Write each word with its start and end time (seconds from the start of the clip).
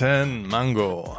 Guten 0.00 0.48
Mango. 0.48 1.18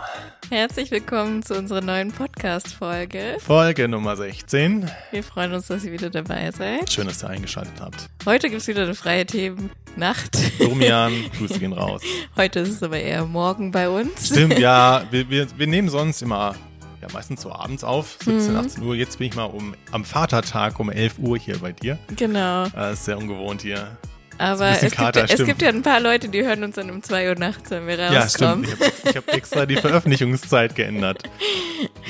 Herzlich 0.50 0.90
willkommen 0.90 1.44
zu 1.44 1.54
unserer 1.56 1.82
neuen 1.82 2.12
Podcast-Folge. 2.12 3.38
Folge 3.40 3.88
Nummer 3.88 4.16
16. 4.16 4.90
Wir 5.12 5.24
freuen 5.24 5.54
uns, 5.54 5.68
dass 5.68 5.84
ihr 5.84 5.92
wieder 5.92 6.10
dabei 6.10 6.50
seid. 6.50 6.92
Schön, 6.92 7.06
dass 7.06 7.24
ihr 7.24 7.30
eingeschaltet 7.30 7.80
habt. 7.80 8.10
Heute 8.26 8.50
gibt's 8.50 8.68
wieder 8.68 8.82
eine 8.82 8.96
freie 8.96 9.28
Themennacht. 9.28 10.60
Domian, 10.60 11.14
Grüße 11.38 11.60
gehen 11.60 11.74
raus. 11.74 12.02
Heute 12.36 12.62
ist 12.62 12.70
es 12.70 12.82
aber 12.82 13.00
eher 13.00 13.24
morgen 13.26 13.70
bei 13.70 13.88
uns. 13.88 14.30
Stimmt, 14.30 14.58
ja. 14.58 15.04
Wir, 15.12 15.30
wir, 15.30 15.48
wir 15.60 15.68
nehmen 15.68 15.90
sonst 15.90 16.24
immer, 16.24 16.56
ja, 17.04 17.08
meistens 17.14 17.44
so 17.44 17.52
abends 17.52 17.84
auf, 17.84 18.18
17, 18.26 18.56
18 18.56 18.84
Uhr. 18.84 18.96
Jetzt 18.96 19.20
bin 19.20 19.28
ich 19.28 19.36
mal 19.36 19.44
um, 19.44 19.76
am 19.92 20.04
Vatertag 20.04 20.80
um 20.80 20.90
11 20.90 21.20
Uhr 21.20 21.38
hier 21.38 21.60
bei 21.60 21.72
dir. 21.72 22.00
Genau. 22.16 22.68
Das 22.70 22.94
ist 22.94 23.06
sehr 23.06 23.20
ungewohnt 23.20 23.62
hier. 23.62 23.96
Aber 24.42 24.70
es 24.72 24.80
gibt, 24.82 24.96
Kater, 24.96 25.24
es 25.26 25.32
stimmt. 25.34 25.48
gibt 25.50 25.62
ja 25.62 25.70
ein 25.70 25.84
paar 25.84 26.00
Leute, 26.00 26.28
die 26.30 26.44
hören 26.44 26.64
uns 26.64 26.76
dann 26.76 26.90
um 26.90 27.04
2 27.04 27.30
Uhr 27.30 27.36
nachts, 27.36 27.70
wenn 27.70 27.86
wir 27.86 27.98
Ja, 27.98 28.22
rauskommen. 28.22 28.66
stimmt. 28.66 28.92
Ich 29.06 29.16
habe 29.16 29.28
hab 29.28 29.34
extra 29.36 29.66
die 29.66 29.76
Veröffentlichungszeit 29.76 30.76
geändert. 30.76 31.24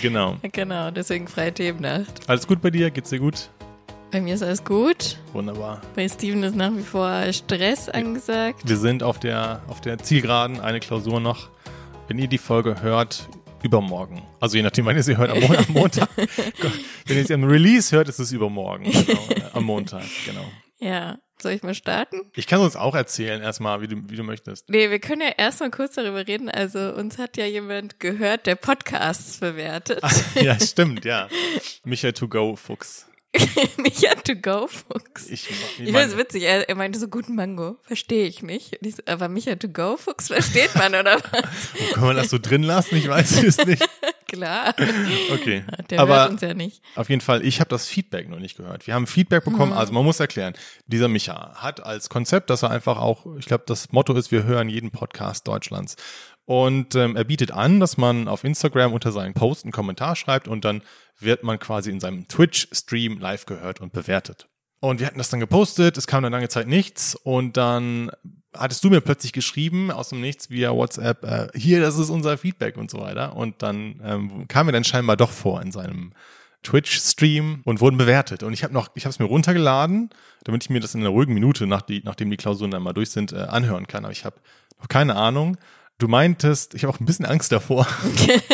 Genau. 0.02 0.38
Genau, 0.52 0.92
deswegen 0.92 1.28
freie 1.28 1.54
Themennacht. 1.54 2.28
Alles 2.28 2.48
gut 2.48 2.62
bei 2.62 2.70
dir? 2.70 2.90
Geht's 2.90 3.10
dir 3.10 3.20
gut? 3.20 3.50
Bei 4.12 4.20
mir 4.22 4.36
ist 4.36 4.44
alles 4.44 4.64
gut. 4.64 5.18
Wunderbar. 5.34 5.82
Bei 5.96 6.08
Steven 6.08 6.44
ist 6.44 6.56
nach 6.56 6.72
wie 6.76 6.84
vor 6.84 7.32
Stress 7.34 7.88
angesagt. 7.90 8.62
Wir 8.66 8.78
sind 8.78 9.04
auf 9.04 9.20
der, 9.20 9.62
auf 9.68 9.80
der 9.82 9.98
Zielgeraden, 10.00 10.60
eine 10.60 10.80
Klausur 10.80 11.20
noch. 11.20 11.50
Wenn 12.08 12.18
ihr 12.18 12.28
die 12.28 12.38
Folge 12.38 12.82
hört, 12.82 13.28
übermorgen. 13.64 14.22
Also 14.40 14.58
je 14.58 14.64
nachdem, 14.64 14.86
wann 14.86 14.96
ihr 14.98 15.04
sie 15.04 15.16
hört, 15.18 15.32
am, 15.32 15.40
Mon 15.40 15.56
am 15.56 15.66
Montag. 15.70 16.10
Wenn 17.06 17.18
ihr 17.18 17.26
sie 17.26 17.34
am 17.34 17.44
Release 17.44 17.96
hört, 17.96 18.10
ist 18.10 18.20
es 18.20 18.32
übermorgen. 18.32 18.86
Genau, 18.92 19.20
am 19.54 19.64
Montag, 19.64 20.04
genau. 20.26 20.46
Ja. 20.80 21.18
Soll 21.42 21.54
ich 21.54 21.64
mal 21.64 21.74
starten? 21.74 22.22
Ich 22.36 22.48
kann 22.48 22.60
uns 22.62 22.76
auch 22.76 22.96
erzählen, 22.96 23.42
erstmal, 23.42 23.82
wie 23.82 23.88
du, 23.88 23.96
wie 24.08 24.16
du 24.16 24.24
möchtest. 24.24 24.70
Nee, 24.70 24.90
wir 24.90 25.00
können 25.00 25.22
ja 25.22 25.34
erstmal 25.38 25.72
kurz 25.72 25.96
darüber 25.96 26.28
reden. 26.28 26.50
Also 26.50 26.94
uns 26.94 27.18
hat 27.18 27.38
ja 27.38 27.46
jemand 27.46 28.00
gehört, 28.00 28.46
der 28.46 28.56
Podcasts 28.56 29.40
bewertet. 29.40 30.02
ja, 30.36 30.60
stimmt, 30.60 31.06
ja. 31.06 31.28
Michael 31.84 32.14
to 32.14 32.28
go 32.28 32.56
Fuchs. 32.56 33.08
Micha 33.78 34.14
to 34.16 34.36
go, 34.36 34.68
Fuchs. 34.68 35.30
Ich, 35.30 35.50
Ich 35.50 35.80
ich 35.80 35.86
finde 35.86 36.02
es 36.02 36.18
witzig, 36.18 36.44
er, 36.44 36.68
er 36.68 36.76
meinte 36.76 37.00
so, 37.00 37.08
guten 37.08 37.36
Mango, 37.36 37.78
verstehe 37.84 38.28
ich 38.28 38.44
nicht. 38.44 38.78
Ich 38.82 38.98
so, 38.98 39.04
aber 39.06 39.30
Micha 39.30 39.56
to 39.56 39.70
go, 39.70 39.96
Fuchs, 39.96 40.28
versteht 40.28 40.76
man, 40.76 40.94
oder 40.94 41.16
was? 41.32 41.94
kann 41.94 42.04
man 42.04 42.18
das 42.18 42.30
so 42.30 42.40
drin 42.40 42.64
lassen? 42.64 42.98
Ich 42.98 43.08
weiß 43.08 43.42
es 43.44 43.66
nicht. 43.66 43.88
Klar, 44.32 44.74
Okay. 45.34 45.66
der 45.90 46.00
Aber 46.00 46.16
hört 46.16 46.32
uns 46.32 46.42
ja 46.42 46.54
nicht. 46.54 46.82
Auf 46.96 47.10
jeden 47.10 47.20
Fall, 47.20 47.46
ich 47.46 47.60
habe 47.60 47.70
das 47.70 47.88
Feedback 47.88 48.30
noch 48.30 48.40
nicht 48.40 48.56
gehört. 48.56 48.88
Wir 48.88 48.94
haben 48.94 49.06
Feedback 49.06 49.44
bekommen, 49.44 49.74
also 49.74 49.92
man 49.92 50.06
muss 50.06 50.22
erklären, 50.22 50.54
dieser 50.88 51.10
Micha 51.10 51.56
hat 51.56 51.84
als 51.84 52.08
Konzept, 52.08 52.50
dass 52.50 52.64
er 52.64 52.72
einfach 52.72 52.98
auch, 52.98 53.26
ich 53.38 53.46
glaube, 53.46 53.66
das 53.68 53.92
Motto 53.92 54.14
ist, 54.14 54.32
wir 54.32 54.44
hören 54.46 54.70
jeden 54.70 54.90
Podcast 54.90 55.50
Deutschlands. 55.50 55.98
Und 56.46 56.96
ähm, 56.96 57.18
er 57.18 57.26
bietet 57.26 57.52
an, 57.52 57.82
dass 57.82 57.98
man 57.98 58.30
auf 58.30 58.46
Instagram 58.46 58.94
unter 58.94 59.12
seinen 59.12 59.34
Post 59.34 59.66
einen 59.66 59.74
Kommentar 59.74 60.16
schreibt 60.16 60.48
und 60.48 60.64
dann 60.64 60.82
wird 61.20 61.44
man 61.44 61.60
quasi 61.60 61.92
in 61.92 62.00
seinem 62.00 62.28
Twitch-Stream 62.30 63.20
live 63.20 63.46
gehört 63.46 63.82
und 63.82 63.92
bewertet. 63.92 64.48
Und 64.82 65.00
wir 65.00 65.06
hatten 65.06 65.20
das 65.20 65.30
dann 65.30 65.40
gepostet, 65.40 65.96
es 65.98 66.08
kam 66.08 66.24
dann 66.24 66.32
lange 66.32 66.50
Zeit 66.50 66.68
nichts 66.68 67.16
und 67.16 67.56
dann 67.56 68.12
hattest 68.54 68.84
du 68.84 68.90
mir 68.90 69.00
plötzlich 69.00 69.32
geschrieben 69.32 69.92
aus 69.92 70.10
dem 70.10 70.22
Nichts 70.22 70.50
via 70.50 70.72
WhatsApp, 70.72 71.24
äh, 71.24 71.48
hier, 71.58 71.82
das 71.82 72.00
ist 72.00 72.10
unser 72.10 72.38
Feedback 72.38 72.78
und 72.78 72.90
so 72.90 73.00
weiter. 73.00 73.36
Und 73.36 73.62
dann 73.62 74.02
ähm, 74.04 74.48
kam 74.48 74.66
mir 74.66 74.72
dann 74.72 74.84
scheinbar 74.84 75.18
doch 75.18 75.32
vor 75.32 75.62
in 75.62 75.72
seinem 75.72 76.12
Twitch-Stream 76.64 77.62
und 77.64 77.80
wurden 77.80 77.98
bewertet. 77.98 78.42
Und 78.42 78.54
ich 78.54 78.64
habe 78.64 78.74
noch, 78.74 78.90
ich 78.96 79.06
habe 79.06 79.12
es 79.12 79.20
mir 79.20 79.26
runtergeladen, 79.26 80.10
damit 80.46 80.64
ich 80.64 80.72
mir 80.72 80.80
das 80.80 80.96
in 80.96 81.02
einer 81.02 81.10
ruhigen 81.10 81.36
Minute, 81.36 81.68
nach 81.68 81.84
die, 81.84 82.02
nachdem 82.04 82.32
die 82.32 82.38
Klausuren 82.38 82.72
dann 82.72 82.84
mal 82.84 82.94
durch 82.94 83.12
sind, 83.12 83.34
äh, 83.34 83.38
anhören 83.38 83.86
kann. 83.86 84.04
Aber 84.04 84.12
ich 84.12 84.26
habe 84.26 84.38
noch 84.80 84.88
keine 84.88 85.16
Ahnung. 85.16 85.58
Du 86.00 86.08
meintest, 86.08 86.74
ich 86.74 86.84
habe 86.84 86.92
auch 86.92 87.00
ein 87.00 87.06
bisschen 87.06 87.26
Angst 87.26 87.52
davor. 87.52 87.86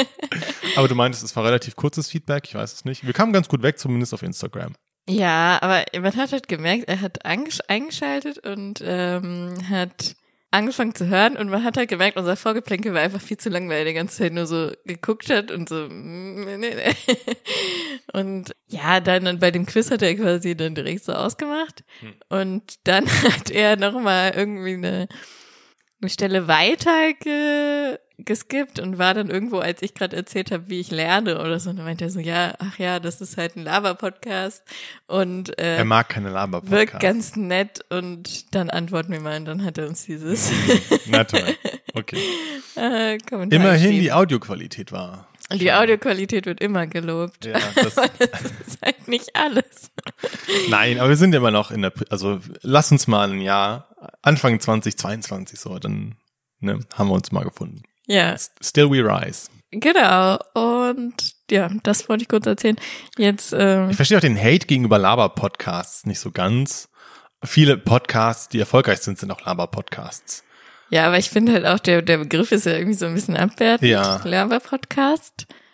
Aber 0.75 0.89
du 0.89 0.95
meintest, 0.95 1.23
es 1.23 1.35
war 1.37 1.45
relativ 1.45 1.77
kurzes 1.77 2.09
Feedback, 2.09 2.43
ich 2.47 2.55
weiß 2.55 2.73
es 2.73 2.85
nicht. 2.85 3.05
Wir 3.05 3.13
kamen 3.13 3.31
ganz 3.31 3.47
gut 3.47 3.63
weg, 3.63 3.79
zumindest 3.79 4.13
auf 4.13 4.21
Instagram. 4.21 4.73
Ja, 5.09 5.59
aber 5.61 5.83
man 5.99 6.15
hat 6.15 6.33
halt 6.33 6.47
gemerkt, 6.47 6.89
er 6.89 6.99
hat 7.01 7.25
eingeschaltet 7.25 8.45
und 8.45 8.81
ähm, 8.83 9.55
hat 9.69 10.15
angefangen 10.51 10.95
zu 10.95 11.07
hören 11.07 11.37
und 11.37 11.49
man 11.49 11.63
hat 11.63 11.77
halt 11.77 11.89
gemerkt, 11.89 12.17
unser 12.17 12.35
Vorgeplänkel 12.35 12.93
war 12.93 13.01
einfach 13.01 13.21
viel 13.21 13.37
zu 13.37 13.49
lang, 13.49 13.69
weil 13.69 13.79
er 13.79 13.85
die 13.85 13.93
ganze 13.93 14.17
Zeit 14.17 14.33
nur 14.33 14.45
so 14.45 14.71
geguckt 14.85 15.29
hat 15.29 15.51
und 15.51 15.67
so 15.67 15.87
nee, 15.87 16.57
nee, 16.57 16.93
und 18.13 18.55
ja, 18.67 18.99
dann, 18.99 19.25
dann 19.25 19.39
bei 19.39 19.51
dem 19.51 19.65
Quiz 19.65 19.91
hat 19.91 20.01
er 20.01 20.15
quasi 20.15 20.55
dann 20.55 20.75
direkt 20.75 21.03
so 21.03 21.13
ausgemacht 21.13 21.83
und 22.29 22.75
dann 22.85 23.05
hat 23.23 23.49
er 23.49 23.75
nochmal 23.75 24.33
irgendwie 24.35 24.73
eine, 24.73 25.07
eine 26.01 26.09
Stelle 26.09 26.47
weiter 26.47 27.13
ge, 27.13 27.97
geskippt 28.19 28.79
und 28.79 28.97
war 28.97 29.13
dann 29.13 29.29
irgendwo, 29.29 29.59
als 29.59 29.81
ich 29.81 29.93
gerade 29.93 30.15
erzählt 30.15 30.51
habe, 30.51 30.69
wie 30.69 30.79
ich 30.79 30.89
lerne 30.91 31.39
oder 31.39 31.59
so, 31.59 31.69
und 31.69 31.77
dann 31.77 31.85
meinte 31.85 32.05
er 32.05 32.09
so, 32.09 32.19
ja, 32.19 32.55
ach 32.59 32.79
ja, 32.79 32.99
das 32.99 33.21
ist 33.21 33.37
halt 33.37 33.55
ein 33.55 33.63
Lava-Podcast 33.63 34.63
und 35.05 35.57
Er 35.59 35.79
äh, 35.79 35.83
mag 35.83 36.09
keine 36.09 36.27
wirkt 36.27 36.35
Laber-Podcasts. 36.35 36.99
ganz 36.99 37.35
nett 37.35 37.85
und 37.89 38.55
dann 38.55 38.69
antworten 38.69 39.11
wir 39.11 39.19
mal 39.21 39.37
und 39.37 39.45
dann 39.45 39.63
hat 39.63 39.77
er 39.77 39.87
uns 39.87 40.05
dieses 40.05 40.51
Na 41.05 41.23
toll. 41.23 41.55
Okay. 41.93 42.17
äh, 42.75 43.17
Kommentar 43.19 43.59
Immerhin 43.59 43.99
die 43.99 44.11
Audioqualität 44.11 44.91
war. 44.91 45.27
Und 45.49 45.61
die 45.61 45.71
Audioqualität 45.71 46.45
wird 46.45 46.59
immer 46.59 46.87
gelobt. 46.87 47.45
Ja, 47.45 47.59
das, 47.75 47.95
das 47.95 48.09
ist 48.67 48.81
halt 48.83 49.07
nicht 49.07 49.35
alles. 49.35 49.91
nein, 50.69 50.99
aber 50.99 51.09
wir 51.09 51.15
sind 51.17 51.33
immer 51.33 51.51
noch 51.51 51.71
in 51.71 51.83
der, 51.83 51.93
also 52.09 52.39
lass 52.61 52.91
uns 52.91 53.07
mal 53.07 53.31
ein 53.31 53.41
Jahr, 53.41 53.87
Anfang 54.21 54.59
2022 54.59 55.59
so, 55.59 55.79
dann 55.79 56.17
ne, 56.59 56.79
haben 56.95 57.09
wir 57.09 57.13
uns 57.13 57.31
mal 57.31 57.43
gefunden. 57.43 57.83
Ja, 58.07 58.35
Still 58.61 58.89
we 58.89 59.03
rise. 59.03 59.49
genau. 59.71 60.37
Und 60.53 61.13
ja, 61.51 61.69
das 61.83 62.09
wollte 62.09 62.23
ich 62.23 62.29
kurz 62.29 62.45
erzählen. 62.45 62.77
Jetzt, 63.17 63.53
ähm, 63.57 63.89
Ich 63.89 63.95
verstehe 63.95 64.17
auch 64.17 64.21
den 64.21 64.37
Hate 64.37 64.65
gegenüber 64.65 64.97
Laber-Podcasts 64.97 66.05
nicht 66.05 66.19
so 66.19 66.31
ganz. 66.31 66.89
Viele 67.43 67.77
Podcasts, 67.77 68.49
die 68.49 68.59
erfolgreich 68.59 68.99
sind, 68.99 69.19
sind 69.19 69.29
auch 69.31 69.41
Laber-Podcasts. 69.45 70.43
ja, 70.89 71.05
aber 71.07 71.17
ich 71.19 71.29
finde 71.29 71.51
halt 71.53 71.65
auch, 71.65 71.79
der, 71.79 72.01
der 72.01 72.17
Begriff 72.17 72.51
ist 72.51 72.65
ja 72.65 72.73
irgendwie 72.73 72.93
so 72.97 73.05
ein 73.05 73.13
bisschen 73.13 73.37
abwertend. 73.37 73.89
Ja. 73.89 74.19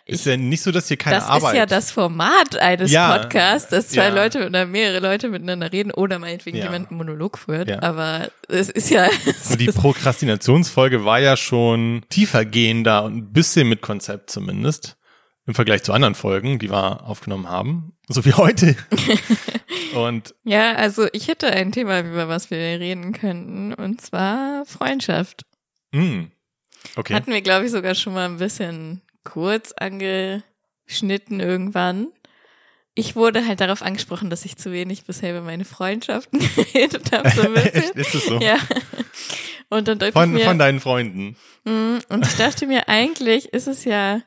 Ist 0.06 0.26
ja 0.26 0.36
nicht 0.36 0.60
so, 0.62 0.70
dass 0.70 0.88
hier 0.88 0.98
keine 0.98 1.16
Das 1.16 1.24
Arbeit. 1.28 1.54
ist 1.54 1.58
ja 1.58 1.66
das 1.66 1.90
Format 1.90 2.56
eines 2.56 2.90
Ja, 2.90 3.16
Podcasts, 3.16 3.70
dass 3.70 3.88
zwei 3.88 4.08
ja. 4.08 4.14
Leute 4.14 4.46
oder 4.46 4.66
mehrere 4.66 5.00
Leute 5.00 5.30
miteinander 5.30 5.72
reden 5.72 5.90
oder 5.92 6.18
meinetwegen 6.18 6.58
Ja. 6.58 6.64
jemand 6.64 6.90
einen 6.90 6.98
Monolog 6.98 7.38
führt. 7.38 7.70
Ja. 7.70 7.82
Aber 7.82 8.28
es 8.48 8.68
ist 8.68 8.90
ja, 8.90 9.08
Und 9.50 9.60
die 9.60 9.68
Prokrastinationsfolge 9.72 11.04
war 11.06 11.20
ja 11.20 11.38
schon 11.38 12.02
tiefergehender 12.10 13.04
und 13.04 13.16
ein 13.16 13.32
bisschen 13.32 13.66
mit 13.68 13.80
Konzept 13.80 14.30
zumindest. 14.30 14.96
Im 15.46 15.54
Vergleich 15.54 15.82
zu 15.82 15.92
anderen 15.92 16.14
Folgen, 16.14 16.58
die 16.58 16.70
wir 16.70 17.04
aufgenommen 17.06 17.48
haben. 17.50 17.92
So 18.08 18.24
wie 18.26 18.32
heute. 18.34 18.76
und 19.94 20.34
ja, 20.44 20.74
also 20.74 21.06
ich 21.12 21.28
hätte 21.28 21.48
ein 21.50 21.72
Thema, 21.72 22.00
über 22.00 22.28
was 22.28 22.50
wir 22.50 22.58
reden 22.58 23.12
könnten, 23.12 23.74
und 23.74 24.00
zwar 24.00 24.64
Freundschaft. 24.66 25.42
mh, 25.92 26.26
okay. 26.96 27.14
Hatten 27.14 27.32
wir, 27.32 27.42
glaube 27.42 27.66
ich, 27.66 27.72
sogar 27.72 27.94
schon 27.94 28.14
mal 28.14 28.26
ein 28.26 28.38
bisschen 28.38 29.02
kurz 29.24 29.72
angeschnitten 29.72 31.40
irgendwann. 31.40 32.08
Ich 32.96 33.16
wurde 33.16 33.44
halt 33.46 33.60
darauf 33.60 33.82
angesprochen, 33.82 34.30
dass 34.30 34.44
ich 34.44 34.56
zu 34.56 34.70
wenig 34.70 35.04
bisher 35.04 35.30
über 35.32 35.40
meine 35.40 35.64
Freundschaften 35.64 36.38
geredet 36.56 37.10
habe, 37.12 37.28
so 37.30 37.42
ein 37.42 37.52
bisschen. 37.54 37.72
Echt, 37.74 37.94
ist 37.96 38.14
es 38.14 38.26
so? 38.26 38.38
Ja. 38.38 38.56
Und 39.70 39.88
dann 39.88 40.12
Von, 40.12 40.32
mir, 40.32 40.44
von 40.44 40.58
deinen 40.58 40.78
Freunden. 40.78 41.36
Mm, 41.64 41.96
Und 42.08 42.26
ich 42.26 42.36
dachte 42.36 42.66
mir, 42.66 42.88
eigentlich 42.88 43.46
ist 43.52 43.66
es 43.66 43.84
ja, 43.84 44.20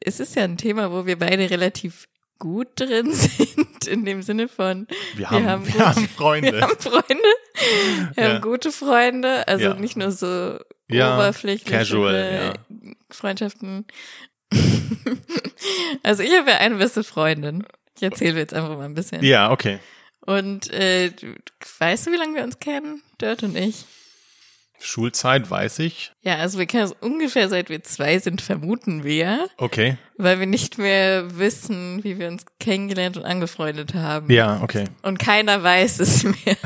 es 0.00 0.20
ist 0.20 0.34
ja 0.36 0.44
ein 0.44 0.56
Thema, 0.56 0.90
wo 0.92 1.04
wir 1.04 1.18
beide 1.18 1.50
relativ 1.50 2.06
gut 2.38 2.68
drin 2.76 3.12
sind, 3.12 3.86
in 3.86 4.04
dem 4.06 4.22
Sinne 4.22 4.48
von, 4.48 4.86
Wir 5.16 5.28
haben, 5.30 5.44
wir 5.44 5.50
haben 5.74 5.80
haben, 5.80 6.00
gut- 6.02 6.10
Freunde. 6.10 6.52
wir 6.52 6.60
haben 6.62 6.78
Freunde, 6.78 7.22
wir 8.14 8.24
Ja. 8.24 8.32
haben 8.34 8.40
gute 8.42 8.72
Freunde, 8.72 9.46
also 9.48 9.64
Ja. 9.64 9.74
nicht 9.74 9.96
nur 9.96 10.12
so 10.12 10.58
Ja, 10.88 11.16
oberflächliche 11.16 11.70
casual, 11.78 12.54
Freundschaften. 13.10 13.86
also 16.02 16.22
ich 16.22 16.32
habe 16.36 16.50
ja 16.50 16.56
eine 16.58 16.76
beste 16.76 17.04
Freundin. 17.04 17.64
Ich 17.96 18.02
erzähle 18.02 18.38
jetzt 18.38 18.52
einfach 18.54 18.76
mal 18.76 18.84
ein 18.84 18.94
bisschen. 18.94 19.22
ja, 19.24 19.50
okay. 19.50 19.78
Und 20.20 20.70
äh, 20.72 21.12
weißt 21.78 22.06
du, 22.08 22.12
wie 22.12 22.16
lange 22.16 22.34
wir 22.34 22.42
uns 22.44 22.58
kennen, 22.58 23.00
Dirt 23.20 23.42
und 23.44 23.56
ich? 23.56 23.84
Schulzeit 24.78 25.48
weiß 25.48 25.78
ich. 25.78 26.12
Ja, 26.22 26.36
also 26.36 26.58
wir 26.58 26.66
kennen 26.66 26.82
uns 26.84 26.96
ungefähr 27.00 27.48
seit 27.48 27.70
wir 27.70 27.82
zwei 27.82 28.18
sind, 28.18 28.42
vermuten 28.42 29.04
wir, 29.04 29.48
Okay. 29.56 29.96
weil 30.18 30.38
wir 30.38 30.46
nicht 30.46 30.76
mehr 30.78 31.38
wissen, 31.38 32.04
wie 32.04 32.18
wir 32.18 32.28
uns 32.28 32.44
kennengelernt 32.60 33.16
und 33.16 33.24
angefreundet 33.24 33.94
haben. 33.94 34.30
Ja, 34.30 34.60
okay. 34.62 34.84
Und 35.02 35.18
keiner 35.18 35.62
weiß 35.62 36.00
es 36.00 36.24
mehr. 36.24 36.34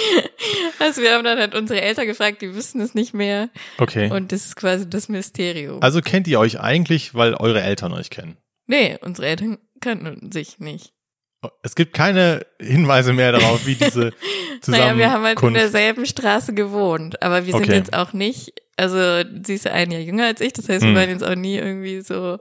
also 0.78 1.02
wir 1.02 1.14
haben 1.14 1.24
dann 1.24 1.38
halt 1.38 1.54
unsere 1.54 1.80
Eltern 1.80 2.06
gefragt, 2.06 2.42
die 2.42 2.54
wissen 2.54 2.80
es 2.80 2.94
nicht 2.94 3.14
mehr. 3.14 3.48
Okay. 3.78 4.10
Und 4.10 4.32
das 4.32 4.46
ist 4.46 4.56
quasi 4.56 4.88
das 4.88 5.08
Mysterium. 5.08 5.82
also 5.82 6.00
kennt 6.00 6.28
ihr 6.28 6.38
euch 6.40 6.60
eigentlich, 6.60 7.14
weil 7.14 7.34
eure 7.34 7.62
Eltern 7.62 7.92
euch 7.92 8.10
kennen? 8.10 8.36
nee, 8.68 8.96
unsere 9.00 9.26
Eltern 9.26 9.58
kannten 9.80 10.30
sich 10.30 10.60
nicht. 10.60 10.92
Es 11.62 11.74
gibt 11.74 11.94
keine 11.94 12.46
Hinweise 12.60 13.12
mehr 13.12 13.32
darauf, 13.32 13.66
wie 13.66 13.74
diese 13.74 14.12
zusammen. 14.60 14.82
naja, 14.86 14.96
wir 14.96 15.12
haben 15.12 15.24
halt 15.24 15.42
in 15.42 15.54
derselben 15.54 16.06
Straße 16.06 16.52
gewohnt, 16.52 17.22
aber 17.22 17.46
wir 17.46 17.52
sind 17.52 17.64
okay. 17.64 17.76
jetzt 17.76 17.94
auch 17.94 18.12
nicht, 18.12 18.52
also 18.76 19.22
sie 19.42 19.54
ist 19.54 19.64
ja 19.64 19.72
ein 19.72 19.90
Jahr 19.90 20.00
jünger 20.00 20.26
als 20.26 20.40
ich, 20.40 20.52
das 20.52 20.68
heißt, 20.68 20.82
wir 20.82 20.90
hm. 20.90 20.96
waren 20.96 21.10
jetzt 21.10 21.24
auch 21.24 21.36
nie 21.36 21.56
irgendwie 21.56 22.00
so, 22.00 22.38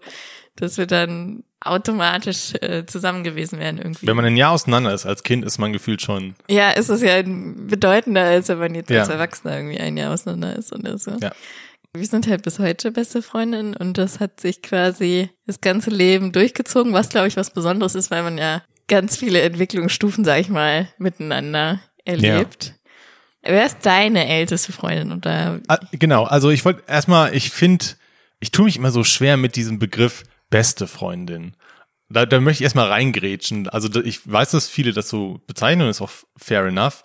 dass 0.58 0.78
wir 0.78 0.88
dann 0.88 1.44
automatisch 1.60 2.54
äh, 2.62 2.86
zusammen 2.86 3.24
gewesen 3.24 3.60
wären 3.60 3.78
irgendwie. 3.78 4.06
Wenn 4.06 4.16
man 4.16 4.26
ein 4.26 4.38
Jahr 4.38 4.52
auseinander 4.52 4.94
ist 4.94 5.06
als 5.06 5.24
Kind, 5.24 5.44
ist 5.44 5.58
man 5.58 5.74
gefühlt 5.74 6.02
schon. 6.02 6.36
Ja, 6.50 6.72
ist 6.72 6.90
es 6.90 7.02
ja 7.02 7.22
bedeutender, 7.24 8.24
als 8.24 8.50
wenn 8.50 8.60
man 8.60 8.76
jetzt 8.76 8.90
ja. 8.90 9.02
als 9.02 9.10
Erwachsener 9.10 9.58
irgendwie 9.58 9.80
ein 9.80 9.98
Jahr 9.98 10.14
auseinander 10.14 10.56
ist 10.56 10.74
oder 10.74 10.98
so. 10.98 11.12
Ja. 11.22 11.32
Wir 11.94 12.06
sind 12.06 12.28
halt 12.28 12.44
bis 12.44 12.60
heute 12.60 12.92
beste 12.92 13.22
Freundinnen 13.22 13.76
und 13.76 13.98
das 13.98 14.20
hat 14.20 14.40
sich 14.40 14.62
quasi 14.62 15.30
das 15.48 15.62
ganze 15.62 15.90
Leben 15.90 16.32
durchgezogen, 16.32 16.94
was 16.94 17.10
glaube 17.10 17.28
ich 17.28 17.38
was 17.38 17.50
Besonderes 17.50 17.96
ist, 17.96 18.12
weil 18.12 18.24
man 18.24 18.38
ja 18.38 18.62
ganz 18.88 19.18
viele 19.18 19.42
Entwicklungsstufen, 19.42 20.24
sag 20.24 20.40
ich 20.40 20.50
mal, 20.50 20.88
miteinander 20.98 21.80
erlebt. 22.06 22.66
Ja. 23.44 23.52
Wer 23.54 23.66
ist 23.66 23.80
deine 23.86 24.28
älteste 24.28 24.74
Freundin 24.74 25.12
oder? 25.12 25.62
Ah, 25.68 25.80
genau, 25.92 26.26
also 26.26 26.50
ich 26.50 26.66
wollte 26.66 26.84
erstmal, 26.88 27.34
ich 27.34 27.50
finde, 27.50 27.86
ich 28.40 28.52
tue 28.52 28.66
mich 28.66 28.78
immer 28.78 28.92
so 28.92 29.04
schwer 29.04 29.38
mit 29.38 29.56
diesem 29.56 29.80
Begriff 29.80 30.24
beste 30.50 30.88
Freundin. 30.88 31.56
Da, 32.10 32.26
da 32.26 32.40
möchte 32.40 32.62
ich 32.62 32.66
erstmal 32.66 32.88
reingrätschen. 32.88 33.68
Also 33.70 34.02
ich 34.02 34.32
weiß, 34.32 34.52
dass 34.52 34.70
viele 34.70 34.94
das 34.94 35.10
so 35.10 35.42
bezeichnen 35.48 35.90
ist 35.90 36.02
auch 36.02 36.12
fair 36.38 36.66
enough, 36.66 37.04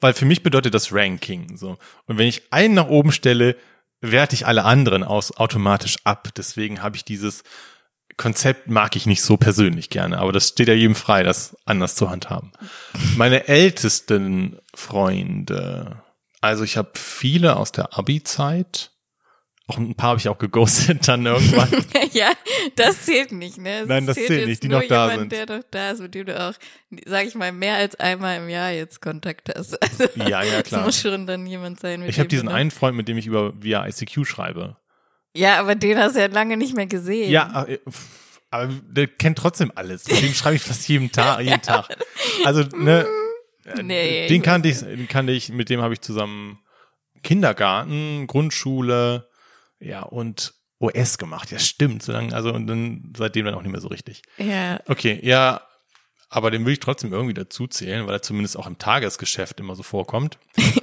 weil 0.00 0.14
für 0.14 0.26
mich 0.26 0.42
bedeutet 0.42 0.74
das 0.74 0.92
Ranking 0.92 1.56
so. 1.56 1.76
Und 2.06 2.18
wenn 2.18 2.28
ich 2.28 2.52
einen 2.52 2.74
nach 2.74 2.88
oben 2.88 3.10
stelle, 3.10 3.56
werte 4.00 4.34
ich 4.34 4.46
alle 4.46 4.64
anderen 4.64 5.02
aus 5.02 5.36
automatisch 5.36 5.96
ab. 6.04 6.28
Deswegen 6.36 6.82
habe 6.82 6.96
ich 6.96 7.04
dieses 7.04 7.42
Konzept 8.16 8.68
mag 8.68 8.94
ich 8.96 9.06
nicht 9.06 9.22
so 9.22 9.36
persönlich 9.36 9.90
gerne, 9.90 10.18
aber 10.18 10.30
das 10.30 10.48
steht 10.48 10.68
ja 10.68 10.74
jedem 10.74 10.94
frei, 10.94 11.22
das 11.22 11.56
anders 11.64 11.96
zu 11.96 12.10
handhaben. 12.10 12.52
Meine 13.16 13.48
ältesten 13.48 14.60
Freunde, 14.74 16.02
also 16.40 16.62
ich 16.62 16.76
habe 16.76 16.90
viele 16.94 17.56
aus 17.56 17.72
der 17.72 17.98
Abi-Zeit, 17.98 18.92
auch 19.66 19.78
ein 19.78 19.94
paar 19.94 20.10
habe 20.10 20.20
ich 20.20 20.28
auch 20.28 20.36
geghostet 20.36 21.08
dann 21.08 21.24
irgendwann. 21.24 21.70
ja, 22.12 22.30
das 22.76 23.06
zählt 23.06 23.32
nicht, 23.32 23.56
ne? 23.56 23.80
Das 23.80 23.88
Nein, 23.88 24.06
das 24.06 24.16
zählt, 24.16 24.28
zählt 24.28 24.48
nicht, 24.48 24.62
die 24.62 24.68
noch 24.68 24.86
da 24.86 25.10
jemand, 25.10 25.20
sind. 25.20 25.32
Der 25.32 25.46
doch 25.46 25.64
da 25.70 25.90
ist, 25.90 26.00
mit 26.00 26.14
dem 26.14 26.26
du 26.26 26.38
auch, 26.38 26.52
sag 27.06 27.26
ich 27.26 27.34
mal, 27.34 27.50
mehr 27.50 27.76
als 27.76 27.94
einmal 27.96 28.38
im 28.38 28.50
Jahr 28.50 28.72
jetzt 28.72 29.00
Kontakt 29.00 29.50
hast. 29.54 29.78
Also, 29.84 30.04
ja, 30.16 30.42
ja, 30.42 30.62
klar. 30.62 30.80
Das 30.80 30.84
muss 30.84 31.00
schon 31.00 31.26
dann 31.26 31.46
jemand 31.46 31.80
sein. 31.80 32.02
Ich 32.02 32.18
habe 32.18 32.28
diesen 32.28 32.48
einen 32.48 32.70
Freund, 32.70 32.96
mit 32.96 33.08
dem 33.08 33.16
ich 33.16 33.26
über 33.26 33.52
via 33.62 33.86
ICQ 33.86 34.26
schreibe. 34.26 34.76
Ja, 35.34 35.60
aber 35.60 35.74
den 35.74 35.98
hast 35.98 36.16
du 36.16 36.20
ja 36.20 36.26
lange 36.26 36.56
nicht 36.56 36.76
mehr 36.76 36.86
gesehen. 36.86 37.30
Ja, 37.30 37.64
äh, 37.64 37.78
aber 38.50 38.72
der 38.88 39.06
kennt 39.08 39.38
trotzdem 39.38 39.72
alles. 39.74 40.06
Mit 40.08 40.22
dem 40.22 40.34
schreibe 40.34 40.56
ich 40.56 40.62
fast 40.62 40.88
jeden 40.88 41.10
Tag, 41.10 41.40
jeden 41.42 41.62
Tag. 41.62 41.88
Also, 42.44 42.62
ne, 42.76 43.06
äh, 43.64 43.82
nee, 43.82 44.28
den 44.28 44.42
kannte 44.42 44.68
ich, 44.68 44.80
den 44.80 45.08
kannte 45.08 45.32
ich, 45.32 45.48
mit 45.48 45.70
dem 45.70 45.80
habe 45.80 45.94
ich 45.94 46.00
zusammen 46.00 46.60
Kindergarten, 47.22 48.26
Grundschule, 48.26 49.28
ja, 49.80 50.02
und 50.02 50.54
OS 50.78 51.18
gemacht. 51.18 51.50
Ja, 51.50 51.58
stimmt. 51.58 52.02
So 52.02 52.12
lange, 52.12 52.34
also 52.34 52.52
und 52.52 52.66
dann 52.66 53.12
seitdem 53.16 53.46
dann 53.46 53.54
auch 53.54 53.62
nicht 53.62 53.72
mehr 53.72 53.80
so 53.80 53.88
richtig. 53.88 54.22
Ja. 54.38 54.80
Okay, 54.86 55.18
ja, 55.22 55.62
aber 56.28 56.50
den 56.50 56.64
will 56.66 56.72
ich 56.72 56.80
trotzdem 56.80 57.12
irgendwie 57.12 57.34
dazu 57.34 57.66
zählen, 57.66 58.06
weil 58.06 58.14
er 58.14 58.22
zumindest 58.22 58.56
auch 58.56 58.66
im 58.66 58.78
Tagesgeschäft 58.78 59.60
immer 59.60 59.76
so 59.76 59.82
vorkommt. 59.82 60.38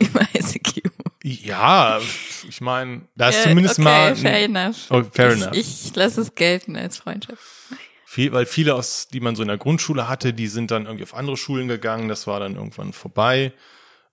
Ja, 1.23 1.99
ich 2.47 2.61
meine, 2.61 3.01
da 3.15 3.29
ist 3.29 3.37
ja, 3.37 3.43
zumindest 3.43 3.75
okay, 3.75 3.83
mal. 3.83 4.15
Fair 4.15 4.43
enough. 4.43 4.77
Oh, 4.89 5.03
fair 5.03 5.31
enough. 5.33 5.53
Ich, 5.53 5.85
ich 5.85 5.95
lasse 5.95 6.21
es 6.21 6.33
gelten 6.33 6.75
als 6.75 6.97
Freundschaft. 6.97 7.41
Viel, 8.05 8.31
weil 8.33 8.45
viele 8.45 8.75
aus, 8.75 9.07
die 9.07 9.19
man 9.19 9.35
so 9.35 9.41
in 9.41 9.47
der 9.47 9.57
Grundschule 9.57 10.09
hatte, 10.09 10.33
die 10.33 10.47
sind 10.47 10.71
dann 10.71 10.85
irgendwie 10.85 11.03
auf 11.03 11.13
andere 11.13 11.37
Schulen 11.37 11.67
gegangen. 11.67 12.07
Das 12.07 12.25
war 12.25 12.39
dann 12.39 12.55
irgendwann 12.55 12.91
vorbei. 12.91 13.53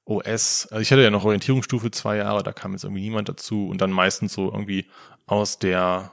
OS, 0.09 0.67
also 0.71 0.81
ich 0.81 0.91
hatte 0.91 1.03
ja 1.03 1.11
noch 1.11 1.25
Orientierungsstufe 1.25 1.91
zwei 1.91 2.17
Jahre, 2.17 2.43
da 2.43 2.53
kam 2.53 2.73
jetzt 2.73 2.85
irgendwie 2.85 3.03
niemand 3.03 3.29
dazu 3.29 3.69
und 3.69 3.81
dann 3.81 3.91
meistens 3.91 4.33
so 4.33 4.51
irgendwie 4.51 4.87
aus 5.27 5.59
der 5.59 6.13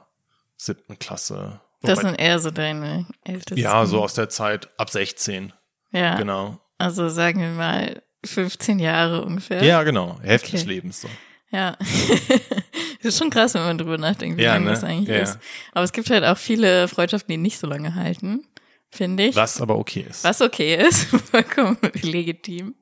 siebten 0.56 0.98
Klasse. 0.98 1.60
Das 1.82 2.00
sind 2.00 2.16
eher 2.16 2.38
so 2.38 2.50
deine 2.50 3.06
ältesten. 3.24 3.58
Ja, 3.58 3.86
so 3.86 4.02
aus 4.02 4.14
der 4.14 4.28
Zeit 4.28 4.68
ab 4.76 4.90
16. 4.90 5.52
Ja. 5.92 6.16
Genau. 6.16 6.58
Also 6.78 7.08
sagen 7.08 7.40
wir 7.40 7.50
mal 7.50 8.02
15 8.24 8.78
Jahre 8.78 9.24
ungefähr. 9.24 9.62
Ja, 9.64 9.82
genau. 9.82 10.18
Hälfte 10.20 10.48
okay. 10.48 10.56
des 10.56 10.66
Lebens 10.66 11.00
so. 11.00 11.08
Ja. 11.50 11.76
das 11.78 11.94
ist 13.02 13.18
schon 13.18 13.30
krass, 13.30 13.54
wenn 13.54 13.62
man 13.62 13.78
drüber 13.78 13.96
nachdenkt, 13.96 14.36
wie 14.36 14.42
ja, 14.42 14.54
lange 14.54 14.66
ne? 14.66 14.70
das 14.72 14.84
eigentlich 14.84 15.16
ja. 15.16 15.22
ist. 15.22 15.38
Aber 15.72 15.84
es 15.84 15.92
gibt 15.92 16.10
halt 16.10 16.24
auch 16.24 16.36
viele 16.36 16.88
Freundschaften, 16.88 17.32
die 17.32 17.38
nicht 17.38 17.58
so 17.58 17.66
lange 17.66 17.94
halten, 17.94 18.44
finde 18.96 19.24
ich. 19.24 19.36
Was 19.36 19.60
aber 19.60 19.78
okay 19.78 20.06
ist. 20.08 20.24
Was 20.24 20.40
okay 20.40 20.76
ist. 20.76 21.04
Vollkommen 21.30 21.78
legitim. 22.02 22.74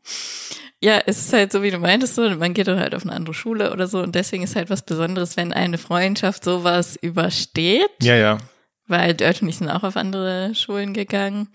Ja, 0.81 1.01
es 1.07 1.19
ist 1.19 1.33
halt 1.33 1.51
so, 1.51 1.63
wie 1.63 1.71
du 1.71 1.79
meintest, 1.79 2.15
so, 2.15 2.29
man 2.29 2.53
geht 2.53 2.69
dann 2.69 2.79
halt 2.79 2.95
auf 2.95 3.05
eine 3.05 3.13
andere 3.13 3.35
Schule 3.35 3.73
oder 3.73 3.87
so 3.87 4.01
und 4.01 4.15
deswegen 4.15 4.43
ist 4.43 4.55
halt 4.55 4.69
was 4.69 4.83
Besonderes, 4.83 5.37
wenn 5.37 5.53
eine 5.53 5.79
Freundschaft 5.79 6.45
sowas 6.45 6.97
übersteht. 6.97 7.91
Ja, 8.03 8.17
ja. 8.17 8.39
Weil 8.87 9.15
Dirt 9.15 9.41
und 9.41 9.49
ich 9.49 9.57
sind 9.57 9.71
auch 9.71 9.83
auf 9.83 9.97
andere 9.97 10.55
Schulen 10.55 10.93
gegangen. 10.93 11.49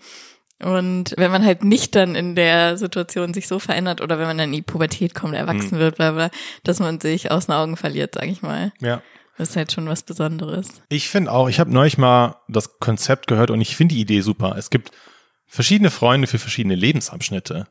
Und 0.62 1.14
wenn 1.16 1.30
man 1.30 1.44
halt 1.44 1.64
nicht 1.64 1.94
dann 1.94 2.14
in 2.14 2.34
der 2.34 2.76
Situation 2.76 3.32
sich 3.32 3.48
so 3.48 3.58
verändert 3.58 4.00
oder 4.00 4.18
wenn 4.18 4.26
man 4.26 4.38
dann 4.38 4.48
in 4.48 4.56
die 4.56 4.62
Pubertät 4.62 5.14
kommt, 5.14 5.34
erwachsen 5.34 5.76
mhm. 5.76 5.80
wird, 5.80 5.96
bla 5.96 6.10
bla, 6.10 6.30
dass 6.64 6.80
man 6.80 7.00
sich 7.00 7.30
aus 7.30 7.46
den 7.46 7.54
Augen 7.54 7.76
verliert, 7.76 8.14
sag 8.14 8.26
ich 8.26 8.42
mal. 8.42 8.72
Ja. 8.80 9.00
Das 9.40 9.48
ist 9.48 9.56
halt 9.56 9.72
schon 9.72 9.88
was 9.88 10.02
Besonderes. 10.02 10.82
Ich 10.90 11.08
finde 11.08 11.32
auch, 11.32 11.48
ich 11.48 11.60
habe 11.60 11.72
neulich 11.72 11.96
mal 11.96 12.36
das 12.46 12.78
Konzept 12.78 13.26
gehört 13.26 13.50
und 13.50 13.62
ich 13.62 13.74
finde 13.74 13.94
die 13.94 14.00
Idee 14.02 14.20
super. 14.20 14.54
Es 14.58 14.68
gibt 14.68 14.90
verschiedene 15.46 15.90
Freunde 15.90 16.26
für 16.26 16.38
verschiedene 16.38 16.74
Lebensabschnitte. 16.74 17.66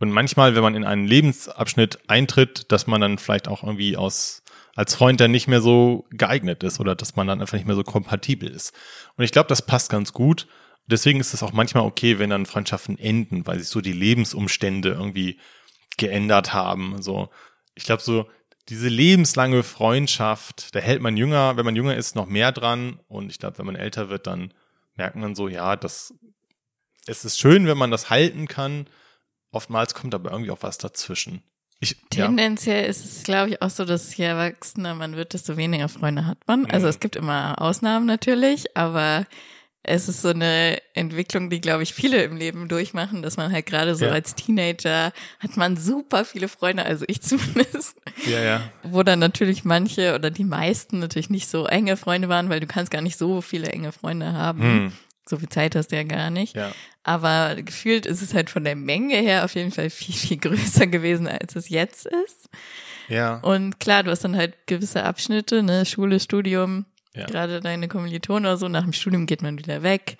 Und 0.00 0.10
manchmal, 0.10 0.54
wenn 0.54 0.62
man 0.62 0.74
in 0.74 0.84
einen 0.84 1.06
Lebensabschnitt 1.06 1.98
eintritt, 2.08 2.72
dass 2.72 2.86
man 2.86 3.02
dann 3.02 3.18
vielleicht 3.18 3.46
auch 3.46 3.62
irgendwie 3.62 3.98
aus 3.98 4.42
als 4.74 4.94
Freund 4.94 5.20
dann 5.20 5.32
nicht 5.32 5.48
mehr 5.48 5.60
so 5.60 6.06
geeignet 6.12 6.62
ist 6.62 6.80
oder 6.80 6.94
dass 6.94 7.14
man 7.14 7.26
dann 7.26 7.42
einfach 7.42 7.58
nicht 7.58 7.66
mehr 7.66 7.76
so 7.76 7.84
kompatibel 7.84 8.48
ist. 8.48 8.72
Und 9.18 9.24
ich 9.24 9.32
glaube, 9.32 9.50
das 9.50 9.66
passt 9.66 9.90
ganz 9.90 10.14
gut. 10.14 10.46
Deswegen 10.86 11.20
ist 11.20 11.34
es 11.34 11.42
auch 11.42 11.52
manchmal 11.52 11.84
okay, 11.84 12.18
wenn 12.18 12.30
dann 12.30 12.46
Freundschaften 12.46 12.98
enden, 12.98 13.46
weil 13.46 13.58
sich 13.58 13.68
so 13.68 13.82
die 13.82 13.92
Lebensumstände 13.92 14.88
irgendwie 14.88 15.38
geändert 15.98 16.54
haben. 16.54 17.02
So, 17.02 17.28
ich 17.74 17.84
glaube 17.84 18.00
so 18.00 18.30
diese 18.68 18.88
lebenslange 18.88 19.62
Freundschaft, 19.62 20.74
da 20.74 20.78
hält 20.80 21.02
man 21.02 21.16
jünger, 21.16 21.56
wenn 21.56 21.64
man 21.64 21.76
jünger 21.76 21.96
ist, 21.96 22.14
noch 22.14 22.26
mehr 22.26 22.52
dran. 22.52 23.00
Und 23.08 23.30
ich 23.30 23.38
glaube, 23.38 23.58
wenn 23.58 23.66
man 23.66 23.76
älter 23.76 24.08
wird, 24.08 24.26
dann 24.26 24.54
merkt 24.94 25.16
man 25.16 25.34
so, 25.34 25.48
ja, 25.48 25.76
das 25.76 26.14
es 27.06 27.24
ist 27.24 27.40
schön, 27.40 27.66
wenn 27.66 27.78
man 27.78 27.90
das 27.90 28.10
halten 28.10 28.46
kann. 28.46 28.86
Oftmals 29.50 29.94
kommt 29.94 30.14
aber 30.14 30.30
irgendwie 30.30 30.50
auch 30.50 30.62
was 30.62 30.78
dazwischen. 30.78 31.42
Ich, 31.80 31.96
Tendenziell 32.10 32.84
ja. 32.84 32.88
ist 32.88 33.04
es, 33.04 33.24
glaube 33.24 33.50
ich, 33.50 33.62
auch 33.62 33.70
so, 33.70 33.84
dass 33.84 34.16
je 34.16 34.24
erwachsener 34.24 34.94
man 34.94 35.16
wird, 35.16 35.32
desto 35.32 35.56
weniger 35.56 35.88
Freunde 35.88 36.26
hat 36.26 36.38
man. 36.46 36.64
Also 36.66 36.86
mhm. 36.86 36.90
es 36.90 37.00
gibt 37.00 37.16
immer 37.16 37.60
Ausnahmen 37.60 38.06
natürlich, 38.06 38.76
aber 38.76 39.26
es 39.84 40.08
ist 40.08 40.22
so 40.22 40.28
eine 40.28 40.80
Entwicklung, 40.94 41.50
die, 41.50 41.60
glaube 41.60 41.82
ich, 41.82 41.92
viele 41.92 42.22
im 42.22 42.36
Leben 42.36 42.68
durchmachen, 42.68 43.22
dass 43.22 43.36
man 43.36 43.50
halt 43.50 43.66
gerade 43.66 43.96
so 43.96 44.04
ja. 44.04 44.12
als 44.12 44.36
Teenager 44.36 45.12
hat 45.40 45.56
man 45.56 45.76
super 45.76 46.24
viele 46.24 46.48
Freunde, 46.48 46.84
also 46.84 47.04
ich 47.08 47.20
zumindest. 47.22 47.96
Ja, 48.26 48.40
ja. 48.40 48.62
Wo 48.84 49.02
dann 49.02 49.18
natürlich 49.18 49.64
manche 49.64 50.14
oder 50.14 50.30
die 50.30 50.44
meisten 50.44 51.00
natürlich 51.00 51.30
nicht 51.30 51.48
so 51.48 51.66
enge 51.66 51.96
Freunde 51.96 52.28
waren, 52.28 52.48
weil 52.48 52.60
du 52.60 52.66
kannst 52.66 52.92
gar 52.92 53.02
nicht 53.02 53.18
so 53.18 53.40
viele 53.40 53.68
enge 53.68 53.90
Freunde 53.92 54.32
haben. 54.32 54.62
Hm. 54.62 54.92
So 55.26 55.38
viel 55.38 55.48
Zeit 55.48 55.74
hast 55.76 55.88
du 55.88 55.96
ja 55.96 56.02
gar 56.04 56.30
nicht. 56.30 56.54
Ja. 56.56 56.72
Aber 57.04 57.56
gefühlt 57.56 58.06
ist 58.06 58.22
es 58.22 58.34
halt 58.34 58.50
von 58.50 58.64
der 58.64 58.76
Menge 58.76 59.16
her 59.16 59.44
auf 59.44 59.54
jeden 59.54 59.72
Fall 59.72 59.90
viel, 59.90 60.14
viel 60.14 60.36
größer 60.38 60.86
gewesen, 60.86 61.26
als 61.26 61.56
es 61.56 61.68
jetzt 61.68 62.06
ist. 62.06 62.48
Ja. 63.08 63.38
Und 63.38 63.80
klar, 63.80 64.04
du 64.04 64.10
hast 64.10 64.22
dann 64.24 64.36
halt 64.36 64.66
gewisse 64.66 65.02
Abschnitte, 65.02 65.62
ne, 65.62 65.84
Schule, 65.84 66.20
Studium, 66.20 66.86
ja. 67.14 67.26
gerade 67.26 67.60
deine 67.60 67.88
Kommilitonen 67.88 68.46
oder 68.46 68.56
so, 68.56 68.68
nach 68.68 68.82
dem 68.82 68.92
Studium 68.92 69.26
geht 69.26 69.42
man 69.42 69.58
wieder 69.58 69.82
weg. 69.82 70.16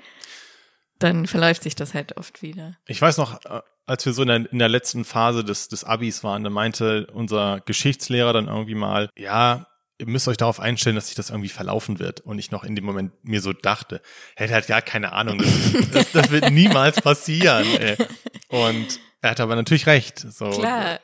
Dann 0.98 1.26
verläuft 1.26 1.62
sich 1.62 1.74
das 1.74 1.94
halt 1.94 2.16
oft 2.16 2.42
wieder. 2.42 2.76
Ich 2.86 3.02
weiß 3.02 3.18
noch, 3.18 3.44
äh, 3.44 3.60
als 3.86 4.06
wir 4.06 4.12
so 4.12 4.22
in 4.22 4.28
der, 4.28 4.52
in 4.52 4.58
der 4.58 4.68
letzten 4.68 5.04
Phase 5.04 5.44
des, 5.44 5.68
des 5.68 5.84
Abis 5.84 6.22
waren, 6.22 6.44
da 6.44 6.50
meinte 6.50 7.06
unser 7.12 7.60
Geschichtslehrer 7.60 8.32
dann 8.32 8.46
irgendwie 8.46 8.74
mal, 8.74 9.08
ja, 9.16 9.66
ihr 9.98 10.08
müsst 10.08 10.28
euch 10.28 10.36
darauf 10.36 10.60
einstellen, 10.60 10.96
dass 10.96 11.06
sich 11.06 11.14
das 11.14 11.30
irgendwie 11.30 11.48
verlaufen 11.48 11.98
wird. 11.98 12.20
Und 12.20 12.38
ich 12.38 12.50
noch 12.50 12.64
in 12.64 12.74
dem 12.74 12.84
Moment 12.84 13.12
mir 13.22 13.40
so 13.40 13.52
dachte, 13.52 14.02
hätte 14.36 14.54
halt 14.54 14.66
gar 14.66 14.82
keine 14.82 15.12
Ahnung, 15.12 15.38
das, 15.38 15.90
das, 15.92 16.12
das 16.12 16.30
wird 16.30 16.50
niemals 16.50 17.00
passieren. 17.00 17.66
Ey. 17.78 17.96
Und 18.48 19.00
er 19.20 19.30
hat 19.30 19.40
aber 19.40 19.54
natürlich 19.54 19.86
recht. 19.86 20.18
So. 20.18 20.50
Klar. 20.50 20.98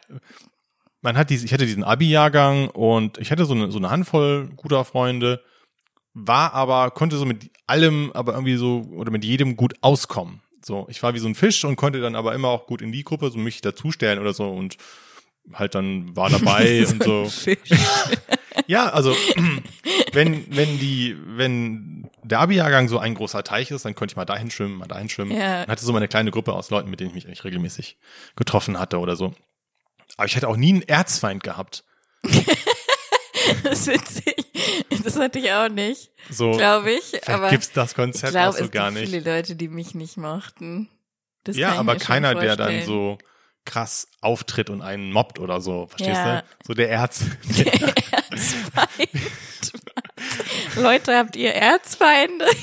Man 1.00 1.16
hat 1.16 1.30
diese, 1.30 1.46
ich 1.46 1.52
hatte 1.52 1.66
diesen 1.66 1.84
Abi-Jahrgang 1.84 2.68
und 2.70 3.18
ich 3.18 3.30
hatte 3.30 3.44
so 3.44 3.54
eine, 3.54 3.70
so 3.70 3.78
eine 3.78 3.90
Handvoll 3.90 4.48
guter 4.56 4.84
Freunde, 4.84 5.42
war 6.26 6.52
aber, 6.54 6.90
konnte 6.90 7.16
so 7.16 7.24
mit 7.24 7.50
allem, 7.66 8.10
aber 8.14 8.32
irgendwie 8.32 8.56
so, 8.56 8.86
oder 8.92 9.10
mit 9.10 9.24
jedem 9.24 9.56
gut 9.56 9.74
auskommen. 9.80 10.40
So, 10.64 10.86
ich 10.90 11.02
war 11.02 11.14
wie 11.14 11.18
so 11.18 11.28
ein 11.28 11.34
Fisch 11.34 11.64
und 11.64 11.76
konnte 11.76 12.00
dann 12.00 12.14
aber 12.14 12.34
immer 12.34 12.48
auch 12.48 12.66
gut 12.66 12.82
in 12.82 12.92
die 12.92 13.04
Gruppe 13.04 13.30
so 13.30 13.38
mich 13.38 13.60
dazustellen 13.60 14.18
oder 14.18 14.32
so 14.32 14.50
und 14.50 14.76
halt 15.52 15.74
dann 15.74 16.14
war 16.16 16.28
dabei 16.28 16.84
so 16.84 16.92
und 16.92 17.02
so. 17.02 17.30
ja, 18.66 18.90
also 18.90 19.14
wenn 20.12 20.44
wenn 20.54 20.78
die 20.78 21.16
wenn 21.26 22.10
der 22.22 22.40
Abi-Jahrgang 22.40 22.88
so 22.88 22.98
ein 22.98 23.14
großer 23.14 23.44
Teich 23.44 23.70
ist, 23.70 23.84
dann 23.84 23.94
konnte 23.94 24.12
ich 24.12 24.16
mal 24.16 24.24
dahin 24.24 24.50
schwimmen, 24.50 24.76
mal 24.76 24.86
dahin 24.86 25.08
schwimmen. 25.08 25.32
Ja. 25.32 25.62
Und 25.62 25.68
hatte 25.68 25.84
so 25.84 25.92
meine 25.92 26.08
kleine 26.08 26.30
Gruppe 26.30 26.52
aus 26.52 26.70
Leuten, 26.70 26.90
mit 26.90 27.00
denen 27.00 27.10
ich 27.10 27.14
mich 27.14 27.26
eigentlich 27.26 27.44
regelmäßig 27.44 27.96
getroffen 28.36 28.78
hatte 28.78 28.98
oder 28.98 29.16
so. 29.16 29.34
Aber 30.16 30.26
ich 30.26 30.36
hätte 30.36 30.48
auch 30.48 30.56
nie 30.56 30.70
einen 30.70 30.82
Erzfeind 30.82 31.42
gehabt. 31.42 31.84
Das 33.64 33.80
ist 33.80 33.86
witzig. 33.88 34.34
Das 35.04 35.16
hatte 35.18 35.38
ich 35.38 35.50
auch 35.52 35.68
nicht, 35.68 36.10
So, 36.30 36.52
glaube 36.52 36.92
ich. 36.92 37.28
Aber 37.28 37.50
gibt's 37.50 37.72
das 37.72 37.94
Konzept 37.94 38.32
glaube, 38.32 38.48
auch 38.50 38.56
so 38.58 38.64
es 38.64 38.70
gar 38.70 38.90
gibt 38.90 39.00
nicht. 39.02 39.10
viele 39.12 39.36
Leute, 39.36 39.54
die 39.56 39.68
mich 39.68 39.94
nicht 39.94 40.16
mochten. 40.16 40.88
Das 41.44 41.56
ja, 41.56 41.72
aber 41.74 41.96
keiner, 41.96 42.34
der 42.34 42.56
dann 42.56 42.84
so 42.84 43.18
krass 43.64 44.08
auftritt 44.20 44.70
und 44.70 44.82
einen 44.82 45.12
mobbt 45.12 45.38
oder 45.38 45.60
so, 45.60 45.86
verstehst 45.88 46.16
Ja. 46.16 46.40
du? 46.40 46.46
So 46.68 46.74
der 46.74 46.90
Erz. 46.90 47.20
Erzfeind. 48.30 49.72
Leute, 50.76 51.16
habt 51.16 51.36
ihr 51.36 51.52
Erzfeinde? 51.54 52.46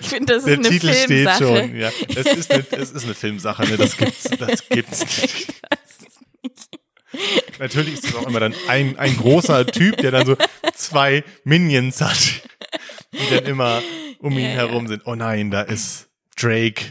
Ich 0.00 0.08
finde, 0.08 0.32
das 0.32 0.44
ist 0.44 0.46
Der 0.46 0.54
eine 0.56 0.68
Titel 0.70 0.90
steht 0.94 1.06
Filmsache. 1.06 1.44
schon, 1.44 1.76
ja. 1.76 1.90
Es 2.16 2.26
ist 2.26 2.50
eine, 2.50 2.64
es 2.70 2.90
ist 2.92 3.04
eine 3.04 3.12
Filmsache, 3.14 3.62
ne? 3.68 3.76
Das 3.76 3.94
gibt's, 3.98 4.22
das 4.22 4.66
gibt's 4.70 5.00
nicht. 5.20 5.52
Natürlich 7.58 7.94
ist 7.94 8.04
es 8.06 8.14
auch 8.14 8.26
immer 8.26 8.40
dann 8.40 8.54
ein, 8.68 8.98
ein 8.98 9.16
großer 9.16 9.66
Typ, 9.66 9.98
der 9.98 10.10
dann 10.10 10.26
so 10.26 10.36
zwei 10.74 11.24
Minions 11.44 12.00
hat, 12.00 12.42
die 13.12 13.34
dann 13.34 13.44
immer 13.44 13.82
um 14.20 14.32
ihn 14.32 14.40
Ja, 14.44 14.48
ja. 14.50 14.54
herum 14.56 14.86
sind. 14.88 15.02
Oh 15.06 15.14
nein, 15.14 15.50
da 15.50 15.62
ist 15.62 16.08
Drake. 16.40 16.84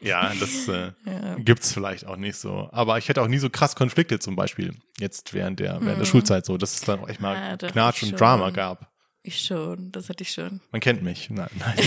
ja, 0.00 0.32
das 0.38 0.68
äh, 0.68 0.92
Ja. 1.06 1.36
gibt's 1.38 1.72
vielleicht 1.72 2.06
auch 2.06 2.16
nicht 2.16 2.36
so. 2.36 2.68
Aber 2.72 2.98
ich 2.98 3.08
hätte 3.08 3.22
auch 3.22 3.28
nie 3.28 3.38
so 3.38 3.50
krass 3.50 3.74
Konflikte 3.76 4.18
zum 4.18 4.36
Beispiel 4.36 4.74
jetzt 4.98 5.32
während 5.34 5.60
der, 5.60 5.80
während 5.80 6.00
der 6.00 6.06
Schulzeit 6.06 6.44
so, 6.46 6.56
dass 6.58 6.74
es 6.74 6.80
dann 6.82 7.00
auch 7.00 7.08
echt 7.08 7.20
mal 7.20 7.36
Mhm. 7.36 7.58
Ja, 7.62 7.68
Knatsch 7.70 8.02
und. 8.02 8.18
Drama 8.20 8.50
gab. 8.50 8.91
Ich 9.24 9.40
schon, 9.40 9.92
das 9.92 10.08
hatte 10.08 10.22
ich 10.22 10.32
schon. 10.32 10.60
Man 10.72 10.80
kennt 10.80 11.02
mich. 11.02 11.30
Nein, 11.30 11.48
nein. 11.58 11.76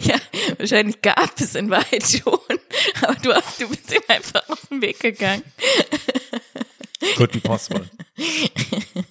Ja, 0.00 0.16
wahrscheinlich 0.58 1.02
gab 1.02 1.38
es 1.38 1.54
in 1.54 1.70
Wahrheit 1.70 2.04
schon. 2.04 2.38
Aber 3.02 3.14
du, 3.16 3.32
hast, 3.34 3.60
du 3.60 3.68
bist 3.68 3.92
ihm 3.92 4.00
einfach 4.08 4.48
aus 4.48 4.62
dem 4.70 4.80
Weg 4.80 4.98
gegangen. 4.98 5.42
Couldn't 7.16 7.42
possible. 7.42 7.88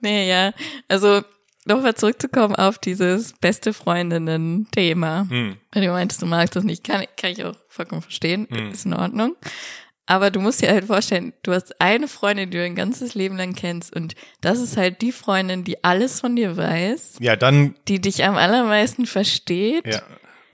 Nee, 0.00 0.28
ja. 0.28 0.52
Also, 0.88 1.22
nochmal 1.64 1.94
zurückzukommen 1.94 2.54
auf 2.54 2.78
dieses 2.78 3.32
beste 3.34 3.72
Freundinnen-Thema. 3.72 5.26
Hm. 5.28 5.56
Wenn 5.72 5.82
du 5.82 5.88
meintest, 5.90 6.22
du 6.22 6.26
magst 6.26 6.54
das 6.54 6.64
nicht, 6.64 6.84
kann, 6.84 7.04
kann 7.16 7.30
ich 7.30 7.44
auch 7.44 7.56
vollkommen 7.68 8.02
verstehen. 8.02 8.46
Ist 8.46 8.86
in 8.86 8.94
Ordnung. 8.94 9.36
Aber 10.06 10.30
du 10.30 10.40
musst 10.40 10.62
dir 10.62 10.70
halt 10.70 10.84
vorstellen, 10.84 11.32
du 11.42 11.52
hast 11.52 11.80
eine 11.80 12.06
Freundin, 12.06 12.50
die 12.50 12.56
du 12.58 12.62
dein 12.62 12.76
ganzes 12.76 13.14
Leben 13.14 13.36
lang 13.36 13.54
kennst 13.54 13.94
und 13.94 14.14
das 14.40 14.60
ist 14.60 14.76
halt 14.76 15.02
die 15.02 15.10
Freundin, 15.12 15.64
die 15.64 15.82
alles 15.82 16.20
von 16.20 16.36
dir 16.36 16.56
weiß, 16.56 17.16
Ja, 17.20 17.34
dann, 17.34 17.74
die 17.88 18.00
dich 18.00 18.24
am 18.24 18.36
allermeisten 18.36 19.06
versteht, 19.06 19.86
ja, 19.86 20.02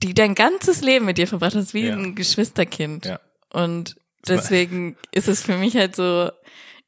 die 0.01 0.13
dein 0.15 0.33
ganzes 0.35 0.81
Leben 0.81 1.05
mit 1.05 1.17
dir 1.19 1.27
verbracht 1.27 1.53
hat, 1.55 1.73
wie 1.73 1.87
Ja. 1.87 1.93
ein 1.95 2.15
Geschwisterkind. 2.15 3.05
ja. 3.05 3.19
Und 3.51 3.95
deswegen 4.27 4.97
ist 5.11 5.27
es 5.27 5.43
für 5.43 5.57
mich 5.57 5.75
halt 5.77 5.95
so 5.95 6.29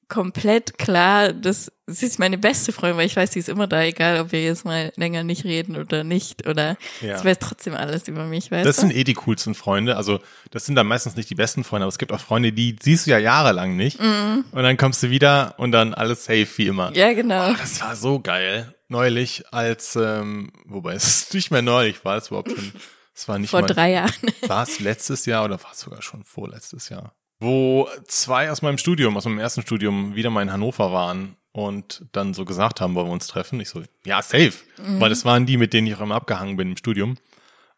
komplett 0.10 0.78
klar, 0.78 1.34
dass 1.34 1.72
sie 1.88 2.06
ist 2.08 2.18
meine 2.20 2.38
beste 2.38 2.72
Freundin, 2.72 2.98
weil 2.98 3.06
ich 3.06 3.16
weiß, 3.16 3.32
sie 3.34 3.40
ist 3.40 3.50
immer 3.50 3.68
da, 3.68 3.84
egal 3.84 4.20
ob 4.22 4.32
wir 4.32 4.44
jetzt 4.44 4.66
mal 4.66 4.92
länger 4.96 5.24
nicht 5.24 5.44
reden 5.44 5.76
oder 5.78 6.04
nicht 6.04 6.48
oder 6.48 6.78
Ja. 7.02 7.18
sie 7.18 7.26
weiß 7.26 7.38
trotzdem 7.40 7.74
alles 7.76 8.08
über 8.08 8.26
mich, 8.26 8.50
weißt 8.52 8.66
Das 8.66 8.78
du? 8.78 8.82
sind 8.84 8.96
eh 8.96 9.04
die 9.04 9.14
coolsten 9.14 9.54
Freunde. 9.56 9.96
Also, 9.98 10.20
das 10.52 10.66
sind 10.66 10.76
dann 10.76 10.88
meistens 10.88 11.16
nicht 11.16 11.30
die 11.30 11.36
besten 11.36 11.64
Freunde, 11.64 11.84
aber 11.86 11.90
es 11.90 11.98
gibt 11.98 12.12
auch 12.12 12.20
Freunde, 12.20 12.52
die 12.54 12.76
siehst 12.82 13.06
du 13.06 13.12
ja 13.12 13.20
jahrelang 13.20 13.76
nicht. 13.76 14.00
Und 14.00 14.46
dann 14.54 14.78
kommst 14.78 15.04
du 15.04 15.10
wieder 15.10 15.54
und 15.58 15.72
dann 15.72 15.94
alles 15.94 16.26
safe 16.26 16.48
wie 16.58 16.68
immer. 16.68 16.90
Mhm. 16.90 16.96
ja, 16.96 17.14
genau. 17.14 17.54
Das 17.54 17.82
war 17.82 17.96
so 17.96 18.20
geil. 18.20 18.74
Neulich 18.88 19.44
als, 19.52 19.96
ähm, 19.96 20.52
wobei 20.66 20.94
es 20.94 21.32
nicht 21.34 21.52
mehr 21.52 21.62
neulich 21.62 22.04
war, 22.06 22.18
es 22.18 22.28
überhaupt 22.28 22.52
schon, 22.52 22.72
es 23.16 23.28
war 23.28 23.38
nicht 23.40 23.50
Vor 23.52 23.62
mal, 23.62 23.68
drei 23.68 23.92
Jahren. 23.92 24.12
war 24.48 24.64
es 24.64 24.80
letztes 24.80 25.26
Jahr 25.26 25.46
oder 25.46 25.62
war 25.64 25.72
es 25.72 25.80
sogar 25.80 26.02
schon 26.02 26.24
vorletztes 26.24 26.90
Jahr? 26.90 27.14
Wo 27.40 27.90
zwei 28.08 28.50
aus 28.52 28.62
meinem 28.62 28.78
Studium, 28.78 29.18
aus 29.18 29.26
meinem 29.26 29.40
ersten 29.40 29.62
Studium 29.62 30.16
wieder 30.16 30.30
mal 30.30 30.42
in 30.42 30.52
Hannover 30.52 30.92
waren 30.92 31.36
und 31.52 32.06
dann 32.12 32.34
so 32.34 32.46
gesagt 32.46 32.82
haben, 32.82 32.96
wollen 32.96 33.08
wir 33.08 33.14
uns 33.14 33.28
treffen. 33.28 33.60
Ich 33.60 33.70
so, 33.70 33.84
ja, 34.06 34.22
safe. 34.22 34.54
Weil 35.00 35.10
das 35.10 35.26
waren 35.26 35.46
die, 35.46 35.58
mit 35.58 35.74
denen 35.74 35.88
ich 35.88 35.96
auch 35.96 36.02
immer 36.02 36.16
abgehangen 36.16 36.58
bin 36.58 36.72
im 36.72 36.78
Studium. 36.78 37.18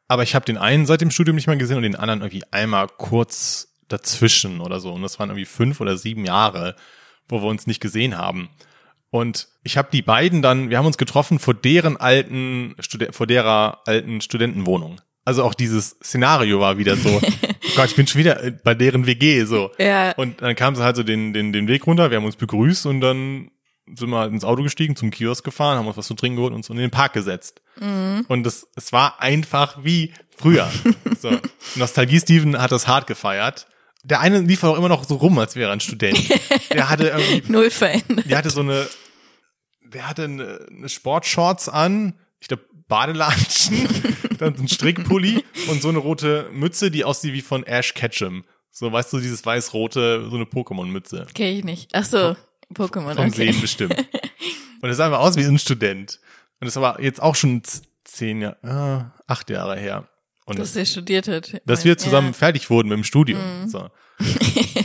Aber 0.07 0.23
ich 0.23 0.35
habe 0.35 0.45
den 0.45 0.57
einen 0.57 0.85
seit 0.85 1.01
dem 1.01 1.11
Studium 1.11 1.35
nicht 1.35 1.47
mehr 1.47 1.57
gesehen 1.57 1.77
und 1.77 1.83
den 1.83 1.95
anderen 1.95 2.21
irgendwie 2.21 2.43
einmal 2.51 2.87
kurz 2.87 3.73
dazwischen 3.87 4.61
oder 4.61 4.79
so. 4.79 4.93
Und 4.93 5.01
das 5.01 5.19
waren 5.19 5.29
irgendwie 5.29 5.45
fünf 5.45 5.81
oder 5.81 5.97
sieben 5.97 6.25
Jahre, 6.25 6.75
wo 7.27 7.41
wir 7.41 7.47
uns 7.47 7.67
nicht 7.67 7.81
gesehen 7.81 8.17
haben. 8.17 8.49
Und 9.09 9.47
ich 9.63 9.77
habe 9.77 9.89
die 9.91 10.01
beiden 10.01 10.41
dann, 10.41 10.69
wir 10.69 10.77
haben 10.77 10.85
uns 10.85 10.97
getroffen 10.97 11.39
vor 11.39 11.53
deren 11.53 11.97
alten, 11.97 12.75
vor 13.11 13.27
derer 13.27 13.81
alten 13.85 14.21
Studentenwohnung. 14.21 15.01
Also 15.23 15.43
auch 15.43 15.53
dieses 15.53 15.97
Szenario 16.03 16.59
war 16.59 16.77
wieder 16.77 16.95
so, 16.95 17.21
Gott, 17.77 17.89
ich 17.89 17.95
bin 17.95 18.07
schon 18.07 18.19
wieder 18.19 18.43
äh, 18.43 18.51
bei 18.51 18.75
deren 18.75 19.05
WG 19.05 19.45
so. 19.45 19.71
Ja. 19.77 20.11
Und 20.11 20.41
dann 20.41 20.55
kam 20.55 20.75
sie 20.75 20.83
halt 20.83 20.95
so 20.95 21.03
den, 21.03 21.33
den, 21.33 21.53
den 21.53 21.67
Weg 21.67 21.87
runter, 21.87 22.11
wir 22.11 22.17
haben 22.17 22.25
uns 22.25 22.35
begrüßt 22.35 22.85
und 22.87 23.01
dann 23.01 23.51
sind 23.95 24.09
wir 24.09 24.17
halt 24.17 24.33
ins 24.33 24.43
Auto 24.43 24.63
gestiegen, 24.63 24.97
zum 24.97 25.11
Kiosk 25.11 25.45
gefahren, 25.45 25.77
haben 25.77 25.87
uns 25.87 25.95
was 25.95 26.07
zu 26.07 26.13
trinken 26.13 26.35
geholt 26.35 26.51
und 26.51 26.57
uns 26.57 26.69
in 26.69 26.75
den 26.75 26.91
Park 26.91 27.13
gesetzt. 27.13 27.61
Und 28.27 28.43
das, 28.43 28.67
es 28.75 28.91
war 28.91 29.21
einfach 29.21 29.77
wie 29.83 30.13
früher. 30.35 30.69
so. 31.19 31.31
Nostalgie 31.75 32.19
Steven 32.19 32.59
hat 32.59 32.71
das 32.71 32.87
hart 32.87 33.07
gefeiert. 33.07 33.67
Der 34.03 34.19
eine 34.19 34.39
lief 34.39 34.63
auch 34.63 34.77
immer 34.77 34.89
noch 34.89 35.03
so 35.03 35.15
rum, 35.15 35.37
als 35.37 35.55
wäre 35.55 35.69
er 35.69 35.73
ein 35.73 35.79
Student. 35.79 36.17
Der 36.71 36.89
hatte 36.89 37.07
irgendwie 37.09 37.51
Null 37.51 37.69
verändert. 37.69 38.29
der 38.29 38.37
hatte 38.37 38.49
so 38.49 38.61
eine, 38.61 38.87
der 39.83 40.07
hatte 40.09 40.23
eine, 40.25 40.65
eine 40.69 40.89
Sportshorts 40.89 41.69
an, 41.69 42.13
ich 42.39 42.47
glaube 42.47 42.63
Badelatschen, 42.87 43.87
dann 44.37 44.55
so 44.55 44.63
ein 44.63 44.67
Strickpulli 44.67 45.43
und 45.69 45.81
so 45.81 45.89
eine 45.89 45.97
rote 45.97 46.49
Mütze, 46.53 46.89
die 46.91 47.03
aussieht 47.03 47.33
wie 47.33 47.41
von 47.41 47.63
Ash 47.65 47.93
Ketchum. 47.93 48.45
So, 48.71 48.91
weißt 48.91 49.11
du, 49.11 49.19
dieses 49.19 49.45
weiß-rote, 49.45 50.27
so 50.29 50.35
eine 50.35 50.45
Pokémon-Mütze. 50.45 51.25
Kenn 51.33 51.57
ich 51.57 51.63
nicht. 51.63 51.89
Ach 51.93 52.05
so, 52.05 52.35
Pokémon, 52.73 53.15
Vom 53.15 53.25
okay. 53.27 53.51
Sehen 53.51 53.59
bestimmt. 53.61 53.95
Und 54.81 54.89
es 54.89 54.97
sah 54.97 55.05
einfach 55.07 55.19
aus 55.19 55.35
wie 55.35 55.43
ein 55.43 55.57
Student. 55.57 56.19
Und 56.59 56.65
das 56.67 56.75
war 56.75 57.01
jetzt 57.01 57.21
auch 57.21 57.35
schon 57.35 57.61
zehn 58.03 58.41
Jahre, 58.41 59.11
äh, 59.17 59.21
acht 59.31 59.49
Jahre 59.49 59.77
her. 59.77 60.07
Und 60.45 60.59
Dass 60.59 60.69
das, 60.73 60.77
er 60.77 60.85
studiert 60.85 61.27
hat. 61.27 61.59
dass 61.65 61.83
wir 61.83 61.93
Ja. 61.93 61.97
zusammen 61.97 62.33
fertig 62.33 62.69
wurden 62.69 62.87
mit 62.89 62.97
dem 62.97 63.03
Studium. 63.03 63.39
Mhm. 63.63 63.67
So. 63.67 63.89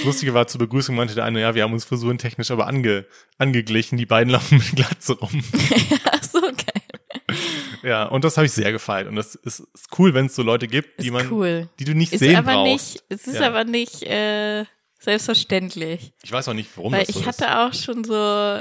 Das 0.00 0.06
Lustige 0.06 0.32
war, 0.32 0.46
zur 0.46 0.60
Begrüßung 0.60 0.96
meinte 0.96 1.14
der 1.14 1.24
eine, 1.24 1.42
ja, 1.42 1.54
wir 1.54 1.62
haben 1.62 1.74
uns 1.74 1.84
frisurentechnisch 1.84 2.50
aber 2.50 2.66
ange, 2.66 3.04
angeglichen, 3.36 3.98
die 3.98 4.06
beiden 4.06 4.30
laufen 4.32 4.56
mit 4.56 4.74
Glatze 4.74 5.12
rum. 5.18 5.44
Ja, 7.82 8.04
und 8.04 8.24
das 8.24 8.36
habe 8.36 8.46
ich 8.46 8.52
sehr 8.52 8.72
gefeiert. 8.72 9.08
Und 9.08 9.16
das 9.16 9.34
ist, 9.34 9.60
ist 9.60 9.88
cool, 9.98 10.12
wenn 10.14 10.26
es 10.26 10.34
so 10.34 10.42
Leute 10.42 10.66
gibt, 10.68 11.00
die 11.00 11.06
Ist 11.06 11.12
man, 11.12 11.30
cool. 11.32 11.68
die 11.78 11.84
du 11.84 11.94
nicht 11.94 12.12
Ist 12.12 12.20
sehen 12.20 12.36
aber 12.36 12.52
brauchst. 12.52 12.94
nicht, 12.94 13.04
es 13.08 13.26
ist 13.26 13.40
Ja. 13.40 13.46
aber 13.46 13.64
nicht 13.64 14.02
äh, 14.02 14.64
selbstverständlich. 15.24 16.12
Ich 16.22 16.32
weiß 16.32 16.48
auch 16.48 16.54
nicht, 16.54 16.70
warum 16.76 16.92
Weil 16.92 17.04
das 17.04 17.14
so 17.14 17.20
ich 17.20 17.26
ist. 17.26 17.40
hatte 17.42 17.60
auch 17.60 17.74
schon 17.74 18.04
so, 18.04 18.60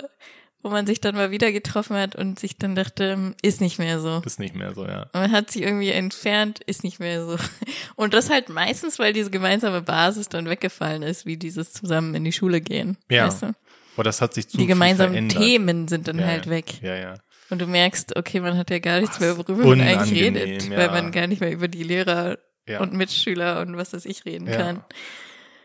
wo 0.61 0.69
man 0.69 0.85
sich 0.85 0.99
dann 1.01 1.15
mal 1.15 1.31
wieder 1.31 1.51
getroffen 1.51 1.95
hat 1.95 2.15
und 2.15 2.37
sich 2.39 2.57
dann 2.57 2.75
dachte, 2.75 3.13
hm, 3.13 3.35
ist 3.41 3.61
nicht 3.61 3.79
mehr 3.79 3.99
so. 3.99 4.21
Ist 4.25 4.39
nicht 4.39 4.55
mehr 4.55 4.73
so, 4.73 4.85
ja. 4.85 5.03
Und 5.13 5.21
man 5.21 5.31
hat 5.31 5.51
sich 5.51 5.61
irgendwie 5.61 5.89
entfernt, 5.91 6.59
ist 6.65 6.83
nicht 6.83 6.99
mehr 6.99 7.25
so. 7.25 7.37
Und 7.95 8.13
das 8.13 8.29
halt 8.29 8.49
meistens, 8.49 8.99
weil 8.99 9.13
diese 9.13 9.29
gemeinsame 9.31 9.81
Basis 9.81 10.29
dann 10.29 10.47
weggefallen 10.49 11.01
ist, 11.01 11.25
wie 11.25 11.37
dieses 11.37 11.73
zusammen 11.73 12.13
in 12.15 12.23
die 12.23 12.31
Schule 12.33 12.61
gehen. 12.61 12.97
Ja. 13.09 13.27
Weißt 13.27 13.43
du? 13.43 13.53
Aber 13.95 14.03
das 14.05 14.21
hat 14.21 14.33
sich 14.33 14.47
zu 14.47 14.57
Die 14.57 14.65
gemeinsamen. 14.67 15.27
Themen 15.27 15.87
sind 15.89 16.07
dann 16.07 16.19
ja, 16.19 16.25
halt 16.27 16.45
ja. 16.45 16.51
weg. 16.51 16.81
Ja, 16.81 16.95
ja. 16.95 17.13
Und 17.49 17.59
du 17.59 17.67
merkst, 17.67 18.15
okay, 18.15 18.39
man 18.39 18.57
hat 18.57 18.69
ja 18.69 18.79
gar 18.79 18.99
nichts 18.99 19.19
mehr, 19.19 19.37
worüber 19.37 19.65
man 19.65 19.81
eigentlich 19.81 20.21
redet, 20.21 20.63
ja. 20.63 20.77
weil 20.77 20.89
man 20.89 21.11
gar 21.11 21.27
nicht 21.27 21.41
mehr 21.41 21.51
über 21.51 21.67
die 21.67 21.83
Lehrer 21.83 22.37
Ja. 22.67 22.79
und 22.81 22.93
Mitschüler 22.93 23.61
und 23.61 23.75
was 23.77 23.93
weiß 23.93 24.05
ich 24.05 24.25
reden 24.25 24.47
Ja. 24.47 24.57
kann. 24.57 24.83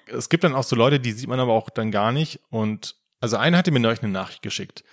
Es 0.07 0.29
gibt 0.29 0.45
dann 0.45 0.55
auch 0.55 0.65
so 0.65 0.77
Leute, 0.77 1.01
die 1.01 1.13
sieht 1.13 1.29
man 1.29 1.41
aber 1.41 1.53
auch 1.53 1.71
dann 1.71 1.91
gar 1.91 2.13
nicht. 2.13 2.41
Und 2.51 2.97
also 3.21 3.37
eine 3.37 3.57
hatte 3.57 3.71
mir 3.71 3.81
neulich 3.81 4.03
eine 4.03 4.13
Nachricht 4.13 4.43
geschickt. 4.43 4.85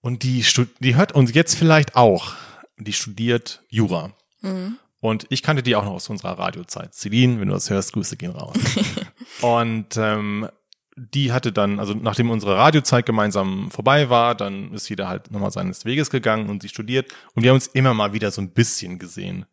Und 0.00 0.24
die, 0.24 0.44
die 0.80 0.96
hört 0.96 1.12
uns 1.12 1.32
jetzt 1.34 1.54
vielleicht 1.54 1.94
auch. 1.96 2.34
Die 2.78 2.92
studiert 2.92 3.62
Jura. 3.68 4.12
Mhm. 4.40 4.76
Und 5.00 5.26
ich 5.30 5.42
kannte 5.42 5.62
die 5.62 5.74
auch 5.76 5.84
noch 5.84 5.92
aus 5.92 6.08
unserer 6.08 6.38
Radiozeit. 6.38 6.94
Celine, 6.94 7.40
wenn 7.40 7.48
du 7.48 7.54
das 7.54 7.70
hörst, 7.70 7.92
Grüße 7.92 8.16
gehen 8.16 8.30
raus. 8.32 8.56
und 9.40 9.96
ähm, 9.96 10.48
die 10.96 11.32
hatte 11.32 11.52
dann, 11.52 11.78
also 11.78 11.94
nachdem 11.94 12.30
unsere 12.30 12.56
Radiozeit 12.56 13.06
gemeinsam 13.06 13.70
vorbei 13.70 14.10
war, 14.10 14.34
dann 14.34 14.72
ist 14.72 14.88
jeder 14.88 15.08
halt 15.08 15.30
nochmal 15.30 15.50
seines 15.50 15.84
Weges 15.84 16.10
gegangen 16.10 16.50
und 16.50 16.62
sie 16.62 16.68
studiert. 16.68 17.10
Und 17.34 17.42
wir 17.42 17.50
haben 17.50 17.56
uns 17.56 17.68
immer 17.68 17.94
mal 17.94 18.12
wieder 18.12 18.30
so 18.30 18.42
ein 18.42 18.50
bisschen 18.50 18.98
gesehen. 18.98 19.46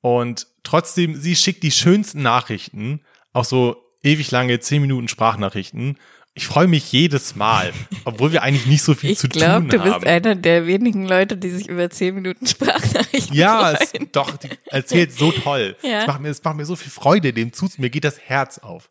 Und 0.00 0.46
trotzdem, 0.62 1.16
sie 1.16 1.36
schickt 1.36 1.62
die 1.62 1.72
schönsten 1.72 2.22
Nachrichten, 2.22 3.00
auch 3.32 3.44
so 3.44 3.76
ewig 4.02 4.30
lange 4.30 4.58
10 4.58 4.80
Minuten 4.80 5.08
Sprachnachrichten. 5.08 5.98
Ich 6.34 6.46
freue 6.46 6.68
mich 6.68 6.92
jedes 6.92 7.34
Mal, 7.34 7.72
obwohl 8.04 8.30
wir 8.32 8.42
eigentlich 8.42 8.66
nicht 8.66 8.82
so 8.82 8.94
viel 8.94 9.10
Ich 9.10 9.18
zu 9.18 9.28
glaube, 9.28 9.68
tun 9.68 9.70
du 9.70 9.78
bist 9.82 9.94
haben. 9.96 10.06
einer 10.06 10.34
der 10.36 10.66
wenigen 10.66 11.06
Leute, 11.06 11.36
die 11.36 11.50
sich 11.50 11.68
über 11.68 11.90
zehn 11.90 12.14
Minuten 12.14 12.46
Sprachnachrichten 12.46 13.34
Ja, 13.36 13.72
es, 13.72 13.92
doch, 14.12 14.36
die 14.36 14.50
erzählt 14.66 15.12
so 15.12 15.32
toll. 15.32 15.76
Ja. 15.82 16.02
Es, 16.02 16.06
macht 16.06 16.20
mir, 16.20 16.28
es 16.28 16.42
macht 16.44 16.56
mir 16.56 16.64
so 16.64 16.76
viel 16.76 16.92
Freude, 16.92 17.32
dem 17.32 17.52
zu, 17.52 17.68
mir 17.78 17.90
geht 17.90 18.04
das 18.04 18.20
Herz 18.20 18.58
auf. 18.58 18.88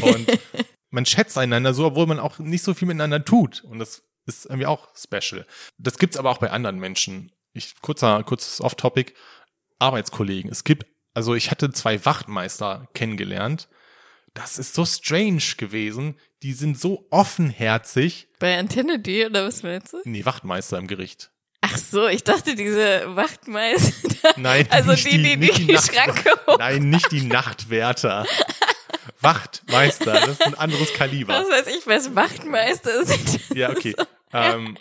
Und 0.00 0.26
man 0.90 1.06
schätzt 1.06 1.38
einander 1.38 1.74
so, 1.74 1.86
obwohl 1.86 2.06
man 2.06 2.18
auch 2.18 2.38
nicht 2.38 2.62
so 2.62 2.74
viel 2.74 2.88
miteinander 2.88 3.24
tut. 3.24 3.62
Und 3.64 3.78
das 3.78 4.02
ist 4.26 4.46
irgendwie 4.46 4.66
auch 4.66 4.88
special. 4.96 5.46
Das 5.78 5.98
gibt's 5.98 6.16
aber 6.16 6.30
auch 6.30 6.38
bei 6.38 6.50
anderen 6.50 6.78
Menschen. 6.78 7.32
Ich, 7.52 7.80
kurzer, 7.80 8.22
kurzes 8.22 8.60
Off-Topic. 8.60 9.12
Arbeitskollegen. 9.78 10.50
Es 10.50 10.64
gibt, 10.64 10.86
also 11.14 11.34
ich 11.34 11.50
hatte 11.50 11.70
zwei 11.72 12.04
Wachtmeister 12.04 12.88
kennengelernt. 12.92 13.68
Das 14.34 14.58
ist 14.58 14.74
so 14.74 14.84
strange 14.84 15.42
gewesen. 15.56 16.16
Die 16.42 16.52
sind 16.52 16.78
so 16.78 17.06
offenherzig. 17.10 18.28
Bei 18.38 18.58
Antenne 18.58 19.00
D 19.00 19.26
oder 19.26 19.46
was 19.46 19.62
meinst 19.62 19.92
du? 19.92 19.98
Nee, 20.04 20.24
Wachtmeister 20.24 20.78
im 20.78 20.86
Gericht. 20.86 21.32
Ach 21.62 21.76
so, 21.76 22.08
ich 22.08 22.24
dachte 22.24 22.54
diese 22.54 23.16
Wachtmeister. 23.16 24.34
Nein, 24.36 24.66
also 24.70 24.92
nicht 24.92 25.04
die, 25.04 25.18
die, 25.18 25.36
die, 25.36 25.50
die, 25.52 25.66
die 25.66 25.78
Schranke 25.78 26.30
hoch. 26.46 26.58
Nein, 26.58 26.88
nicht 26.88 27.10
die 27.12 27.22
Nachtwärter. 27.22 28.24
Wachtmeister, 29.20 30.12
das 30.12 30.28
ist 30.28 30.46
ein 30.46 30.54
anderes 30.54 30.92
Kaliber. 30.94 31.34
Was 31.34 31.48
weiß 31.48 31.76
ich, 31.76 31.86
was 31.86 32.14
Wachtmeister 32.14 33.04
sind. 33.04 33.40
Ja, 33.54 33.70
okay. 33.70 33.94
Ähm, 34.32 34.76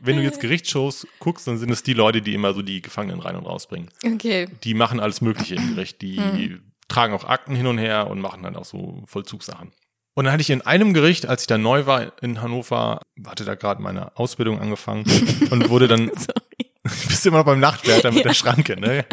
wenn 0.00 0.16
du 0.16 0.22
jetzt 0.22 0.40
Gerichtsshows 0.40 1.06
guckst, 1.18 1.46
dann 1.46 1.58
sind 1.58 1.70
es 1.70 1.82
die 1.82 1.92
Leute, 1.92 2.22
die 2.22 2.34
immer 2.34 2.54
so 2.54 2.62
die 2.62 2.82
Gefangenen 2.82 3.20
rein 3.20 3.36
und 3.36 3.46
rausbringen. 3.46 3.88
Okay. 4.04 4.48
Die 4.64 4.74
machen 4.74 5.00
alles 5.00 5.20
Mögliche 5.20 5.56
im 5.56 5.74
Gericht. 5.74 6.00
Die 6.02 6.58
tragen 6.88 7.12
auch 7.14 7.24
Akten 7.24 7.54
hin 7.54 7.66
und 7.66 7.78
her 7.78 8.08
und 8.08 8.20
machen 8.20 8.42
dann 8.42 8.56
auch 8.56 8.64
so 8.64 9.02
Vollzugssachen. 9.06 9.72
Und 10.14 10.24
dann 10.24 10.32
hatte 10.32 10.40
ich 10.40 10.50
in 10.50 10.62
einem 10.62 10.94
Gericht, 10.94 11.26
als 11.26 11.42
ich 11.42 11.46
da 11.46 11.58
neu 11.58 11.84
war 11.84 12.12
in 12.22 12.40
Hannover, 12.40 13.02
hatte 13.26 13.44
da 13.44 13.54
gerade 13.54 13.82
meine 13.82 14.16
Ausbildung 14.16 14.58
angefangen 14.58 15.04
und 15.50 15.68
wurde 15.68 15.88
dann, 15.88 16.10
Sorry. 16.14 16.72
bist 17.08 17.26
immer 17.26 17.38
noch 17.38 17.44
beim 17.44 17.60
Nachtwärter 17.60 18.12
mit 18.12 18.24
der 18.24 18.32
Schranke, 18.32 18.80
ne? 18.80 19.04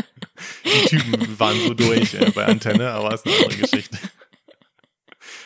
Die 0.63 0.87
Typen 0.87 1.39
waren 1.39 1.59
so 1.59 1.73
durch 1.73 2.13
äh, 2.13 2.31
bei 2.31 2.45
Antenne, 2.45 2.91
aber 2.91 3.13
ist 3.13 3.25
eine 3.25 3.35
andere 3.35 3.57
Geschichte. 3.59 3.97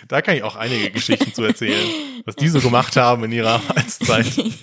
Da 0.08 0.22
kann 0.22 0.36
ich 0.36 0.44
auch 0.44 0.56
einige 0.56 0.90
Geschichten 0.92 1.34
zu 1.34 1.44
erzählen, 1.44 1.88
was 2.26 2.36
die 2.36 2.48
so 2.48 2.60
gemacht 2.62 2.96
haben 2.96 3.24
in 3.26 3.32
ihrer 3.32 3.56
Arbeitszeit. 3.56 4.26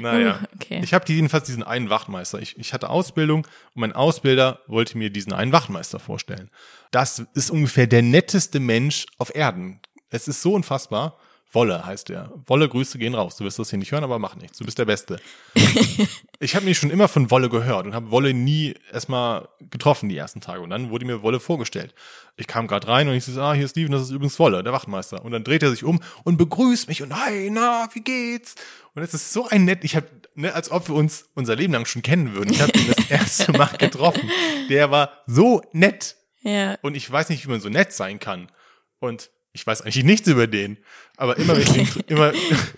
Naja. 0.00 0.40
Uh, 0.40 0.46
okay. 0.54 0.80
Ich 0.84 0.94
habe 0.94 1.04
jedenfalls 1.12 1.46
diesen 1.46 1.64
einen 1.64 1.90
Wachtmeister. 1.90 2.40
Ich, 2.40 2.56
ich 2.56 2.72
hatte 2.72 2.88
Ausbildung 2.88 3.46
und 3.74 3.80
mein 3.80 3.92
Ausbilder 3.92 4.60
wollte 4.68 4.96
mir 4.96 5.10
diesen 5.10 5.32
einen 5.32 5.50
Wachtmeister 5.50 5.98
vorstellen. 5.98 6.50
Das 6.92 7.24
ist 7.34 7.50
ungefähr 7.50 7.88
der 7.88 8.02
netteste 8.02 8.60
Mensch 8.60 9.06
auf 9.18 9.34
Erden. 9.34 9.80
Es 10.10 10.28
ist 10.28 10.40
so 10.40 10.54
unfassbar. 10.54 11.18
Wolle 11.50 11.86
heißt 11.86 12.10
er. 12.10 12.30
Wolle, 12.46 12.68
Grüße 12.68 12.98
gehen 12.98 13.14
raus. 13.14 13.36
Du 13.36 13.44
wirst 13.44 13.58
das 13.58 13.70
hier 13.70 13.78
nicht 13.78 13.90
hören, 13.90 14.04
aber 14.04 14.18
mach 14.18 14.36
nichts. 14.36 14.58
Du 14.58 14.66
bist 14.66 14.78
der 14.78 14.84
Beste. 14.84 15.18
ich 16.40 16.54
habe 16.54 16.66
mich 16.66 16.76
schon 16.76 16.90
immer 16.90 17.08
von 17.08 17.30
Wolle 17.30 17.48
gehört 17.48 17.86
und 17.86 17.94
habe 17.94 18.10
Wolle 18.10 18.34
nie 18.34 18.74
erstmal 18.92 19.48
getroffen 19.70 20.10
die 20.10 20.16
ersten 20.16 20.42
Tage. 20.42 20.60
Und 20.60 20.68
dann 20.68 20.90
wurde 20.90 21.06
mir 21.06 21.22
Wolle 21.22 21.40
vorgestellt. 21.40 21.94
Ich 22.36 22.46
kam 22.46 22.66
gerade 22.66 22.86
rein 22.86 23.08
und 23.08 23.14
ich 23.14 23.24
so, 23.24 23.40
ah, 23.40 23.54
hier 23.54 23.64
ist 23.64 23.70
Steven, 23.70 23.92
das 23.92 24.02
ist 24.02 24.10
übrigens 24.10 24.38
Wolle, 24.38 24.62
der 24.62 24.74
Wachtmeister. 24.74 25.24
Und 25.24 25.32
dann 25.32 25.42
dreht 25.42 25.62
er 25.62 25.70
sich 25.70 25.84
um 25.84 26.00
und 26.22 26.36
begrüßt 26.36 26.86
mich 26.86 27.02
und 27.02 27.14
hi, 27.14 27.48
na, 27.50 27.88
wie 27.94 28.02
geht's? 28.02 28.54
Und 28.94 29.02
es 29.02 29.14
ist 29.14 29.32
so 29.32 29.48
ein 29.48 29.64
nett, 29.64 29.84
ich 29.84 29.96
habe, 29.96 30.06
ne, 30.34 30.54
als 30.54 30.70
ob 30.70 30.88
wir 30.88 30.94
uns 30.96 31.30
unser 31.34 31.56
Leben 31.56 31.72
lang 31.72 31.86
schon 31.86 32.02
kennen 32.02 32.34
würden. 32.34 32.52
Ich 32.52 32.60
habe 32.60 32.78
ihn 32.78 32.92
das 32.94 33.10
erste 33.10 33.52
Mal 33.52 33.66
getroffen. 33.78 34.30
Der 34.68 34.90
war 34.90 35.22
so 35.26 35.62
nett. 35.72 36.16
Ja. 36.42 36.76
Und 36.82 36.94
ich 36.94 37.10
weiß 37.10 37.30
nicht, 37.30 37.46
wie 37.46 37.50
man 37.50 37.60
so 37.60 37.70
nett 37.70 37.94
sein 37.94 38.20
kann. 38.20 38.52
Und 39.00 39.30
ich 39.58 39.66
weiß 39.66 39.82
eigentlich 39.82 40.04
nichts 40.04 40.28
über 40.28 40.46
den. 40.46 40.78
Aber 41.16 41.36
immer, 41.36 41.54
wenn 41.56 41.62
ich 41.62 41.76
ihn, 41.76 41.88
immer, 42.06 42.32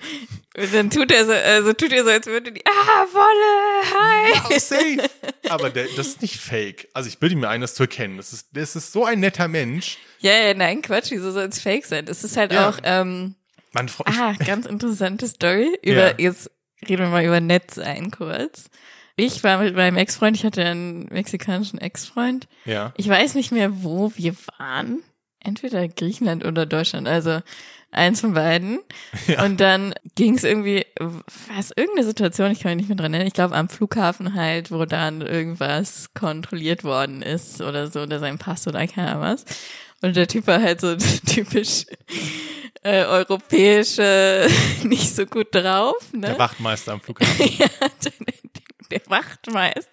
dann 0.72 0.90
tut 0.90 1.12
er 1.12 1.26
so, 1.26 1.32
also 1.32 1.72
tut 1.74 1.92
er 1.92 2.04
so, 2.04 2.10
als 2.10 2.26
würde 2.26 2.52
die, 2.52 2.62
ah, 2.66 3.04
Wolle, 3.12 3.84
hi. 3.94 4.52
Ja, 4.54 4.58
safe. 4.60 5.10
Aber 5.48 5.70
der, 5.70 5.86
das 5.96 6.08
ist 6.08 6.22
nicht 6.22 6.36
fake. 6.38 6.88
Also 6.94 7.08
ich 7.08 7.18
bilde 7.18 7.36
mir 7.36 7.48
ein, 7.48 7.60
das 7.60 7.74
zu 7.74 7.82
erkennen. 7.84 8.16
Das 8.16 8.32
ist, 8.32 8.48
das 8.52 8.76
ist 8.76 8.92
so 8.92 9.04
ein 9.04 9.20
netter 9.20 9.48
Mensch. 9.48 9.98
Ja, 10.20 10.32
ja, 10.32 10.54
nein, 10.54 10.82
Quatsch, 10.82 11.10
wieso 11.10 11.30
soll 11.32 11.44
es 11.44 11.60
fake 11.60 11.84
sein? 11.86 12.06
Das 12.06 12.24
ist 12.24 12.36
halt 12.36 12.52
Ja. 12.52 12.68
auch, 12.70 12.78
ähm, 12.82 13.34
Man, 13.72 13.90
ah, 14.06 14.32
ganz 14.46 14.66
interessante 14.66 15.28
Story. 15.28 15.78
Über, 15.82 16.12
Ja. 16.12 16.14
jetzt 16.18 16.50
reden 16.88 17.02
wir 17.02 17.08
mal 17.10 17.24
über 17.24 17.40
nett 17.40 17.70
sein 17.72 18.10
kurz. 18.10 18.70
Ich 19.16 19.44
war 19.44 19.58
mit 19.58 19.76
meinem 19.76 19.98
Ex-Freund, 19.98 20.34
ich 20.36 20.44
hatte 20.44 20.64
einen 20.64 21.04
mexikanischen 21.10 21.78
Ex-Freund. 21.78 22.48
ja. 22.64 22.94
Ich 22.96 23.06
weiß 23.06 23.34
nicht 23.34 23.52
mehr, 23.52 23.82
wo 23.82 24.12
wir 24.16 24.34
waren. 24.58 25.02
Entweder 25.42 25.88
Griechenland 25.88 26.44
oder 26.44 26.66
Deutschland, 26.66 27.08
also 27.08 27.40
eins 27.92 28.20
von 28.20 28.34
beiden. 28.34 28.80
Ja. 29.26 29.44
Und 29.44 29.60
dann 29.60 29.94
ging 30.14 30.36
es 30.36 30.44
irgendwie, 30.44 30.86
was, 30.98 31.70
irgendeine 31.70 32.06
Situation, 32.06 32.50
ich 32.50 32.60
kann 32.60 32.70
mich 32.70 32.78
nicht 32.78 32.88
mehr 32.88 32.96
dran 32.96 33.12
erinnern, 33.12 33.28
ich 33.28 33.34
glaube 33.34 33.54
am 33.54 33.68
Flughafen 33.68 34.34
halt, 34.34 34.70
wo 34.70 34.84
dann 34.84 35.20
irgendwas 35.20 36.12
kontrolliert 36.14 36.84
worden 36.84 37.22
ist 37.22 37.60
oder 37.60 37.88
so, 37.88 38.00
oder 38.00 38.18
sein 38.18 38.38
Pass 38.38 38.66
oder 38.66 38.86
keine 38.86 39.08
Ahnung 39.10 39.22
was. 39.22 39.44
Und 40.02 40.16
der 40.16 40.26
Typ 40.26 40.46
war 40.46 40.60
halt 40.60 40.80
so 40.80 40.96
typisch 41.26 41.84
äh, 42.82 43.04
europäische, 43.04 44.48
nicht 44.84 45.14
so 45.14 45.26
gut 45.26 45.48
drauf, 45.54 46.12
ne? 46.12 46.28
Der 46.28 46.38
Wachtmeister 46.38 46.92
am 46.92 47.00
Flughafen. 47.00 47.46
ja, 47.58 47.66
der 48.90 49.00
Wachtmeister. 49.06 49.90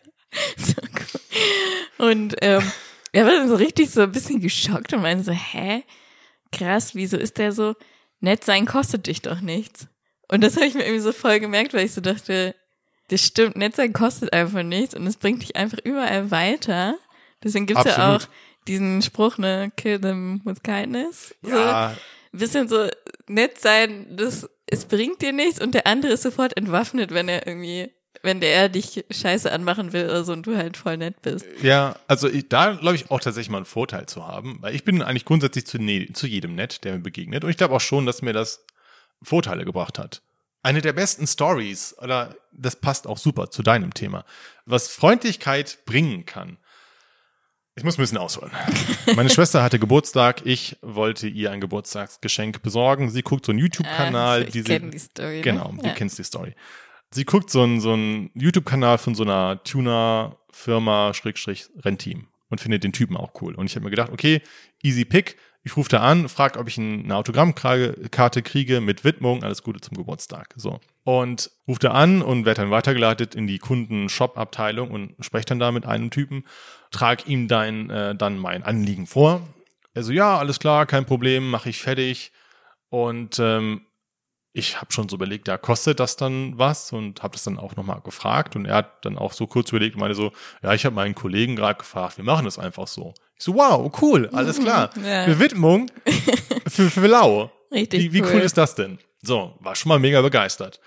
So 0.57 0.73
cool. 0.81 2.09
Und 2.09 2.35
ähm, 2.41 2.63
er 3.17 3.25
war 3.25 3.31
dann 3.33 3.49
so 3.49 3.55
richtig 3.55 3.89
so 3.89 4.01
ein 4.01 4.11
bisschen 4.11 4.41
geschockt 4.41 4.93
und 4.93 5.01
meinte 5.01 5.23
so, 5.23 5.31
hä? 5.31 5.83
Krass, 6.51 6.93
wieso 6.93 7.17
ist 7.17 7.39
der 7.39 7.51
so? 7.51 7.73
Nett 8.19 8.43
sein 8.43 8.67
kostet 8.67 9.07
dich 9.07 9.23
doch 9.23 9.41
nichts. 9.41 9.87
Und 10.27 10.43
das 10.43 10.55
habe 10.55 10.67
ich 10.67 10.75
mir 10.75 10.83
irgendwie 10.83 11.01
so 11.01 11.11
voll 11.11 11.39
gemerkt, 11.39 11.73
weil 11.73 11.85
ich 11.85 11.93
so 11.93 12.01
dachte, 12.01 12.53
das 13.07 13.21
stimmt, 13.25 13.55
nett 13.55 13.75
sein 13.75 13.91
kostet 13.91 14.33
einfach 14.33 14.61
nichts 14.61 14.93
und 14.93 15.07
es 15.07 15.17
bringt 15.17 15.41
dich 15.41 15.55
einfach 15.55 15.79
überall 15.83 16.29
weiter. 16.29 16.95
Deswegen 17.43 17.65
gibt's 17.65 17.85
ja 17.85 17.95
Absolut. 17.95 18.23
auch 18.23 18.27
diesen 18.67 19.01
Spruch, 19.01 19.39
ne, 19.39 19.71
kill 19.77 19.99
them 19.99 20.41
with 20.45 20.61
kindness. 20.61 21.33
So 21.41 21.49
Ja, 21.57 21.87
ein 22.33 22.39
bisschen 22.39 22.67
so 22.67 22.87
nett 23.27 23.59
sein, 23.59 24.15
das, 24.15 24.47
es 24.67 24.85
bringt 24.85 25.23
dir 25.23 25.31
nichts 25.33 25.59
und 25.59 25.73
der 25.73 25.87
andere 25.87 26.13
ist 26.13 26.21
sofort 26.23 26.55
entwaffnet, 26.55 27.11
wenn 27.11 27.29
er 27.29 27.47
irgendwie, 27.47 27.89
wenn 28.23 28.39
der 28.39 28.69
dich 28.69 29.05
scheiße 29.09 29.51
anmachen 29.51 29.93
will 29.93 30.05
oder 30.05 30.23
so 30.23 30.33
und 30.33 30.45
du 30.45 30.57
halt 30.57 30.77
voll 30.77 30.97
nett 30.97 31.21
bist. 31.21 31.45
ja, 31.61 31.95
also 32.07 32.27
ich, 32.29 32.49
da 32.49 32.73
glaube 32.73 32.95
ich 32.95 33.11
auch 33.11 33.19
tatsächlich 33.19 33.49
mal 33.49 33.57
einen 33.57 33.65
Vorteil 33.65 34.05
zu 34.05 34.27
haben, 34.27 34.57
weil 34.61 34.75
ich 34.75 34.83
bin 34.83 35.01
eigentlich 35.01 35.25
grundsätzlich 35.25 35.65
zu, 35.65 35.77
ne, 35.79 36.11
zu 36.13 36.27
jedem 36.27 36.55
nett, 36.55 36.83
der 36.83 36.93
mir 36.93 36.99
begegnet. 36.99 37.43
Und 37.43 37.49
ich 37.49 37.57
glaube 37.57 37.75
auch 37.75 37.81
schon, 37.81 38.05
dass 38.05 38.21
mir 38.21 38.33
das 38.33 38.65
Vorteile 39.21 39.65
gebracht 39.65 39.99
hat. 39.99 40.21
Eine 40.63 40.81
der 40.81 40.93
besten 40.93 41.27
Stories, 41.27 41.95
oder 41.99 42.35
das 42.51 42.75
passt 42.75 43.07
auch 43.07 43.17
super 43.17 43.49
zu 43.49 43.63
deinem 43.63 43.93
Thema, 43.93 44.25
was 44.65 44.89
Freundlichkeit 44.89 45.79
bringen 45.85 46.25
kann. 46.25 46.57
Ich 47.77 47.83
muss 47.83 47.97
ein 47.97 48.01
bisschen 48.01 48.17
ausholen. 48.17 48.51
Meine 49.15 49.29
Schwester 49.29 49.61
hatte 49.61 49.77
Geburtstag, 49.77 50.41
ich 50.45 50.77
wollte 50.81 51.27
ihr 51.27 51.51
ein 51.51 51.61
Geburtstagsgeschenk 51.61 52.63
besorgen. 52.63 53.11
Sie 53.11 53.21
guckt 53.21 53.45
so 53.45 53.51
einen 53.51 53.59
YouTube-Kanal. 53.59 54.43
Ah, 54.43 54.47
ich 54.51 54.65
kenne 54.65 54.89
die 54.89 54.97
Story. 54.97 55.41
Genau, 55.41 55.71
ne? 55.71 55.83
du 55.83 55.87
ja. 55.87 55.93
kennst 55.93 56.17
die 56.17 56.23
Story. 56.23 56.55
Sie 57.11 57.25
guckt 57.25 57.49
so 57.49 57.61
einen 57.63 57.79
so 57.79 57.93
einen 57.93 58.29
YouTube-Kanal 58.33 58.97
von 58.97 59.15
so 59.15 59.23
einer 59.23 59.63
Tuner-Firma, 59.63 61.13
Schrägstrich, 61.13 61.67
Rennteam 61.83 62.27
und 62.49 62.61
findet 62.61 62.83
den 62.83 62.93
Typen 62.93 63.15
auch 63.17 63.31
cool. 63.41 63.55
Und 63.55 63.65
ich 63.67 63.75
habe 63.75 63.85
mir 63.85 63.89
gedacht, 63.91 64.11
okay, 64.11 64.41
easy 64.83 65.05
pick. 65.05 65.37
Ich 65.63 65.75
rufe 65.75 65.89
da 65.89 65.99
an, 65.99 66.29
frage, 66.29 66.59
ob 66.59 66.69
ich 66.69 66.77
ein- 66.77 67.03
eine 67.03 67.15
Autogrammkarte 67.17 68.41
kriege 68.41 68.79
mit 68.79 69.03
Widmung, 69.03 69.43
alles 69.43 69.63
Gute 69.63 69.81
zum 69.81 69.97
Geburtstag. 69.97 70.53
So. 70.55 70.79
Und 71.03 71.51
rufe 71.67 71.79
da 71.79 71.91
an 71.91 72.21
und 72.21 72.45
werde 72.45 72.61
dann 72.61 72.71
weitergeleitet 72.71 73.35
in 73.35 73.47
die 73.47 73.59
Kunden-Shop-Abteilung 73.59 74.91
und 74.91 75.15
spreche 75.19 75.45
dann 75.47 75.59
da 75.59 75.71
mit 75.73 75.85
einem 75.85 76.09
Typen, 76.09 76.45
trage 76.91 77.23
ihm 77.27 77.49
dein, 77.49 77.89
äh, 77.89 78.15
dann 78.15 78.37
mein 78.37 78.63
Anliegen 78.63 79.07
vor. 79.07 79.41
Er 79.93 80.03
so, 80.03 80.13
ja, 80.13 80.37
alles 80.37 80.59
klar, 80.59 80.85
kein 80.85 81.05
Problem, 81.05 81.49
mache 81.49 81.69
ich 81.69 81.81
fertig. 81.81 82.31
Und 82.89 83.37
ähm, 83.39 83.81
ich 84.57 84.81
habe 84.81 84.91
schon 84.91 85.07
so 85.07 85.15
überlegt, 85.15 85.47
ja, 85.47 85.57
kostet 85.57 85.99
das 85.99 86.15
dann 86.15 86.57
was? 86.57 86.91
Und 86.91 87.21
habe 87.21 87.33
das 87.33 87.43
dann 87.43 87.59
auch 87.59 87.75
nochmal 87.75 88.01
gefragt. 88.01 88.55
Und 88.55 88.65
er 88.65 88.75
hat 88.75 89.05
dann 89.05 89.17
auch 89.17 89.33
so 89.33 89.45
kurz 89.45 89.69
überlegt 89.69 89.95
und 89.95 90.01
meinte 90.01 90.15
so, 90.15 90.31
ja, 90.63 90.73
ich 90.73 90.85
habe 90.85 90.95
meinen 90.95 91.15
Kollegen 91.15 91.55
gerade 91.55 91.77
gefragt, 91.77 92.17
wir 92.17 92.25
machen 92.25 92.45
das 92.45 92.57
einfach 92.57 92.87
so. 92.87 93.13
Ich 93.37 93.43
so, 93.45 93.53
wow, 93.53 93.91
cool, 94.01 94.29
alles 94.33 94.59
klar. 94.59 94.89
Ja. 95.03 95.23
Eine 95.23 95.39
Widmung 95.39 95.91
für, 96.67 96.89
für 96.89 97.07
Lau. 97.07 97.51
Richtig 97.71 98.01
Wie, 98.01 98.13
wie 98.13 98.21
cool. 98.21 98.31
cool 98.33 98.41
ist 98.41 98.57
das 98.57 98.75
denn? 98.75 98.97
So, 99.21 99.55
war 99.59 99.75
schon 99.75 99.89
mal 99.89 99.99
mega 99.99 100.21
begeistert. 100.21 100.79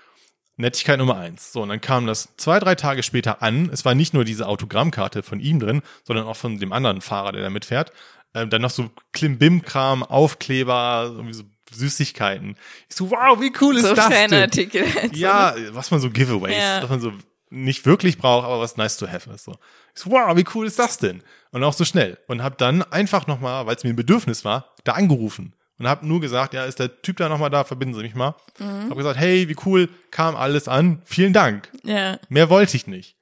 Nettigkeit 0.57 0.99
Nummer 0.99 1.17
eins. 1.17 1.53
So, 1.53 1.61
und 1.61 1.69
dann 1.69 1.79
kam 1.79 2.07
das 2.07 2.29
zwei, 2.37 2.59
drei 2.59 2.75
Tage 2.75 3.03
später 3.03 3.41
an. 3.41 3.69
Es 3.71 3.85
war 3.85 3.95
nicht 3.95 4.13
nur 4.13 4.25
diese 4.25 4.47
Autogrammkarte 4.47 5.23
von 5.23 5.39
ihm 5.39 5.59
drin, 5.59 5.81
sondern 6.03 6.25
auch 6.25 6.35
von 6.35 6.59
dem 6.59 6.73
anderen 6.73 7.01
Fahrer, 7.01 7.31
der 7.31 7.41
da 7.41 7.49
mitfährt. 7.49 7.93
Ähm, 8.33 8.49
dann 8.49 8.61
noch 8.61 8.69
so 8.69 8.89
Klimbim-Kram, 9.13 10.03
Aufkleber, 10.03 11.09
irgendwie 11.15 11.33
so 11.33 11.43
Süßigkeiten. 11.71 12.55
Ich 12.89 12.95
so, 12.95 13.09
wow, 13.11 13.39
wie 13.39 13.51
cool 13.61 13.77
ist 13.77 13.85
so 13.87 13.95
das 13.95 14.09
denn? 14.09 14.29
Fanartikel. 14.29 14.83
Also, 15.01 15.15
Ja, 15.15 15.55
was 15.71 15.91
man 15.91 15.99
so 15.99 16.09
Giveaways, 16.09 16.55
Ja. 16.55 16.81
was 16.83 16.89
man 16.89 16.99
so 17.01 17.13
nicht 17.49 17.85
wirklich 17.85 18.17
braucht, 18.17 18.45
aber 18.45 18.59
was 18.61 18.77
nice 18.77 18.97
to 18.97 19.07
have 19.07 19.29
ist. 19.31 19.43
So. 19.45 19.51
Ich 19.95 20.01
so, 20.01 20.11
wow, 20.11 20.35
wie 20.37 20.45
cool 20.55 20.65
ist 20.67 20.79
das 20.79 20.97
denn? 20.97 21.21
Und 21.51 21.63
auch 21.63 21.73
so 21.73 21.83
schnell. 21.83 22.17
Und 22.27 22.43
habe 22.43 22.55
dann 22.57 22.81
einfach 22.83 23.27
nochmal, 23.27 23.65
weil 23.65 23.75
es 23.75 23.83
mir 23.83 23.89
ein 23.89 23.95
Bedürfnis 23.97 24.45
war, 24.45 24.73
da 24.85 24.93
angerufen. 24.93 25.53
Und 25.77 25.87
habe 25.87 26.05
nur 26.07 26.21
gesagt, 26.21 26.53
ja, 26.53 26.63
ist 26.65 26.79
der 26.79 27.01
Typ 27.01 27.17
da 27.17 27.27
nochmal 27.27 27.49
da, 27.49 27.63
verbinden 27.63 27.95
Sie 27.95 28.03
mich 28.03 28.13
mal. 28.15 28.35
Mhm. 28.59 28.83
Habe 28.85 28.95
gesagt, 28.95 29.17
hey, 29.19 29.49
wie 29.49 29.55
cool, 29.65 29.89
kam 30.11 30.35
alles 30.35 30.67
an, 30.67 31.01
vielen 31.05 31.33
Dank. 31.33 31.69
Ja, 31.83 32.19
Mehr 32.29 32.49
wollte 32.49 32.77
ich 32.77 32.85
nicht. 32.87 33.15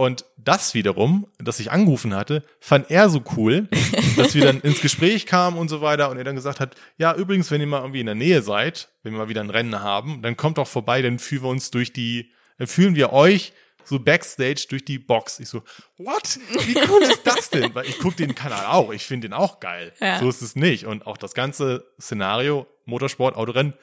Und 0.00 0.24
das 0.38 0.72
wiederum, 0.72 1.26
dass 1.36 1.60
ich 1.60 1.70
angerufen 1.70 2.14
hatte, 2.14 2.42
fand 2.58 2.90
er 2.90 3.10
so 3.10 3.22
cool, 3.36 3.68
dass 4.16 4.34
wir 4.34 4.46
dann 4.46 4.62
ins 4.62 4.80
Gespräch 4.80 5.26
kamen 5.26 5.58
und 5.58 5.68
so 5.68 5.82
weiter 5.82 6.08
und 6.08 6.16
er 6.16 6.24
dann 6.24 6.36
gesagt 6.36 6.58
hat, 6.58 6.74
ja, 6.96 7.14
übrigens, 7.14 7.50
wenn 7.50 7.60
ihr 7.60 7.66
mal 7.66 7.82
irgendwie 7.82 8.00
in 8.00 8.06
der 8.06 8.14
Nähe 8.14 8.40
seid, 8.40 8.88
wenn 9.02 9.12
wir 9.12 9.18
mal 9.18 9.28
wieder 9.28 9.42
ein 9.42 9.50
Rennen 9.50 9.82
haben, 9.82 10.22
dann 10.22 10.38
kommt 10.38 10.56
doch 10.56 10.66
vorbei, 10.66 11.02
dann 11.02 11.18
führen 11.18 11.42
wir 11.42 11.50
uns 11.50 11.70
durch 11.70 11.92
die, 11.92 12.32
dann 12.56 12.66
führen 12.66 12.94
wir 12.94 13.12
euch 13.12 13.52
so 13.84 13.98
backstage 13.98 14.64
durch 14.70 14.86
die 14.86 14.98
Box. 14.98 15.38
Ich 15.38 15.50
so, 15.50 15.64
what? 15.98 16.40
Wie 16.64 16.78
cool 16.88 17.02
ist 17.02 17.26
das 17.26 17.50
denn? 17.50 17.74
Weil 17.74 17.84
ich 17.84 17.98
gucke 17.98 18.16
den 18.16 18.34
Kanal 18.34 18.68
auch, 18.68 18.94
ich 18.94 19.04
finde 19.04 19.28
den 19.28 19.34
auch 19.34 19.60
geil. 19.60 19.92
Ja. 20.00 20.18
So 20.18 20.30
ist 20.30 20.40
es 20.40 20.56
nicht. 20.56 20.86
Und 20.86 21.06
auch 21.06 21.18
das 21.18 21.34
ganze 21.34 21.84
Szenario, 22.00 22.66
Motorsport, 22.86 23.36
Autorennen, 23.36 23.74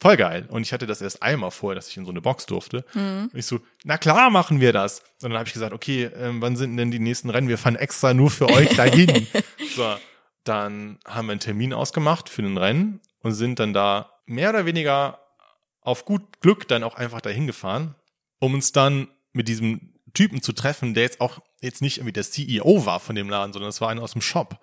voll 0.00 0.16
geil. 0.16 0.46
Und 0.48 0.62
ich 0.62 0.72
hatte 0.72 0.86
das 0.86 1.00
erst 1.00 1.22
einmal 1.22 1.50
vorher, 1.50 1.74
dass 1.74 1.88
ich 1.88 1.96
in 1.96 2.04
so 2.04 2.10
eine 2.10 2.20
Box 2.20 2.46
durfte. 2.46 2.84
Und 3.32 3.38
ich 3.38 3.46
so, 3.46 3.60
na 3.84 3.98
klar 3.98 4.30
machen 4.30 4.60
wir 4.60 4.72
das. 4.72 5.00
Und 5.22 5.30
dann 5.30 5.38
habe 5.38 5.46
ich 5.46 5.52
gesagt, 5.52 5.72
okay, 5.72 6.04
ähm, 6.16 6.40
wann 6.40 6.56
sind 6.56 6.76
denn 6.76 6.90
die 6.90 6.98
nächsten 6.98 7.30
Rennen? 7.30 7.48
Wir 7.48 7.58
fahren 7.58 7.76
extra 7.76 8.14
nur 8.14 8.30
für 8.30 8.48
euch 8.48 8.68
dahin. 8.76 9.26
so, 9.74 9.94
dann 10.44 10.98
haben 11.06 11.26
wir 11.26 11.32
einen 11.32 11.40
Termin 11.40 11.72
ausgemacht 11.72 12.28
für 12.28 12.42
ein 12.42 12.58
Rennen 12.58 13.00
und 13.20 13.32
sind 13.32 13.58
dann 13.58 13.72
da 13.72 14.10
mehr 14.26 14.50
oder 14.50 14.66
weniger 14.66 15.20
auf 15.80 16.04
gut 16.04 16.40
Glück 16.40 16.68
dann 16.68 16.82
auch 16.82 16.94
einfach 16.94 17.20
dahin 17.20 17.46
gefahren, 17.46 17.94
um 18.38 18.54
uns 18.54 18.72
dann 18.72 19.08
mit 19.32 19.48
diesem 19.48 19.94
Typen 20.14 20.42
zu 20.42 20.52
treffen, 20.52 20.94
der 20.94 21.02
jetzt 21.02 21.20
auch 21.20 21.40
jetzt 21.60 21.82
nicht 21.82 21.98
irgendwie 21.98 22.12
der 22.12 22.24
CEO 22.24 22.86
war 22.86 23.00
von 23.00 23.16
dem 23.16 23.28
Laden, 23.28 23.52
sondern 23.52 23.68
es 23.68 23.80
war 23.80 23.88
einer 23.88 24.02
aus 24.02 24.12
dem 24.12 24.22
Shop. 24.22 24.60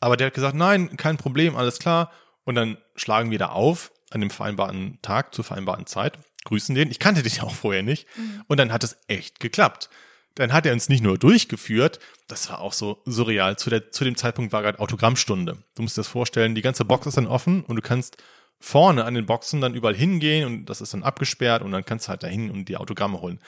Aber 0.00 0.16
der 0.16 0.28
hat 0.28 0.34
gesagt, 0.34 0.56
nein, 0.56 0.96
kein 0.96 1.16
Problem, 1.16 1.56
alles 1.56 1.78
klar. 1.78 2.10
Und 2.44 2.54
dann 2.54 2.78
schlagen 2.96 3.30
wir 3.30 3.38
da 3.38 3.50
auf 3.50 3.92
an 4.12 4.20
dem 4.20 4.30
vereinbarten 4.30 4.98
Tag 5.02 5.34
zur 5.34 5.44
vereinbarten 5.44 5.86
Zeit, 5.86 6.18
grüßen 6.44 6.74
den. 6.74 6.90
Ich 6.90 6.98
kannte 6.98 7.22
ja 7.26 7.42
auch 7.44 7.54
vorher 7.54 7.82
nicht. 7.82 8.06
Und 8.46 8.58
dann 8.58 8.72
hat 8.72 8.84
es 8.84 8.96
echt 9.08 9.40
geklappt. 9.40 9.90
Dann 10.34 10.52
hat 10.52 10.64
er 10.64 10.72
uns 10.72 10.88
nicht 10.88 11.02
nur 11.02 11.18
durchgeführt, 11.18 11.98
das 12.26 12.48
war 12.48 12.60
auch 12.60 12.72
so 12.72 13.02
surreal. 13.04 13.58
Zu, 13.58 13.68
der, 13.68 13.90
zu 13.90 14.04
dem 14.04 14.16
Zeitpunkt 14.16 14.52
war 14.52 14.62
gerade 14.62 14.78
Autogrammstunde. 14.78 15.58
Du 15.74 15.82
musst 15.82 15.98
dir 15.98 16.00
das 16.00 16.08
vorstellen, 16.08 16.54
die 16.54 16.62
ganze 16.62 16.86
Box 16.86 17.06
ist 17.06 17.18
dann 17.18 17.26
offen 17.26 17.62
und 17.64 17.76
du 17.76 17.82
kannst 17.82 18.16
vorne 18.58 19.04
an 19.04 19.14
den 19.14 19.26
Boxen 19.26 19.60
dann 19.60 19.74
überall 19.74 19.94
hingehen 19.94 20.46
und 20.46 20.66
das 20.66 20.80
ist 20.80 20.94
dann 20.94 21.02
abgesperrt 21.02 21.62
und 21.62 21.72
dann 21.72 21.84
kannst 21.84 22.06
du 22.06 22.10
halt 22.10 22.22
dahin 22.22 22.50
und 22.50 22.66
die 22.66 22.78
Autogramme 22.78 23.20
holen. 23.20 23.40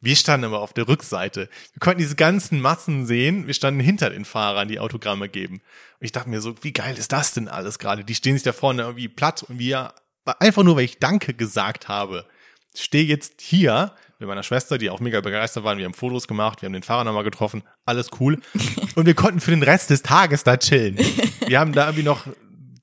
Wir 0.00 0.14
standen 0.14 0.46
aber 0.46 0.60
auf 0.60 0.72
der 0.72 0.86
Rückseite. 0.86 1.48
Wir 1.72 1.80
konnten 1.80 1.98
diese 1.98 2.14
ganzen 2.14 2.60
Massen 2.60 3.04
sehen. 3.04 3.48
Wir 3.48 3.54
standen 3.54 3.80
hinter 3.80 4.10
den 4.10 4.24
Fahrern, 4.24 4.68
die 4.68 4.78
Autogramme 4.78 5.28
geben. 5.28 5.54
Und 5.54 6.04
ich 6.04 6.12
dachte 6.12 6.28
mir 6.28 6.40
so, 6.40 6.54
wie 6.62 6.72
geil 6.72 6.96
ist 6.96 7.10
das 7.10 7.32
denn 7.32 7.48
alles 7.48 7.80
gerade? 7.80 8.04
Die 8.04 8.14
stehen 8.14 8.34
sich 8.34 8.44
da 8.44 8.52
vorne 8.52 8.82
irgendwie 8.82 9.08
platt 9.08 9.42
und 9.42 9.58
wir, 9.58 9.92
einfach 10.40 10.62
nur, 10.62 10.76
weil 10.76 10.84
ich 10.84 10.98
Danke 10.98 11.34
gesagt 11.34 11.88
habe, 11.88 12.26
stehe 12.74 13.04
jetzt 13.04 13.40
hier 13.40 13.92
mit 14.18 14.28
meiner 14.28 14.42
Schwester, 14.42 14.78
die 14.78 14.90
auch 14.90 15.00
mega 15.00 15.20
begeistert 15.20 15.64
waren. 15.64 15.78
Wir 15.78 15.84
haben 15.84 15.94
Fotos 15.94 16.26
gemacht, 16.26 16.60
wir 16.62 16.66
haben 16.66 16.72
den 16.72 16.82
Fahrer 16.82 17.04
nochmal 17.04 17.24
getroffen, 17.24 17.62
alles 17.84 18.10
cool. 18.20 18.40
Und 18.96 19.06
wir 19.06 19.14
konnten 19.14 19.40
für 19.40 19.52
den 19.52 19.62
Rest 19.62 19.90
des 19.90 20.02
Tages 20.02 20.44
da 20.44 20.56
chillen. 20.56 20.98
Wir 21.46 21.60
haben 21.60 21.72
da 21.72 21.86
irgendwie 21.86 22.02
noch 22.02 22.26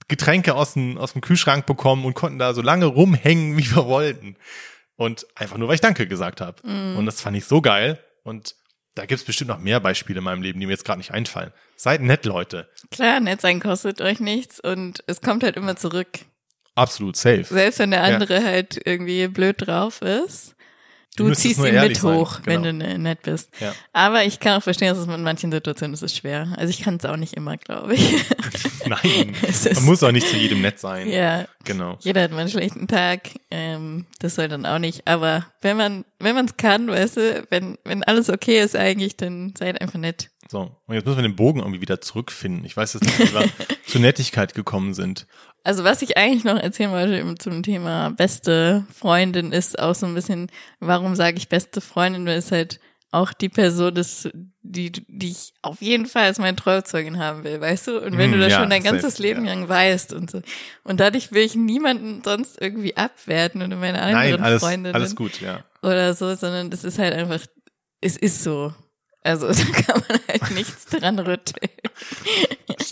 Getränke 0.07 0.55
aus 0.55 0.73
dem, 0.73 0.97
aus 0.97 1.13
dem 1.13 1.21
Kühlschrank 1.21 1.65
bekommen 1.65 2.05
und 2.05 2.13
konnten 2.13 2.37
da 2.37 2.53
so 2.53 2.61
lange 2.61 2.85
rumhängen, 2.85 3.57
wie 3.57 3.75
wir 3.75 3.85
wollten. 3.85 4.37
Und 4.97 5.25
einfach 5.35 5.57
nur, 5.57 5.67
weil 5.67 5.75
ich 5.75 5.81
Danke 5.81 6.07
gesagt 6.07 6.41
habe. 6.41 6.61
Und 6.95 7.05
das 7.07 7.21
fand 7.21 7.35
ich 7.35 7.45
so 7.45 7.59
geil. 7.61 7.99
Und 8.23 8.55
da 8.93 9.05
gibt's 9.05 9.25
bestimmt 9.25 9.49
noch 9.49 9.59
mehr 9.59 9.79
Beispiele 9.79 10.19
in 10.19 10.23
meinem 10.23 10.41
Leben, 10.41 10.59
die 10.59 10.67
mir 10.67 10.71
jetzt 10.71 10.85
gerade 10.85 10.99
nicht 10.99 11.11
einfallen. 11.11 11.51
Seid 11.75 12.01
nett, 12.01 12.25
Leute. 12.25 12.69
Klar, 12.91 13.19
nett 13.19 13.41
sein 13.41 13.59
kostet 13.59 13.99
euch 13.99 14.19
nichts 14.19 14.59
und 14.59 15.03
es 15.07 15.21
kommt 15.21 15.43
halt 15.43 15.57
immer 15.57 15.75
zurück. 15.75 16.19
Absolut 16.75 17.15
safe. 17.15 17.45
Selbst 17.45 17.79
wenn 17.79 17.91
der 17.91 18.03
andere 18.03 18.43
halt 18.43 18.79
irgendwie 18.85 19.27
blöd 19.27 19.55
drauf 19.65 20.01
ist. 20.01 20.51
Du 21.17 21.29
Du 21.29 21.33
ziehst 21.33 21.59
ihn 21.63 21.73
mit 21.79 22.03
hoch, 22.03 22.41
wenn 22.43 22.61
du 22.63 22.71
genau. 22.73 22.85
ne- 22.87 22.97
nett 22.99 23.21
bist. 23.21 23.49
Ja. 23.61 23.73
Aber 23.93 24.25
ich 24.25 24.41
kann 24.41 24.59
auch 24.59 24.63
verstehen, 24.63 24.89
dass 24.89 24.97
es 24.97 25.07
in 25.07 25.23
manchen 25.23 25.49
Situationen 25.49 25.93
ist 25.93 26.01
es 26.03 26.13
schwer. 26.13 26.53
Also 26.57 26.71
ich 26.71 26.81
kann 26.81 26.97
es 26.97 27.05
auch 27.05 27.15
nicht 27.15 27.35
immer, 27.35 27.55
glaube 27.55 27.93
ich. 27.95 28.01
Nein, 28.85 29.33
man 29.75 29.85
muss 29.85 30.03
auch 30.03 30.11
nicht 30.11 30.27
zu 30.27 30.35
jedem 30.35 30.59
nett 30.61 30.77
sein. 30.77 31.07
ja, 31.07 31.45
Genau. 31.63 31.97
jeder 32.01 32.23
hat 32.23 32.31
mal 32.31 32.39
einen 32.39 32.49
schlechten 32.49 32.89
Tag. 32.89 33.29
Ähm, 33.49 34.07
das 34.19 34.35
soll 34.35 34.49
dann 34.49 34.65
auch 34.65 34.77
nicht. 34.79 35.07
Aber 35.07 35.45
wenn 35.61 35.77
man, 35.77 36.03
wenn 36.19 36.35
man 36.35 36.47
es 36.47 36.57
kann, 36.57 36.89
weißt 36.89 37.15
du, 37.15 37.45
wenn, 37.49 37.77
wenn 37.85 38.03
alles 38.03 38.29
okay 38.29 38.59
ist 38.59 38.75
eigentlich, 38.75 39.15
dann 39.15 39.53
seid 39.57 39.79
einfach 39.79 39.97
nett. 39.97 40.31
So, 40.51 40.75
und 40.85 40.95
jetzt 40.95 41.05
müssen 41.05 41.17
wir 41.19 41.23
den 41.23 41.37
Bogen 41.37 41.59
irgendwie 41.61 41.79
wieder 41.81 42.01
zurückfinden. 42.01 42.65
Ich 42.65 42.75
weiß 42.75 42.93
jetzt 42.93 43.03
nicht, 43.05 43.19
wie 43.19 43.33
wir 43.33 43.49
zur 43.87 44.01
Nettigkeit 44.01 44.53
gekommen 44.53 44.93
sind. 44.93 45.27
Also 45.65 45.83
was 45.83 46.01
ich 46.03 46.15
eigentlich 46.15 46.43
noch 46.43 46.57
erzählen 46.59 46.91
wollte 46.91 47.15
im- 47.17 47.39
zum 47.39 47.63
Thema 47.63 48.11
beste 48.11 48.85
Freundin 48.93 49.51
ist 49.51 49.79
auch 49.79 49.95
so 49.95 50.05
ein 50.05 50.13
bisschen, 50.13 50.47
warum 50.79 51.15
sage 51.15 51.37
ich 51.37 51.49
beste 51.49 51.81
Freundin, 51.81 52.25
weil 52.25 52.37
es 52.37 52.51
halt 52.51 52.79
auch 53.11 53.33
die 53.33 53.49
Person 53.49 53.95
ist, 53.95 54.29
die, 54.61 54.91
die 54.91 55.31
ich 55.31 55.53
auf 55.61 55.81
jeden 55.81 56.05
Fall 56.05 56.25
als 56.25 56.37
meine 56.37 56.55
Trauzeugin 56.55 57.17
haben 57.17 57.43
will, 57.45 57.59
weißt 57.61 57.87
du? 57.87 57.99
Und 57.99 58.17
wenn 58.17 58.29
Mm, 58.29 58.33
du 58.33 58.39
das 58.39 58.51
ja, 58.51 58.59
schon 58.59 58.69
dein 58.69 58.83
ganzes 58.83 59.19
Leben 59.19 59.45
ja. 59.45 59.53
lang 59.53 59.67
weißt 59.69 60.13
und 60.13 60.29
so. 60.29 60.41
Und 60.83 60.99
dadurch 60.99 61.31
will 61.31 61.43
ich 61.43 61.55
niemanden 61.55 62.21
sonst 62.23 62.61
irgendwie 62.61 62.95
abwerten 62.97 63.61
oder 63.63 63.75
meine 63.77 64.01
anderen 64.01 64.41
Nein, 64.41 64.43
alles, 64.43 64.61
Freundinnen 64.61 64.95
alles 64.95 65.15
gut, 65.15 65.39
ja. 65.41 65.63
oder 65.81 66.13
so, 66.13 66.35
sondern 66.35 66.69
das 66.69 66.83
ist 66.83 66.99
halt 66.99 67.13
einfach, 67.13 67.39
es 68.01 68.17
ist 68.17 68.43
so. 68.43 68.73
Also 69.25 69.47
da 69.51 69.63
kann 69.81 70.03
man 70.07 70.19
halt 70.27 70.51
nichts 70.51 70.85
dran 70.85 71.17
rütteln. 71.17 71.71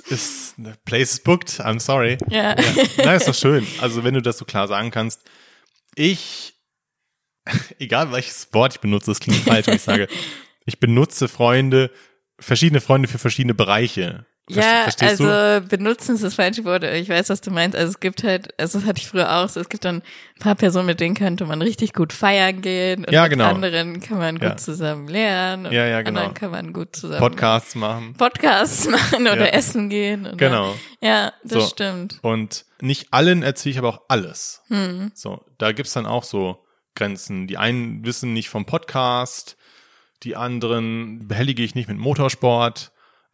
Ist, 0.09 0.55
the 0.57 0.73
place 0.83 1.13
is 1.13 1.19
booked, 1.19 1.59
I'm 1.59 1.79
sorry. 1.79 2.17
Ja. 2.27 2.59
Ja. 2.59 2.83
Nein, 2.97 3.17
ist 3.17 3.27
doch 3.27 3.35
schön. 3.35 3.67
Also 3.79 4.03
wenn 4.03 4.15
du 4.15 4.21
das 4.21 4.39
so 4.39 4.45
klar 4.45 4.67
sagen 4.67 4.89
kannst. 4.89 5.21
Ich, 5.95 6.55
egal 7.79 8.11
welches 8.11 8.51
Wort 8.51 8.73
ich 8.73 8.79
benutze, 8.79 9.11
das 9.11 9.19
klingt 9.19 9.43
falsch, 9.43 9.67
wenn 9.67 9.75
ich 9.75 9.83
sage, 9.83 10.07
ich 10.65 10.79
benutze 10.79 11.27
Freunde, 11.27 11.91
verschiedene 12.39 12.81
Freunde 12.81 13.07
für 13.07 13.19
verschiedene 13.19 13.53
Bereiche. 13.53 14.25
Ja, 14.49 14.83
Verstehst 14.83 15.21
also 15.21 15.25
du? 15.61 15.67
benutzen 15.69 16.15
ist 16.15 16.23
das 16.23 16.35
falsche 16.35 16.65
Wort. 16.65 16.83
Ich 16.83 17.07
weiß, 17.07 17.29
was 17.29 17.39
du 17.39 17.49
meinst. 17.49 17.77
Also 17.77 17.91
es 17.91 17.99
gibt 18.01 18.23
halt, 18.23 18.49
also 18.59 18.77
das 18.77 18.85
hatte 18.87 18.99
ich 18.99 19.07
früher 19.07 19.31
auch, 19.33 19.47
so, 19.47 19.61
es 19.61 19.69
gibt 19.69 19.85
dann 19.85 19.97
ein 19.97 20.39
paar 20.41 20.55
Personen, 20.55 20.85
mit 20.87 20.99
denen 20.99 21.15
könnte 21.15 21.45
man 21.45 21.61
richtig 21.61 21.93
gut 21.93 22.11
feiern 22.11 22.61
gehen. 22.61 23.05
Und 23.05 23.11
Ja, 23.13 23.21
mit 23.23 23.31
genau. 23.31 23.45
anderen 23.49 24.01
kann 24.01 24.17
man 24.17 24.35
gut 24.39 24.49
Ja. 24.49 24.57
zusammen 24.57 25.07
lernen. 25.07 25.67
Und 25.67 25.71
Ja, 25.71 25.85
ja, 25.85 25.97
mit 25.97 26.07
genau. 26.07 26.19
anderen 26.19 26.33
kann 26.35 26.51
man 26.51 26.73
gut 26.73 26.93
zusammen 26.93 27.19
Podcasts 27.21 27.75
machen. 27.75 28.15
Podcasts 28.17 28.87
machen 28.89 29.21
oder 29.27 29.45
Ja. 29.45 29.53
essen 29.53 29.89
gehen. 29.89 30.25
Oder, 30.27 30.35
Genau. 30.35 30.75
Ja, 30.99 31.31
das 31.45 31.63
So. 31.63 31.69
stimmt. 31.69 32.19
Und 32.21 32.65
nicht 32.81 33.13
allen 33.13 33.43
erzähle 33.43 33.71
ich 33.71 33.77
aber 33.79 33.87
auch 33.89 34.01
alles. 34.09 34.61
Hm. 34.67 35.11
So, 35.15 35.41
da 35.57 35.71
gibt's 35.71 35.93
dann 35.93 36.05
auch 36.05 36.23
so 36.25 36.65
Grenzen. 36.95 37.47
Die 37.47 37.57
einen 37.57 38.05
wissen 38.05 38.33
nicht 38.33 38.49
vom 38.49 38.65
Podcast, 38.65 39.55
die 40.23 40.35
anderen 40.35 41.27
behellige 41.29 41.63
ich 41.63 41.75
nicht 41.75 41.87
mit 41.87 41.97
Motorsport, 41.97 42.91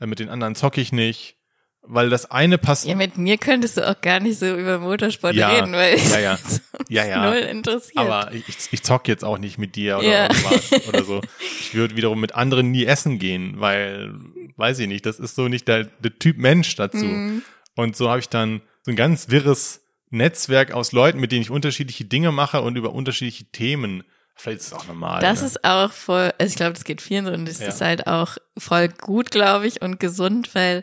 mit 0.08 0.20
den 0.20 0.30
anderen 0.30 0.56
zocke 0.56 0.82
ich 0.82 0.92
nicht, 0.92 1.36
weil 1.82 2.10
das 2.10 2.30
eine 2.30 2.58
passt. 2.58 2.86
Ja, 2.86 2.96
mit 2.96 3.18
mir 3.18 3.38
könntest 3.38 3.78
du 3.78 3.90
auch 3.90 4.00
gar 4.02 4.20
nicht 4.20 4.40
so 4.40 4.46
über 4.56 4.80
Motorsport 4.80 5.36
Ja, 5.36 5.50
reden, 5.50 5.74
weil 5.74 5.98
ja, 5.98 6.20
ja. 6.20 6.40
Ja, 6.90 7.06
ja. 7.06 7.30
null 7.30 7.40
interessiert. 7.40 7.98
Aber 7.98 8.32
ich, 8.34 8.46
ich 8.72 8.84
zock 8.84 9.08
jetzt 9.08 9.24
auch 9.24 9.38
nicht 9.38 9.58
mit 9.58 9.76
dir 9.76 9.98
oder 10.00 10.08
Ja. 10.08 10.30
oder 10.88 11.04
so. 11.04 11.22
Ich 11.60 11.74
würde 11.74 11.96
wiederum 11.96 12.20
mit 12.20 12.36
anderen 12.36 12.72
nie 12.72 12.86
essen 12.86 13.20
gehen, 13.20 13.60
weil, 13.60 14.14
weiß 14.58 14.80
ich 14.80 14.88
nicht, 14.88 15.06
das 15.06 15.20
ist 15.20 15.36
so 15.36 15.48
nicht 15.48 15.68
der, 15.68 15.86
der 15.86 16.18
Typ 16.18 16.38
Mensch 16.38 16.76
dazu. 16.76 17.06
Mhm. 17.06 17.44
Und 17.76 17.96
so 17.96 18.10
habe 18.10 18.20
ich 18.20 18.30
dann 18.30 18.62
so 18.84 18.92
ein 18.92 18.96
ganz 18.96 19.30
wirres 19.30 19.82
Netzwerk 20.10 20.72
aus 20.72 20.92
Leuten, 20.92 21.20
mit 21.20 21.32
denen 21.32 21.44
ich 21.44 21.52
unterschiedliche 21.52 22.06
Dinge 22.06 22.32
mache 22.32 22.62
und 22.62 22.76
über 22.76 22.94
unterschiedliche 22.94 23.46
Themen. 23.52 24.04
Vielleicht 24.40 24.62
ist 24.62 24.68
es 24.68 24.74
auch 24.74 24.88
normal. 24.88 25.22
Das 25.22 25.42
ne? 25.42 25.48
ist 25.48 25.64
auch 25.66 25.92
voll, 25.92 26.32
also 26.40 26.50
ich 26.50 26.56
glaube, 26.56 26.74
das 26.74 26.86
geht 26.86 27.02
vielen 27.02 27.26
so 27.26 27.32
und 27.34 27.46
das 27.48 27.60
Ja. 27.60 27.68
ist 27.68 27.82
halt 27.82 28.08
auch 28.08 28.38
voll 28.58 28.88
gut, 28.88 29.32
glaube 29.32 29.68
ich, 29.68 29.82
und 29.82 30.00
gesund, 30.00 30.56
weil 30.56 30.82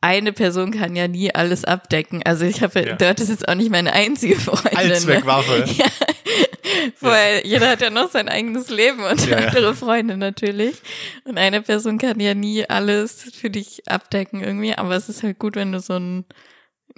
eine 0.00 0.32
Person 0.32 0.70
kann 0.70 0.94
ja 0.94 1.08
nie 1.08 1.34
alles 1.34 1.64
abdecken. 1.64 2.22
Also 2.24 2.44
ich 2.44 2.62
habe, 2.62 2.86
Ja. 2.86 2.94
dort 2.96 3.18
ist 3.20 3.30
jetzt 3.30 3.48
auch 3.48 3.54
nicht 3.54 3.70
meine 3.70 3.92
einzige 3.92 4.36
Freundin. 4.38 4.72
Ne? 4.72 4.78
Allzweckwaffe. 4.78 5.64
Ja. 5.76 5.86
Weil 7.00 7.40
jeder 7.46 7.70
hat 7.70 7.80
ja 7.80 7.90
noch 7.90 8.10
sein 8.10 8.28
eigenes 8.28 8.68
Leben 8.68 9.02
und 9.02 9.24
Ja, 9.26 9.40
ja. 9.40 9.46
andere 9.48 9.74
Freunde 9.74 10.16
natürlich. 10.16 10.76
Und 11.24 11.38
eine 11.38 11.62
Person 11.62 11.98
kann 11.98 12.20
ja 12.20 12.34
nie 12.34 12.68
alles 12.68 13.22
für 13.34 13.48
dich 13.50 13.82
abdecken 13.88 14.42
irgendwie. 14.44 14.74
Aber 14.74 14.94
es 14.94 15.08
ist 15.08 15.22
halt 15.22 15.38
gut, 15.38 15.56
wenn 15.56 15.72
du 15.72 15.80
so 15.80 15.94
einen, 15.94 16.26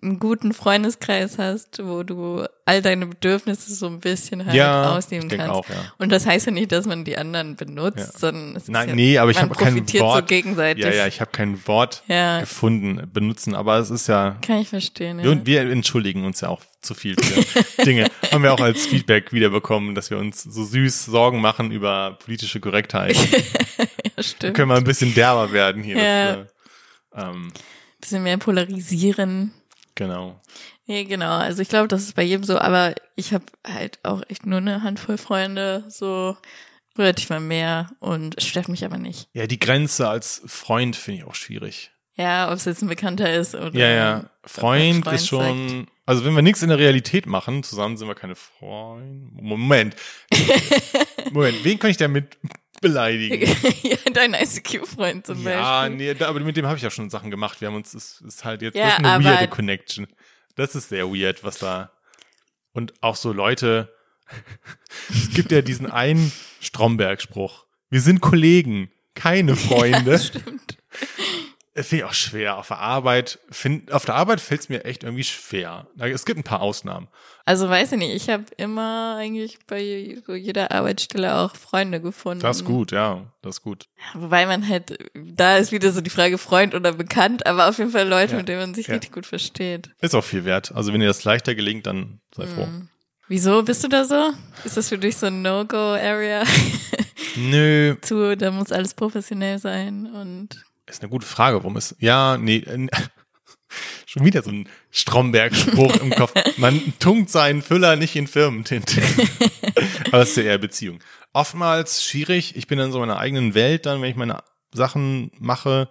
einen 0.03 0.19
guten 0.19 0.53
Freundeskreis 0.55 1.39
hast, 1.39 1.81
wo 1.85 2.03
du 2.03 2.45
all 2.65 2.81
deine 2.83 3.07
Bedürfnisse 3.07 3.75
so 3.75 3.87
ein 3.87 4.01
bisschen 4.01 4.47
halt 4.47 4.55
Ja, 4.55 4.99
denke 5.11 5.37
kannst. 5.37 5.51
auch, 5.53 5.69
ja. 5.69 5.93
Und 5.99 6.11
das 6.11 6.27
heißt 6.27 6.47
ja 6.47 6.53
nicht, 6.53 6.73
dass 6.73 6.87
man 6.87 7.05
die 7.05 7.19
anderen 7.19 7.57
benutzt, 7.57 7.99
Ja. 7.99 8.19
sondern 8.19 8.57
es 8.57 8.63
ist 8.65 8.69
Nein, 8.71 8.89
ja, 8.91 8.95
nee, 8.95 9.19
aber 9.19 9.31
ich 9.31 9.41
habe 9.41 9.55
kein 9.55 9.77
Wort. 10.01 10.17
so 10.19 10.25
gegenseitig. 10.27 10.85
Ja, 10.85 10.91
ja, 10.93 11.07
ich 11.07 11.21
habe 11.21 11.31
kein 11.31 11.67
Wort 11.67 12.03
Ja. 12.09 12.41
gefunden, 12.41 13.11
benutzen, 13.13 13.55
aber 13.55 13.79
es 13.79 13.91
ist 13.91 14.07
ja, 14.07 14.39
Kann 14.41 14.59
ich 14.61 14.69
verstehen, 14.69 15.19
ja. 15.19 15.25
wir, 15.25 15.47
wir 15.47 15.61
entschuldigen 15.71 16.25
uns 16.25 16.41
ja 16.41 16.49
auch 16.49 16.63
zu 16.81 16.95
viel 16.95 17.15
für 17.23 17.85
Dinge. 17.85 18.07
Haben 18.33 18.43
wir 18.43 18.55
auch 18.55 18.61
als 18.61 18.87
Feedback 18.87 19.33
wiederbekommen, 19.33 19.95
dass 19.95 20.11
wir 20.11 20.17
uns 20.19 20.43
so 20.43 20.65
süß 20.65 21.05
Sorgen 21.07 21.41
machen 21.43 21.71
über 21.73 22.19
politische 22.25 22.59
Korrektheit. 22.61 23.17
ja, 24.17 24.23
stimmt. 24.23 24.55
Können 24.55 24.69
wir 24.71 24.77
ein 24.77 24.85
bisschen 24.85 25.15
derber 25.15 25.53
werden 25.53 25.83
hier. 25.83 25.97
Ja. 26.03 26.37
Das, 26.37 27.27
äh, 27.27 27.31
ähm, 27.31 27.53
Bisschen 28.01 28.23
mehr 28.23 28.39
polarisieren. 28.39 29.53
Genau. 30.01 30.41
Nee, 30.87 31.05
genau. 31.05 31.37
Also 31.37 31.63
ich 31.63 31.69
glaube, 31.69 31.89
das 31.89 32.03
ist 32.03 32.17
bei 32.17 32.23
jedem 32.23 32.43
so, 32.43 32.59
aber 32.59 32.95
ich 33.17 33.33
habe 33.33 33.45
halt 33.67 34.01
auch 34.03 34.23
echt 34.29 34.47
nur 34.47 34.59
eine 34.59 34.83
Handvoll 34.83 35.19
Freunde, 35.19 35.85
so 35.89 36.37
ich 37.17 37.31
mal 37.31 37.41
mehr 37.41 37.91
und 38.01 38.37
es 38.37 38.47
stört 38.47 38.69
mich 38.69 38.85
aber 38.85 38.99
nicht. 38.99 39.29
Ja, 39.33 39.47
die 39.47 39.59
Grenze 39.59 40.07
als 40.07 40.43
Freund 40.45 40.97
finde 40.97 41.21
ich 41.21 41.27
auch 41.27 41.35
schwierig. 41.35 41.93
Ja, 42.17 42.51
ob 42.51 42.57
es 42.57 42.67
jetzt 42.67 42.83
ein 42.83 42.89
Bekannter 42.89 43.33
ist 43.33 43.55
oder. 43.55 43.75
Ja, 43.75 43.89
ja. 43.89 44.31
Freund, 44.45 45.07
man 45.07 45.15
ist 45.15 45.29
schon. 45.29 45.87
Also 46.05 46.27
wenn 46.27 46.35
wir 46.35 46.43
nichts 46.43 46.61
in 46.63 46.69
der 46.69 46.79
Realität 46.79 47.25
machen, 47.25 47.63
zusammen 47.63 47.97
sind 47.97 48.09
wir 48.09 48.15
keine 48.15 48.35
Freunde. 48.35 49.31
Moment. 49.43 49.97
Moment, 51.31 51.65
wen 51.65 51.79
kann 51.79 51.91
ich 51.91 51.97
damit 51.97 52.37
beleidigen? 52.81 53.49
ja, 53.83 53.97
dein 54.13 54.35
ICQ-Freund 54.35 55.27
zum 55.27 55.43
Ja, 55.47 55.83
Beispiel. 55.83 55.97
nee, 55.97 56.15
da, 56.15 56.29
aber 56.29 56.41
mit 56.41 56.57
dem 56.57 56.67
habe 56.67 56.77
ich 56.77 56.83
ja 56.83 56.91
schon 56.91 57.11
Sachen 57.11 57.31
gemacht. 57.31 57.61
Wir 57.61 57.69
haben 57.69 57.75
uns, 57.77 57.93
das 57.93 58.21
ist 58.21 58.45
halt 58.45 58.63
jetzt, 58.63 58.77
Ja, 58.77 58.97
eine 58.97 59.25
weirde 59.25 59.49
Connection. 59.49 60.07
Das 60.57 60.75
ist 60.75 60.89
sehr 60.89 61.09
weird, 61.09 61.45
was 61.45 61.59
da. 61.59 61.93
Und 62.73 62.95
auch 63.03 63.17
so 63.17 63.33
Leute, 63.33 63.95
es 65.11 65.31
gibt 65.35 65.53
ja 65.53 65.63
diesen 65.63 65.91
einen 65.91 66.33
Stromberg-Spruch. 66.61 67.67
Wir 67.89 68.01
sind 68.01 68.21
Kollegen, 68.21 68.91
keine 69.15 69.57
Freunde. 69.57 70.19
Stimmt. 70.19 70.77
Finde 71.83 72.05
ich 72.05 72.11
auch 72.11 72.13
schwer. 72.15 72.57
Auf 72.59 72.69
der 72.69 72.79
Arbeit, 72.79 73.39
find, 73.51 73.91
auf 73.93 74.05
der 74.05 74.15
Arbeit 74.15 74.41
fällt 74.41 74.61
es 74.63 74.69
mir 74.69 74.85
echt 74.85 75.03
irgendwie 75.05 75.25
schwer. 75.25 75.87
Es 75.99 76.25
gibt 76.25 76.39
ein 76.39 76.45
paar 76.45 76.61
Ausnahmen. 76.61 77.09
Also 77.45 77.69
weiß 77.69 77.93
ich 77.93 77.99
nicht, 77.99 78.15
ich 78.15 78.29
habe 78.31 78.45
immer 78.59 79.17
eigentlich 79.19 79.59
bei 79.67 80.17
so 80.27 80.35
jeder 80.35 80.71
Arbeitsstelle 80.71 81.37
auch 81.37 81.57
Freunde 81.57 82.01
gefunden. 82.01 82.41
Das 82.43 82.59
ist 82.59 82.65
gut, 82.65 82.93
ja, 82.93 83.33
das 83.43 83.57
ist 83.57 83.63
gut. 83.63 83.87
Wobei 84.15 84.47
man 84.47 84.69
halt, 84.69 84.99
da 85.15 85.57
ist 85.57 85.73
wieder 85.73 85.91
so 85.91 86.01
die 86.01 86.11
Frage 86.11 86.39
Freund 86.39 86.75
oder 86.75 86.93
bekannt, 86.93 87.47
aber 87.47 87.69
auf 87.69 87.79
jeden 87.79 87.91
Fall 87.91 88.07
Leute, 88.09 88.33
Ja. 88.33 88.39
mit 88.39 88.49
denen 88.49 88.61
man 88.61 88.75
sich 88.75 88.87
Ja. 88.87 88.95
richtig 88.95 89.13
gut 89.13 89.27
versteht. 89.27 89.91
Ist 90.01 90.15
auch 90.15 90.23
viel 90.25 90.45
wert. 90.45 90.73
Also 90.75 90.93
wenn 90.93 91.01
dir 91.01 91.07
das 91.09 91.25
leichter 91.25 91.55
gelingt, 91.55 91.87
dann 91.87 92.21
sei 92.37 92.47
froh. 92.47 92.67
Mhm. 92.67 92.89
Wieso 93.29 93.63
bist 93.63 93.83
du 93.85 93.89
da 93.89 94.05
so? 94.05 94.31
Ist 94.65 94.77
das 94.77 94.89
für 94.89 94.99
dich 94.99 95.17
so 95.17 95.27
ein 95.27 95.43
No-Go-Area? 95.43 96.43
Nö, 97.37 97.97
Zu, 98.03 98.37
da 98.37 98.51
muss 98.51 98.73
alles 98.73 98.95
professionell 98.95 99.59
sein 99.59 100.07
und 100.07 100.65
ist 100.91 101.03
eine 101.03 101.11
gute 101.11 101.27
Frage. 101.27 101.59
Warum 101.59 101.77
ist, 101.77 101.97
ja, 101.99 102.37
nee, 102.37 102.65
schon 104.07 104.25
wieder 104.25 104.43
so 104.43 104.51
ein 104.51 104.69
Stromberg-Spruch 104.91 105.97
im 105.97 106.11
Kopf. 106.11 106.33
Man 106.57 106.93
tunkt 106.99 107.31
seinen 107.31 107.63
Füller 107.63 107.97
nicht 107.97 108.17
in 108.17 108.27
Firmentinte. 108.27 109.01
Aber 110.07 110.19
das 110.19 110.31
ist 110.31 110.37
ja 110.37 110.45
eher 110.45 110.59
Beziehung. 110.59 110.99
Oftmals 111.33 112.05
schwierig. 112.05 112.57
Ich 112.57 112.67
bin 112.67 112.79
dann 112.79 112.93
so 112.93 113.01
in 113.01 113.09
meiner 113.09 113.21
eigenen 113.21 113.55
Welt 113.55 113.87
dann, 113.87 114.03
wenn 114.03 114.11
ich 114.11 114.17
meine 114.17 114.43
Sachen 114.73 115.31
mache. 115.39 115.89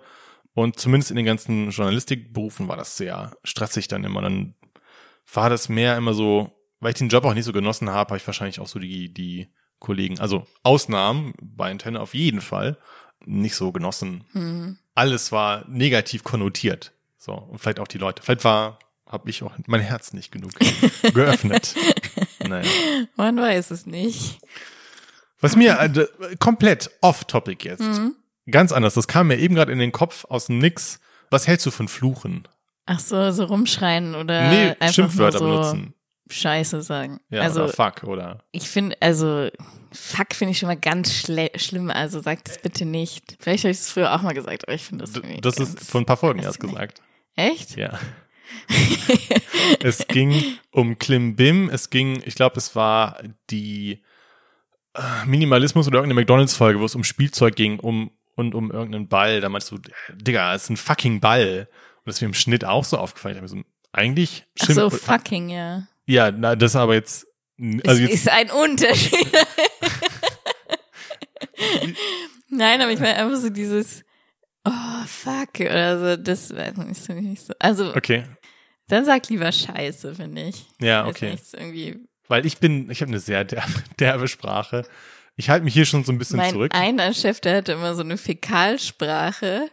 Und 0.54 0.80
zumindest 0.80 1.12
in 1.12 1.18
den 1.18 1.26
ganzen 1.26 1.70
Journalistikberufen 1.70 2.68
war 2.68 2.76
das 2.76 2.98
sehr 2.98 3.38
stressig 3.44 3.88
dann 3.88 4.04
immer. 4.04 4.22
Dann 4.22 4.56
war 5.34 5.50
das 5.50 5.70
mehr 5.70 5.96
immer 5.96 6.14
so, 6.14 6.52
weil 6.80 6.92
ich 6.92 6.98
den 6.98 7.10
Job 7.10 7.24
auch 7.24 7.34
nicht 7.34 7.46
so 7.46 7.54
genossen 7.54 7.90
habe, 7.90 8.10
habe 8.10 8.18
ich 8.18 8.28
wahrscheinlich 8.28 8.60
auch 8.60 8.68
so 8.68 8.80
die, 8.80 9.14
die 9.14 9.54
Kollegen, 9.80 10.20
also 10.20 10.46
Ausnahmen 10.64 11.34
bei 11.42 11.72
Antenne 11.72 12.02
auf 12.02 12.14
jeden 12.14 12.42
Fall, 12.42 12.78
nicht 13.26 13.56
so 13.56 13.72
genossen. 13.72 14.26
hm. 14.34 14.78
Alles 15.00 15.32
war 15.32 15.64
negativ 15.70 16.26
konnotiert. 16.26 16.92
So, 17.18 17.32
und 17.32 17.60
vielleicht 17.60 17.80
auch 17.80 17.88
die 17.88 17.98
Leute. 17.98 18.22
Vielleicht 18.22 18.44
war, 18.44 18.80
habe 19.06 19.30
ich 19.30 19.42
auch 19.44 19.54
mein 19.66 19.80
Herz 19.80 20.12
nicht 20.12 20.30
genug 20.30 20.52
geöffnet. 21.14 21.74
naja. 22.46 22.70
man 23.16 23.38
weiß 23.38 23.72
es 23.72 23.86
nicht. 23.86 24.40
Was 25.40 25.56
mir 25.56 25.80
äh, 25.80 26.36
komplett 26.38 26.92
off-topic 27.00 27.66
jetzt. 27.66 27.80
Mhm. 27.80 28.16
Ganz 28.52 28.74
anders. 28.74 28.94
Das 28.94 29.08
kam 29.08 29.28
mir 29.28 29.38
eben 29.38 29.56
gerade 29.56 29.72
in 29.72 29.80
den 29.80 29.94
Kopf 29.94 30.26
aus 30.26 30.48
dem 30.48 30.58
Nix. 30.58 31.00
Was 31.30 31.48
hältst 31.48 31.66
du 31.66 31.72
von 31.72 31.88
Fluchen? 31.88 32.46
Ach 32.86 33.00
so, 33.00 33.32
so 33.32 33.46
rumschreien 33.46 34.16
oder 34.16 34.50
nee, 34.50 34.76
einfach 34.82 34.94
Schimpfwörter 34.94 35.40
so 35.40 35.46
benutzen. 35.46 35.94
Scheiße 36.30 36.82
sagen. 36.82 37.20
Ja, 37.30 37.42
also 37.42 37.64
oder 37.64 37.74
fuck 37.74 38.04
oder. 38.04 38.44
ich 38.52 38.70
finde, 38.70 38.96
also 39.02 39.50
fuck 39.92 40.34
finde 40.34 40.52
ich 40.52 40.60
schon 40.60 40.68
mal 40.68 40.78
ganz 40.78 41.12
schlimm. 41.14 41.90
Also 41.90 42.22
sagt 42.22 42.50
es 42.50 42.58
bitte 42.60 42.86
nicht. 42.86 43.38
Vielleicht 43.40 43.64
habe 43.64 43.72
ich 43.72 43.80
es 43.80 43.90
früher 43.92 44.14
auch 44.14 44.22
mal 44.22 44.34
gesagt, 44.34 44.68
aber 44.68 44.76
ich 44.76 44.84
finde 44.84 45.06
das 45.06 45.16
irgendwie 45.16 45.42
Das 45.42 45.56
ganz, 45.56 45.70
ist 45.74 45.90
vor 45.90 46.02
ein 46.02 46.06
paar 46.06 46.18
Folgen 46.18 46.40
erst 46.40 46.60
gesagt. 46.60 47.02
echt. 47.36 47.76
Ja. 47.76 48.00
es 49.84 50.08
ging 50.08 50.44
um 50.72 50.98
Klimbim. 51.00 51.70
Es 51.70 51.90
ging, 51.90 52.22
ich 52.26 52.36
glaube, 52.36 52.58
es 52.58 52.76
war 52.76 53.20
die 53.50 54.04
äh, 54.94 55.26
Minimalismus 55.26 55.88
oder 55.88 56.00
irgendeine 56.00 56.22
McDonalds-Folge, 56.22 56.80
wo 56.80 56.86
es 56.86 56.96
um 56.96 57.04
Spielzeug 57.04 57.56
ging 57.56 57.80
um, 57.80 58.12
und 58.36 58.56
um 58.56 58.72
irgendeinen 58.72 59.08
Ball. 59.08 59.42
Da 59.42 59.50
meinst 59.50 59.72
du, 59.72 59.80
Digga, 60.14 60.54
es 60.54 60.64
ist 60.64 60.70
ein 60.70 60.78
fucking 60.78 61.20
Ball. 61.20 61.68
Und 61.98 62.04
das 62.06 62.16
ist 62.16 62.22
mir 62.22 62.28
im 62.28 62.34
Schnitt 62.34 62.66
auch 62.66 62.86
so 62.86 62.98
aufgefallen. 62.98 63.36
Ich 63.36 63.42
hab 63.42 63.50
mir 63.50 63.62
so, 63.62 63.64
eigentlich 63.92 64.46
Ach 64.62 64.70
so, 64.70 64.90
fucking, 64.90 65.50
ja. 65.50 65.88
Ja, 66.10 66.32
na, 66.32 66.56
das 66.56 66.76
aber 66.76 66.96
jetzt. 66.96 67.28
Also 67.86 68.02
jetzt 68.02 68.14
ist 68.14 68.30
ein 68.30 68.50
Unterschied. 68.50 69.28
Nein, 72.50 72.82
aber 72.82 72.92
ich 72.92 73.00
meine 73.00 73.16
einfach 73.16 73.38
so 73.38 73.50
dieses 73.50 74.04
Oh, 74.66 75.06
fuck, 75.06 75.60
oder 75.62 76.16
so, 76.18 76.22
das 76.22 76.54
weiß 76.56 76.74
ich 76.78 76.86
nicht 76.86 77.04
so. 77.04 77.14
Nicht 77.14 77.46
so. 77.46 77.54
Also, 77.60 77.96
okay. 77.96 78.24
dann 78.88 79.06
sag 79.06 79.30
lieber 79.30 79.52
Scheiße, 79.52 80.16
finde 80.16 80.50
ich. 80.50 80.66
Ja, 80.82 81.08
okay. 81.08 81.38
Weil 82.28 82.46
ich 82.46 82.58
bin, 82.58 82.90
ich 82.92 83.02
habe 83.02 83.10
eine 83.10 83.20
sehr 83.20 83.46
derbe, 83.46 83.72
derbe 84.00 84.28
Sprache. 84.28 84.86
Ich 85.38 85.50
halte 85.50 85.64
mich 85.64 85.74
hier 85.74 85.86
schon 85.86 86.04
so 86.04 86.12
ein 86.12 86.18
bisschen 86.18 86.38
mein 86.38 86.52
zurück. 86.52 86.76
einer 86.76 87.14
Chef, 87.14 87.40
der 87.40 87.58
hatte 87.58 87.72
immer 87.72 87.96
so 87.96 88.02
eine 88.02 88.18
Fäkalsprache, 88.18 89.70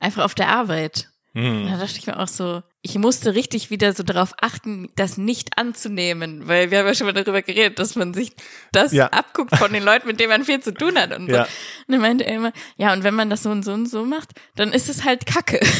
einfach 0.00 0.24
auf 0.24 0.34
der 0.34 0.48
Arbeit. 0.48 1.10
Und 1.34 1.66
da 1.66 1.72
Hm. 1.72 1.80
dachte 1.80 1.98
ich 1.98 2.06
mir 2.06 2.18
auch 2.18 2.28
so, 2.28 2.62
ich 2.84 2.96
musste 2.96 3.34
richtig 3.36 3.70
wieder 3.70 3.92
so 3.92 4.02
darauf 4.02 4.34
achten, 4.40 4.88
das 4.96 5.16
nicht 5.16 5.56
anzunehmen, 5.56 6.48
weil 6.48 6.72
wir 6.72 6.80
haben 6.80 6.86
ja 6.88 6.94
schon 6.96 7.06
mal 7.06 7.12
darüber 7.12 7.40
geredet, 7.40 7.78
dass 7.78 7.94
man 7.94 8.12
sich 8.12 8.32
das 8.72 8.92
Ja. 8.92 9.06
abguckt 9.06 9.56
von 9.56 9.72
den 9.72 9.84
Leuten, 9.84 10.08
mit 10.08 10.18
denen 10.18 10.30
man 10.30 10.44
viel 10.44 10.58
zu 10.60 10.74
tun 10.74 10.98
hat 10.98 11.16
und 11.16 11.28
so. 11.30 11.36
Ja. 11.36 11.42
Und 11.42 11.48
dann 11.92 12.00
meinte 12.00 12.24
er 12.26 12.34
immer, 12.34 12.52
ja, 12.76 12.92
und 12.92 13.04
wenn 13.04 13.14
man 13.14 13.30
das 13.30 13.44
so 13.44 13.50
und 13.50 13.64
so 13.64 13.72
und 13.72 13.86
so 13.88 14.04
macht, 14.04 14.30
dann 14.56 14.72
ist 14.72 14.88
es 14.88 15.04
halt 15.04 15.26
Kacke. 15.26 15.60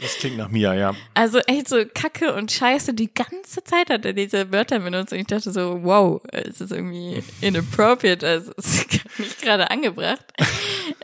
Das 0.00 0.16
klingt 0.16 0.36
nach 0.36 0.48
mir, 0.48 0.74
ja. 0.74 0.94
Also 1.14 1.38
echt 1.40 1.68
so 1.68 1.76
Kacke 1.94 2.34
und 2.34 2.50
Scheiße, 2.50 2.92
die 2.92 3.12
ganze 3.12 3.62
Zeit 3.62 3.88
hat 3.88 4.04
er 4.04 4.12
diese 4.12 4.50
Wörter 4.50 4.80
benutzt 4.80 5.12
und 5.12 5.18
ich 5.20 5.26
dachte 5.28 5.52
so, 5.52 5.80
wow, 5.84 6.20
es 6.32 6.60
ist 6.60 6.72
irgendwie 6.72 7.22
inappropriate, 7.40 8.26
also 8.26 8.52
es 8.56 8.66
ist 8.82 9.18
nicht 9.18 9.42
gerade 9.42 9.70
angebracht, 9.70 10.24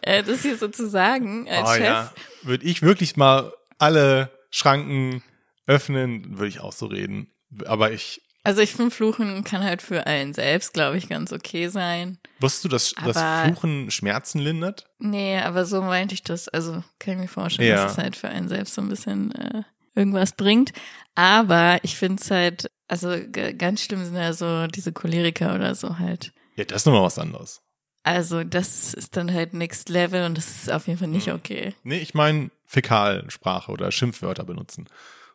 äh, 0.03 0.23
das 0.25 0.43
hier 0.43 0.57
so 0.57 0.67
zu 0.69 0.89
sagen 0.89 1.49
als 1.49 1.69
Oh 1.71 1.75
Chef. 1.75 1.85
ja. 1.85 2.13
Würde 2.43 2.65
ich 2.65 2.83
wirklich 2.83 3.17
mal 3.17 3.53
alle 3.79 4.31
Schranken 4.51 5.23
öffnen, 5.67 6.39
würde 6.39 6.49
ich 6.49 6.61
auch 6.61 6.73
so 6.73 6.87
reden. 6.87 7.29
Aber 7.67 7.93
ich, 7.93 8.23
Also 8.45 8.61
ich 8.63 8.73
finde, 8.73 8.91
Fluchen 8.91 9.45
kann 9.45 9.63
halt 9.63 9.83
für 9.83 10.07
einen 10.07 10.33
selbst, 10.35 10.73
glaube 10.75 10.97
ich, 10.99 11.09
ganz 11.09 11.33
okay 11.33 11.69
sein. 11.69 12.19
wusstest 12.41 12.65
du, 12.65 12.69
dass, 12.69 12.95
dass 13.05 13.45
Fluchen 13.47 13.91
Schmerzen 13.91 14.39
lindert? 14.39 14.87
Nee, 14.99 15.39
aber 15.39 15.65
so 15.67 15.83
meinte 15.83 16.15
ich 16.15 16.23
das. 16.23 16.49
Also 16.49 16.83
kann 16.99 17.15
ich 17.15 17.21
mir 17.21 17.29
vorstellen, 17.29 17.69
Ja. 17.69 17.83
dass 17.85 17.93
es 17.93 17.99
halt 17.99 18.17
für 18.17 18.29
einen 18.29 18.49
selbst 18.49 18.75
so 18.75 18.83
ein 18.83 18.89
bisschen 18.89 19.33
äh, 19.35 19.63
irgendwas 19.95 20.33
bringt. 20.33 20.73
Aber 21.15 21.79
ich 21.83 21.97
finde 21.97 22.23
es 22.23 22.31
halt, 22.31 22.71
also 22.87 23.15
ganz 23.59 23.83
schlimm 23.83 24.05
sind 24.05 24.17
ja 24.17 24.33
so 24.33 24.67
diese 24.69 24.93
Choleriker 24.93 25.55
oder 25.55 25.75
so 25.75 25.99
halt. 25.99 26.33
Ja, 26.57 26.65
das 26.65 26.83
ist 26.83 26.87
nochmal 26.87 27.03
was 27.03 27.19
anderes. 27.19 27.61
Also 28.05 28.43
das 28.45 28.95
ist 28.95 29.17
dann 29.17 29.33
halt 29.33 29.53
Next 29.53 29.89
Level 29.91 30.25
und 30.25 30.39
das 30.39 30.49
ist 30.49 30.71
auf 30.73 30.87
jeden 30.87 30.99
Fall 30.99 31.09
nicht 31.09 31.31
okay. 31.31 31.75
Nee, 31.83 31.99
ich 31.99 32.15
meine 32.15 32.51
Fäkalsprache 32.69 33.73
oder 33.73 33.91
Schimpfwörter 33.91 34.45
benutzen. 34.45 34.87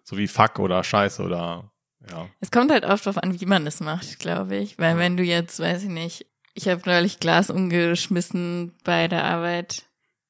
So 0.03 0.17
wie 0.17 0.27
fuck 0.27 0.59
oder 0.59 0.83
scheiße 0.83 1.21
oder, 1.23 1.71
ja. 2.09 2.29
Es 2.39 2.51
kommt 2.51 2.71
halt 2.71 2.85
oft 2.85 3.05
drauf 3.05 3.17
an, 3.17 3.41
wie 3.41 3.45
man 3.45 3.65
es 3.67 3.79
macht, 3.79 4.19
glaube 4.19 4.55
ich. 4.55 4.77
Weil 4.77 4.97
wenn 4.97 5.17
du 5.17 5.23
jetzt, 5.23 5.59
weiß 5.59 5.83
ich 5.83 5.89
nicht, 5.89 6.27
ich 6.53 6.67
habe 6.67 6.81
neulich 6.85 7.19
Glas 7.19 7.49
umgeschmissen 7.49 8.77
bei 8.83 9.07
der 9.07 9.25
Arbeit. 9.25 9.83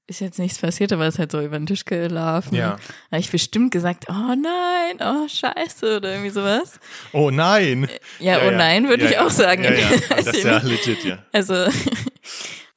Ist 0.05 0.19
jetzt 0.19 0.37
nichts 0.37 0.59
passiert, 0.59 0.91
aber 0.91 1.07
ist 1.07 1.17
halt 1.17 1.31
so 1.31 1.39
über 1.39 1.57
den 1.57 1.65
Tisch 1.65 1.85
gelaufen. 1.85 2.55
Ja. 2.55 2.77
Habe 3.09 3.19
ich 3.21 3.31
bestimmt 3.31 3.71
gesagt, 3.71 4.05
oh 4.09 4.35
nein, 4.35 4.97
oh 4.99 5.27
scheiße 5.29 5.97
oder 5.97 6.11
irgendwie 6.11 6.29
sowas. 6.29 6.77
Oh 7.13 7.31
nein! 7.31 7.87
Ja, 8.19 8.45
oh 8.45 8.51
nein, 8.51 8.89
würde 8.89 9.05
Ja, 9.05 9.09
ich 9.09 9.15
ja. 9.15 9.25
auch 9.25 9.29
sagen. 9.29 9.63
Ja, 9.63 9.71
ja. 9.71 9.87
Das 10.09 10.27
ist 10.27 10.43
ja 10.43 10.57
legit, 10.57 11.05
ja. 11.05 11.19
Also, 11.31 11.67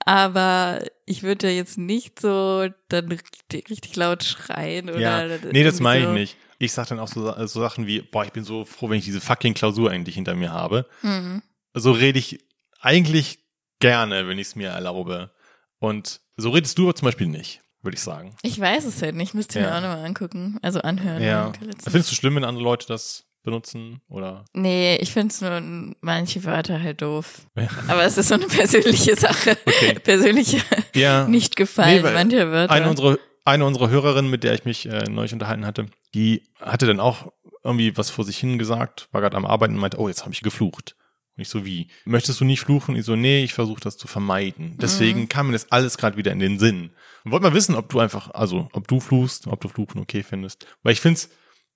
aber 0.07 0.83
ich 1.05 1.23
würde 1.23 1.49
ja 1.49 1.53
jetzt 1.55 1.77
nicht 1.77 2.21
so 2.21 2.69
dann 2.89 3.09
richtig, 3.09 3.69
richtig 3.69 3.97
laut 3.97 4.23
schreien 4.25 4.89
oder. 4.89 4.99
Ja, 5.01 5.27
nee, 5.53 5.65
das 5.65 5.81
meine 5.81 6.01
ich 6.01 6.07
so. 6.07 6.13
nicht. 6.13 6.37
Ich 6.59 6.73
sag 6.73 6.87
dann 6.89 7.01
auch 7.01 7.09
so, 7.09 7.31
so 7.47 7.61
Sachen 7.61 7.87
wie, 7.87 8.01
boah, 8.01 8.25
ich 8.25 8.33
bin 8.33 8.45
so 8.45 8.65
froh, 8.65 8.89
wenn 8.89 8.99
ich 8.99 9.05
diese 9.05 9.21
fucking 9.21 9.53
Klausur 9.53 9.91
eigentlich 9.91 10.15
hinter 10.15 10.35
mir 10.35 10.53
habe. 10.53 10.87
Mhm. 11.03 11.43
So 11.75 11.93
rede 11.93 12.19
ich 12.19 12.39
eigentlich 12.81 13.41
gerne, 13.81 14.27
wenn 14.27 14.39
ich 14.39 14.47
es 14.49 14.57
mir 14.57 14.69
erlaube. 14.69 15.33
Und 15.81 16.21
so 16.37 16.51
redest 16.51 16.79
du 16.79 16.91
zum 16.93 17.05
Beispiel 17.07 17.27
nicht, 17.27 17.61
würde 17.83 17.97
ich 17.97 18.03
sagen. 18.03 18.35
Ich 18.43 18.59
weiß 18.59 18.85
es 18.87 19.03
halt 19.03 19.17
nicht, 19.17 19.35
müsste 19.35 19.59
Ja. 19.61 19.67
mir 19.67 19.77
auch 19.77 19.81
nochmal 19.83 20.05
angucken. 20.07 20.59
Also 20.63 20.81
anhören. 20.81 21.23
Ja. 21.23 21.53
Findest 21.83 22.11
du 22.11 22.15
schlimm, 22.15 22.37
wenn 22.37 22.45
andere 22.45 22.65
Leute 22.65 22.87
das 22.87 23.27
benutzen? 23.47 24.03
Oder? 24.11 24.45
Nee, 24.53 24.97
ich 24.97 25.11
finde 25.13 25.29
es 25.33 25.41
nur 25.41 25.95
manche 26.03 26.45
Wörter 26.45 26.83
halt 26.83 27.01
doof. 27.01 27.47
Ja. 27.57 27.69
Aber 27.89 28.05
es 28.05 28.19
ist 28.19 28.29
so 28.29 28.35
eine 28.35 28.47
persönliche 28.47 29.17
Sache. 29.17 29.57
Okay. 29.65 29.95
Persönliche 30.05 30.61
Ja. 30.95 31.27
nicht 31.27 31.57
gefallen 31.57 31.97
Nee, 31.97 32.03
weil 32.03 32.13
mancher 32.13 32.51
Wörter. 32.51 32.73
Eine 32.75 32.91
unserer, 32.91 33.19
eine 33.47 33.65
unserer 33.65 33.89
Hörerinnen, 33.89 34.31
mit 34.31 34.45
der 34.45 34.53
ich 34.53 34.67
mich 34.67 34.87
äh, 34.87 35.05
neulich 35.09 35.33
unterhalten 35.33 35.65
hatte, 35.65 35.87
die 36.15 36.43
hatte 36.61 36.87
dann 36.87 37.01
auch 37.01 37.33
irgendwie 37.65 37.97
was 37.97 38.11
vor 38.11 38.25
sich 38.25 38.37
hin 38.37 38.59
gesagt, 38.59 39.09
war 39.13 39.23
gerade 39.23 39.37
am 39.37 39.47
Arbeiten 39.47 39.75
und 39.75 39.81
meinte, 39.81 39.99
oh, 39.99 40.09
jetzt 40.09 40.23
habe 40.23 40.35
ich 40.35 40.43
geflucht. 40.43 40.95
Und 41.37 41.43
ich 41.43 41.49
so, 41.49 41.65
wie? 41.65 41.89
Möchtest 42.05 42.41
du 42.41 42.45
nicht 42.45 42.61
fluchen? 42.61 42.93
Und 42.95 42.99
ich 43.01 43.05
so, 43.07 43.15
nee, 43.17 43.45
ich 43.45 43.53
versuche 43.55 43.81
das 43.81 43.97
zu 43.97 44.07
vermeiden. 44.09 44.77
Deswegen 44.81 45.21
Mhm. 45.23 45.29
kam 45.29 45.47
mir 45.49 45.53
das 45.53 45.71
alles 45.71 45.99
gerade 45.99 46.17
wieder 46.17 46.33
in 46.33 46.39
den 46.39 46.59
Sinn. 46.59 46.91
Und 47.25 47.33
wollte 47.33 47.45
mal 47.47 47.55
wissen, 47.55 47.75
ob 47.75 47.89
du 47.91 47.99
einfach, 48.01 48.31
also 48.31 48.69
ob 48.73 48.89
du 48.89 49.01
fluchst, 49.01 49.47
ob 49.47 49.61
du 49.61 49.69
Fluchen 49.69 50.01
okay 50.01 50.23
findest. 50.23 50.67
Weil 50.83 50.93
ich 50.95 51.01
finde 51.01 51.21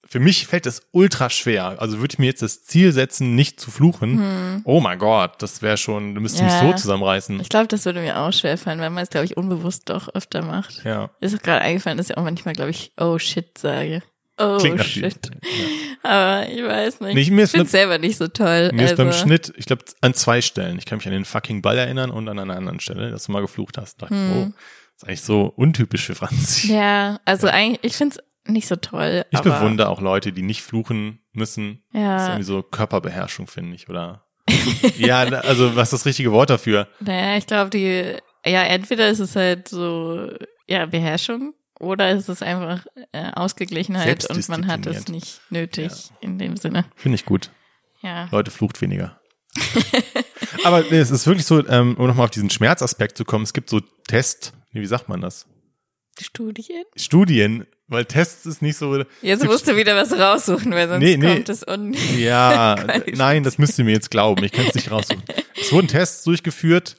für 0.06 0.18
mich 0.18 0.46
fällt 0.46 0.66
das 0.66 0.82
ultra 0.90 1.30
schwer. 1.30 1.76
Also 1.80 2.00
würde 2.00 2.14
ich 2.14 2.18
mir 2.18 2.26
jetzt 2.26 2.42
das 2.42 2.64
Ziel 2.64 2.92
setzen, 2.92 3.34
nicht 3.34 3.60
zu 3.60 3.70
fluchen. 3.70 4.62
Oh 4.64 4.80
mein 4.80 4.98
Gott, 4.98 5.40
das 5.42 5.62
wäre 5.62 5.76
schon, 5.76 6.14
du 6.14 6.20
müsstest. 6.20 6.42
Ja. 6.42 6.62
mich 6.62 6.72
so 6.72 6.76
zusammenreißen. 6.82 7.38
Ich 7.40 7.48
glaube, 7.48 7.68
das 7.68 7.84
würde 7.84 8.00
mir 8.00 8.18
auch 8.18 8.32
schwerfallen, 8.32 8.80
weil 8.80 8.90
man 8.90 9.04
es, 9.04 9.10
glaube 9.10 9.26
ich, 9.26 9.36
unbewusst 9.36 9.88
doch 9.88 10.08
öfter 10.14 10.42
macht. 10.42 10.84
Ja. 10.84 11.10
Ist 11.20 11.36
auch 11.36 11.42
gerade 11.42 11.60
eingefallen, 11.60 11.96
dass 11.98 12.10
ich 12.10 12.16
auch 12.16 12.24
manchmal, 12.24 12.54
glaube 12.54 12.70
ich, 12.70 12.92
oh 12.98 13.18
shit 13.18 13.56
sage. 13.56 14.02
Oh 14.36 14.56
Klingt 14.58 14.82
shit. 14.84 15.30
Ja. 16.02 16.10
Aber 16.10 16.48
ich 16.48 16.64
weiß 16.64 17.00
nicht. 17.00 17.14
Nee, 17.14 17.30
mir 17.30 17.42
ist 17.42 17.50
ich 17.50 17.52
finde 17.52 17.64
mit- 17.64 17.70
selber 17.70 17.98
nicht 17.98 18.16
so 18.16 18.26
toll. 18.26 18.70
Mir 18.72 18.86
ist 18.86 18.96
beim 18.96 19.08
also, 19.08 19.22
Schnitt, 19.22 19.52
ich 19.56 19.66
glaube, 19.66 19.84
an 20.00 20.14
zwei 20.14 20.40
Stellen. 20.40 20.78
Ich 20.78 20.86
kann 20.86 20.96
mich 20.96 21.06
an 21.06 21.12
den 21.12 21.26
fucking 21.26 21.60
Ball 21.60 21.76
erinnern 21.76 22.10
und 22.10 22.26
an 22.28 22.38
einer 22.38 22.56
anderen 22.56 22.80
Stelle, 22.80 23.10
dass 23.10 23.24
du 23.24 23.32
mal 23.32 23.42
geflucht 23.42 23.76
hast. 23.76 24.00
Dachte, 24.00 24.14
ich, 24.14 24.36
oh, 24.36 24.52
ist 24.96 25.06
eigentlich 25.06 25.20
so 25.20 25.52
untypisch 25.56 26.06
für 26.06 26.14
Franzi. 26.14 26.68
Hm. 26.68 26.74
Ja, 26.74 27.20
also 27.26 27.48
eigentlich, 27.48 27.80
ich 27.82 27.96
finde 27.96 28.16
es 28.16 28.24
nicht 28.50 28.68
so 28.68 28.76
toll. 28.76 29.24
Ich 29.30 29.40
bewundere 29.40 29.88
auch 29.88 30.00
Leute, 30.00 30.32
die 30.32 30.42
nicht 30.42 30.62
fluchen 30.62 31.20
müssen. 31.32 31.82
Das 31.92 32.00
ist 32.00 32.02
Ja, 32.02 32.26
irgendwie 32.28 32.44
so 32.44 32.62
Körperbeherrschung, 32.62 33.46
finde 33.46 33.74
ich, 33.74 33.88
oder? 33.88 34.24
ja, 34.98 35.20
also 35.20 35.76
was 35.76 35.88
ist 35.88 36.00
das 36.00 36.06
richtige 36.06 36.32
Wort 36.32 36.50
dafür? 36.50 36.88
naja, 37.00 37.36
ich 37.36 37.46
glaube, 37.46 37.70
die, 37.70 38.16
ja, 38.44 38.62
entweder 38.64 39.08
ist 39.08 39.20
es 39.20 39.36
halt 39.36 39.68
so, 39.68 40.28
ja, 40.66 40.86
Beherrschung 40.86 41.54
oder 41.78 42.10
ist 42.10 42.28
es 42.28 42.42
einfach 42.42 42.84
äh, 43.12 43.30
Ausgeglichenheit 43.32 44.28
und 44.28 44.48
man 44.48 44.66
hat 44.66 44.86
es 44.86 45.08
nicht 45.08 45.40
nötig 45.50 45.92
in 46.20 46.38
dem 46.38 46.56
Sinne. 46.56 46.84
Finde 46.96 47.16
ich 47.16 47.24
gut. 47.24 47.50
Ja. 48.02 48.28
Leute, 48.30 48.50
flucht 48.50 48.80
weniger. 48.80 49.20
Aber 50.64 50.82
nee, 50.82 50.98
es 50.98 51.10
ist 51.10 51.26
wirklich 51.26 51.46
so, 51.46 51.66
ähm, 51.68 51.96
um 51.96 52.06
nochmal 52.06 52.24
auf 52.24 52.30
diesen 52.30 52.50
Schmerzaspekt 52.50 53.16
zu 53.16 53.24
kommen, 53.24 53.44
es 53.44 53.52
gibt 53.52 53.70
so 53.70 53.80
Test, 54.06 54.52
nee, 54.72 54.80
wie 54.80 54.86
sagt 54.86 55.08
man 55.08 55.20
das? 55.20 55.46
Studien? 56.20 56.84
Studien, 56.96 57.66
weil 57.90 58.05
Tests 58.07 58.46
ist 58.46 58.62
nicht 58.62 58.76
so, 58.76 59.05
Jetzt 59.20 59.44
musst 59.44 59.68
du 59.68 59.76
wieder 59.76 59.94
was 59.96 60.12
raussuchen, 60.12 60.72
weil 60.72 60.88
sonst 60.88 61.03
Nee, 61.03 61.16
nee. 61.16 61.35
kommt 61.35 61.48
es 61.48 61.62
un 61.66 61.94
Ja, 62.18 62.76
nein, 63.12 63.42
das 63.42 63.59
müsst 63.59 63.79
ihr 63.79 63.85
mir 63.85 63.92
jetzt 63.92 64.11
glauben. 64.11 64.42
Ich 64.44 64.53
kann 64.53 64.64
es 64.66 64.74
nicht 64.74 64.90
raussuchen. 64.90 65.22
Es 65.61 65.72
wurden 65.72 65.88
Tests 65.88 66.24
durchgeführt 66.24 66.96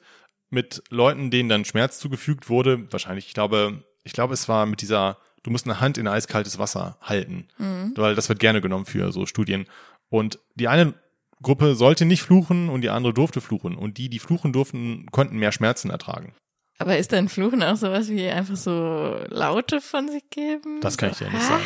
mit 0.52 0.84
Leuten, 0.92 1.32
denen 1.32 1.50
dann 1.50 1.66
Schmerz 1.66 1.98
zugefügt 1.98 2.48
wurde. 2.48 2.86
Wahrscheinlich, 2.92 3.26
ich 3.26 3.34
glaube, 3.34 3.84
ich 4.04 4.14
glaube, 4.14 4.36
es 4.36 4.48
war 4.48 4.68
mit 4.68 4.82
dieser, 4.82 5.18
du 5.42 5.50
musst 5.50 5.66
eine 5.66 5.82
Hand 5.82 5.98
in 5.98 6.08
eiskaltes 6.08 6.60
Wasser 6.60 6.98
halten, 7.02 7.48
weil 7.96 8.14
das 8.14 8.30
wird 8.30 8.38
gerne 8.40 8.62
genommen 8.62 8.86
für 8.86 9.12
so 9.12 9.26
Studien. 9.26 9.66
Und 10.10 10.38
die 10.54 10.68
eine 10.68 10.94
Gruppe 11.42 11.74
sollte 11.74 12.06
nicht 12.06 12.22
fluchen 12.22 12.70
und 12.70 12.82
die 12.82 12.90
andere 12.92 13.14
durfte 13.14 13.42
fluchen. 13.42 13.76
Und 13.76 13.98
die, 13.98 14.10
die 14.10 14.20
fluchen 14.20 14.54
durften, 14.54 15.08
konnten 15.12 15.38
mehr 15.38 15.52
Schmerzen 15.52 15.90
ertragen. 15.90 16.36
Aber 16.82 16.98
ist 16.98 17.14
dein 17.14 17.30
Fluchen 17.30 17.62
auch 17.64 17.76
sowas 17.76 18.10
wie 18.10 18.28
einfach 18.28 18.56
so 18.56 19.16
Laute 19.30 19.82
von 19.82 20.10
sich 20.10 20.24
geben? 20.32 20.82
Das 20.82 20.98
kann 20.98 21.12
ich 21.12 21.18
dir 21.18 21.30
nicht 21.30 21.44
sagen. 21.44 21.64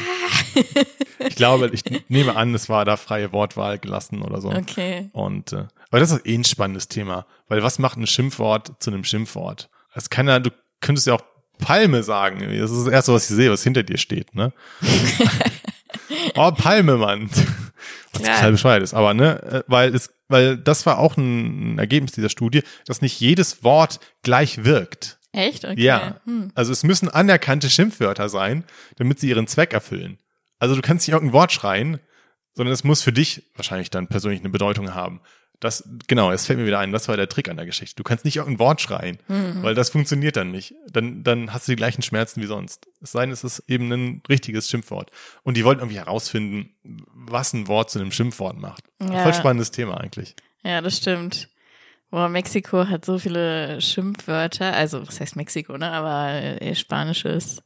Ich 1.19 1.35
glaube, 1.35 1.69
ich 1.71 1.83
nehme 2.09 2.35
an, 2.35 2.53
es 2.53 2.67
war 2.67 2.83
da 2.85 2.97
freie 2.97 3.31
Wortwahl 3.31 3.79
gelassen 3.79 4.21
oder 4.21 4.41
so. 4.41 4.49
Okay. 4.51 5.09
Und 5.13 5.53
äh, 5.53 5.65
aber 5.89 5.99
das 5.99 6.11
ist 6.11 6.25
eh 6.27 6.35
ein 6.35 6.43
spannendes 6.43 6.89
Thema, 6.89 7.25
weil 7.47 7.63
was 7.63 7.79
macht 7.79 7.97
ein 7.97 8.07
Schimpfwort 8.07 8.73
zu 8.79 8.91
einem 8.91 9.03
Schimpfwort? 9.05 9.69
Das 9.93 10.09
kann 10.09 10.27
ja, 10.27 10.39
du 10.39 10.49
könntest 10.81 11.07
ja 11.07 11.13
auch 11.13 11.23
Palme 11.59 12.03
sagen. 12.03 12.39
Das 12.59 12.69
ist 12.71 12.85
das 12.85 12.93
erste, 12.93 13.13
was 13.13 13.29
ich 13.29 13.35
sehe, 13.37 13.49
was 13.49 13.63
hinter 13.63 13.83
dir 13.83 13.97
steht, 13.97 14.35
ne? 14.35 14.51
oh, 16.35 16.51
Palme, 16.51 16.97
Mann. 16.97 17.29
Was 18.13 18.21
Ja. 18.25 18.35
total 18.35 18.51
bescheuert 18.51 18.83
ist. 18.83 18.93
Aber 18.93 19.13
ne, 19.13 19.41
äh, 19.43 19.63
weil 19.67 19.93
es, 19.93 20.09
weil 20.27 20.57
das 20.57 20.85
war 20.85 20.99
auch 20.99 21.17
ein 21.17 21.77
Ergebnis 21.77 22.13
dieser 22.13 22.29
Studie, 22.29 22.63
dass 22.85 23.01
nicht 23.01 23.19
jedes 23.19 23.63
Wort 23.63 23.99
gleich 24.23 24.63
wirkt. 24.63 25.19
Echt? 25.31 25.65
Okay. 25.65 25.81
Ja. 25.81 26.21
Hm. 26.25 26.51
Also 26.55 26.71
es 26.71 26.83
müssen 26.83 27.09
anerkannte 27.09 27.69
Schimpfwörter 27.69 28.29
sein, 28.29 28.63
damit 28.95 29.19
sie 29.19 29.29
ihren 29.29 29.47
Zweck 29.47 29.73
erfüllen. 29.73 30.17
Also 30.59 30.75
du 30.75 30.81
kannst 30.81 31.07
nicht 31.07 31.13
irgendein 31.13 31.33
Wort 31.33 31.51
schreien, 31.51 31.99
sondern 32.53 32.73
es 32.73 32.83
muss 32.83 33.01
für 33.01 33.11
dich 33.11 33.43
wahrscheinlich 33.55 33.89
dann 33.89 34.07
persönlich 34.07 34.39
eine 34.39 34.49
Bedeutung 34.49 34.93
haben. 34.93 35.21
Das, 35.61 35.87
genau, 36.07 36.31
es 36.31 36.45
fällt 36.45 36.59
mir 36.59 36.65
wieder 36.65 36.79
ein, 36.79 36.91
das 36.91 37.07
war 37.07 37.15
der 37.17 37.29
Trick 37.29 37.47
an 37.49 37.55
der 37.57 37.65
Geschichte. 37.65 37.95
Du 37.95 38.03
kannst 38.03 38.25
nicht 38.25 38.35
irgendein 38.35 38.59
Wort 38.59 38.81
schreien, 38.81 39.17
Mhm. 39.27 39.63
weil 39.63 39.73
das 39.73 39.89
funktioniert 39.89 40.35
dann 40.35 40.51
nicht. 40.51 40.73
Dann, 40.91 41.23
dann 41.23 41.53
hast 41.53 41.67
du 41.67 41.71
die 41.71 41.75
gleichen 41.77 42.01
Schmerzen 42.01 42.41
wie 42.41 42.45
sonst. 42.45 42.87
Es 43.01 43.13
sei 43.13 43.21
denn, 43.21 43.31
es 43.31 43.43
ist 43.43 43.59
eben 43.67 43.91
ein 43.91 44.21
richtiges 44.27 44.69
Schimpfwort. 44.69 45.11
Und 45.43 45.55
die 45.57 45.63
wollten 45.63 45.79
irgendwie 45.81 45.97
herausfinden, 45.99 46.75
was 47.13 47.53
ein 47.53 47.67
Wort 47.67 47.89
zu 47.89 47.99
einem 47.99 48.11
Schimpfwort 48.11 48.57
macht. 48.57 48.83
Ja. 49.01 49.23
Voll 49.23 49.33
spannendes 49.33 49.71
Thema 49.71 49.97
eigentlich. 49.99 50.35
Ja, 50.63 50.81
das 50.81 50.97
stimmt. 50.97 51.47
Boah, 52.11 52.29
Mexiko 52.29 52.87
hat 52.87 53.05
so 53.05 53.17
viele 53.17 53.79
Schimpfwörter. 53.81 54.73
Also, 54.73 55.07
was 55.07 55.19
heißt 55.19 55.35
Mexiko, 55.35 55.77
ne? 55.77 55.91
Aber 55.91 56.29
äh, 56.61 56.75
spanisches. 56.75 57.61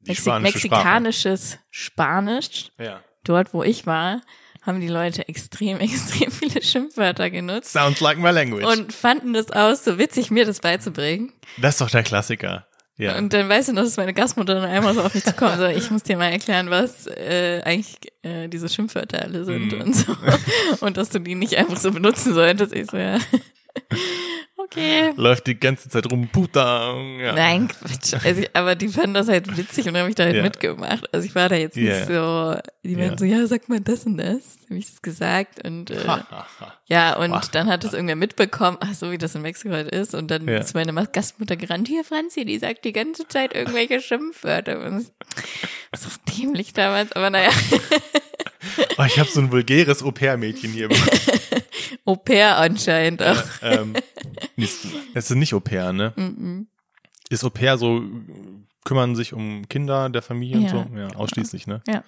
Mexi 0.00 0.22
spanische 0.22 0.58
Sprache. 0.58 0.74
mexikanisches 0.84 1.58
Spanisch. 1.70 2.70
Ja. 2.78 3.00
Dort, 3.24 3.52
wo 3.54 3.62
ich 3.64 3.86
war, 3.86 4.20
haben 4.66 4.80
die 4.80 4.88
Leute 4.88 5.28
extrem, 5.28 5.78
extrem 5.80 6.30
viele 6.30 6.60
Schimpfwörter 6.62 7.30
genutzt. 7.30 7.72
Sounds 7.72 8.00
like 8.00 8.18
my 8.18 8.30
language. 8.30 8.66
Und 8.66 8.92
fanden 8.92 9.32
das 9.32 9.50
aus, 9.52 9.84
so 9.84 9.96
witzig, 9.98 10.30
mir 10.30 10.44
das 10.44 10.60
beizubringen. 10.60 11.32
das 11.58 11.76
ist 11.76 11.80
doch 11.80 11.90
der 11.90 12.02
Klassiker. 12.02 12.66
Ja. 12.98 13.18
Und 13.18 13.34
dann 13.34 13.46
weißt 13.46 13.68
du 13.68 13.72
noch, 13.74 13.82
dass 13.82 13.98
meine 13.98 14.14
Gastmutter 14.14 14.54
dann 14.54 14.64
einmal 14.64 14.94
so 14.94 15.02
auf 15.02 15.12
mich 15.14 15.22
zukommt, 15.22 15.58
so, 15.58 15.66
ich 15.66 15.90
muss 15.90 16.02
dir 16.02 16.16
mal 16.16 16.30
erklären, 16.32 16.70
was 16.70 17.06
äh, 17.06 17.60
eigentlich 17.62 17.96
äh, 18.22 18.48
diese 18.48 18.70
Schimpfwörter 18.70 19.20
alle 19.22 19.44
sind 19.44 19.70
Mhm. 19.72 19.80
und 19.82 19.94
so. 19.94 20.16
Und 20.80 20.96
dass 20.96 21.10
du 21.10 21.18
die 21.20 21.34
nicht 21.34 21.56
einfach 21.56 21.76
so 21.76 21.92
benutzen 21.92 22.32
solltest. 22.32 22.74
Ich 22.74 22.90
so, 22.90 22.96
ja. 22.96 23.18
Okay. 24.66 25.12
läuft 25.16 25.46
die 25.46 25.58
ganze 25.58 25.88
Zeit 25.88 26.10
rum, 26.10 26.28
puta. 26.28 26.94
Ja. 27.20 27.32
Nein, 27.32 27.68
Quatsch. 27.68 28.14
Also, 28.24 28.42
aber 28.52 28.74
die 28.74 28.88
fanden 28.88 29.14
das 29.14 29.28
halt 29.28 29.56
witzig 29.56 29.86
und 29.88 29.96
haben 29.96 30.06
mich 30.06 30.14
da 30.16 30.24
halt 30.24 30.36
Ja. 30.36 30.42
mitgemacht. 30.42 31.12
Also 31.14 31.26
ich 31.26 31.34
war 31.34 31.48
da 31.48 31.56
jetzt 31.56 31.76
nicht 31.76 31.86
Ja. 31.88 32.04
so, 32.04 32.60
die 32.84 32.92
Ja. 32.92 32.98
meinten 32.98 33.18
so, 33.18 33.24
ja, 33.24 33.46
sag 33.46 33.68
mal 33.68 33.80
das 33.80 34.04
und 34.04 34.16
das. 34.18 34.58
Hab 34.68 34.76
ich 34.76 34.90
das 34.90 35.00
gesagt 35.02 35.64
und 35.64 35.90
äh, 35.90 35.96
ja, 36.86 37.16
und 37.16 37.32
Ach. 37.32 37.46
dann 37.48 37.68
hat 37.68 37.84
es 37.84 37.92
irgendwer 37.92 38.16
mitbekommen, 38.16 38.76
ach 38.80 38.94
so 38.94 39.10
wie 39.12 39.18
das 39.18 39.34
in 39.36 39.42
Mexiko 39.42 39.72
halt 39.74 39.88
ist. 39.94 40.14
Und 40.14 40.30
dann 40.30 40.48
Ja. 40.48 40.58
ist 40.58 40.74
meine 40.74 40.92
Gastmutter 40.92 41.56
gerannt, 41.56 41.86
hier 41.88 42.02
Franzi, 42.04 42.44
die 42.44 42.58
sagt 42.58 42.84
die 42.84 42.92
ganze 42.92 43.28
Zeit 43.28 43.54
irgendwelche 43.54 44.00
Schimpfwörter. 44.00 44.84
Und 44.84 45.06
das 45.92 46.02
ist 46.04 46.06
doch 46.06 46.34
dämlich 46.36 46.72
damals, 46.72 47.12
aber 47.12 47.30
naja, 47.30 47.50
Oh, 48.98 49.04
ich 49.04 49.18
habe 49.18 49.28
so 49.30 49.40
ein 49.40 49.52
vulgäres 49.52 50.02
Au-pair-Mädchen 50.02 50.72
hier. 50.72 50.88
Au 52.04 52.16
pair 52.16 52.56
anscheinend 52.56 53.22
auch. 53.22 53.42
ähm, 53.62 53.92
nicht- 53.92 54.04
es 54.56 55.30
ist 55.30 55.36
nicht 55.36 55.54
Au-pair, 55.54 55.92
ne? 55.92 56.12
Mhm. 56.16 56.68
Ist 57.28 57.44
Au-pair 57.44 57.78
so, 57.78 58.02
kümmern 58.84 59.16
sich 59.16 59.32
um 59.32 59.68
Kinder 59.68 60.08
der 60.08 60.22
Familie 60.22 60.58
Ja, 60.58 60.74
und 60.74 60.90
so? 60.90 60.98
Ja, 60.98 61.08
ausschließlich, 61.16 61.66
ne? 61.66 61.82
Ja. 61.86 62.02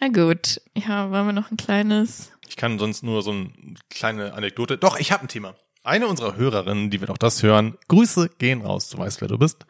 Na 0.00 0.08
gut, 0.08 0.60
ja, 0.74 1.10
wollen 1.10 1.26
wir 1.26 1.32
noch 1.32 1.50
ein 1.50 1.56
kleines 1.56 2.30
Ich 2.48 2.56
kann 2.56 2.78
sonst 2.78 3.02
nur 3.02 3.22
so 3.22 3.32
eine 3.32 3.50
kleine 3.90 4.34
Anekdote. 4.34 4.78
Doch, 4.78 4.98
ich 4.98 5.10
habe 5.10 5.24
ein 5.24 5.28
Thema. 5.28 5.54
Eine 5.82 6.06
unserer 6.06 6.36
Hörerinnen, 6.36 6.90
die 6.90 7.00
wird 7.00 7.10
auch 7.10 7.18
das 7.18 7.42
hören, 7.42 7.76
Grüße 7.88 8.30
gehen 8.38 8.62
raus, 8.62 8.90
du 8.90 8.98
weißt, 8.98 9.20
wer 9.20 9.28
du 9.28 9.38
bist, 9.38 9.66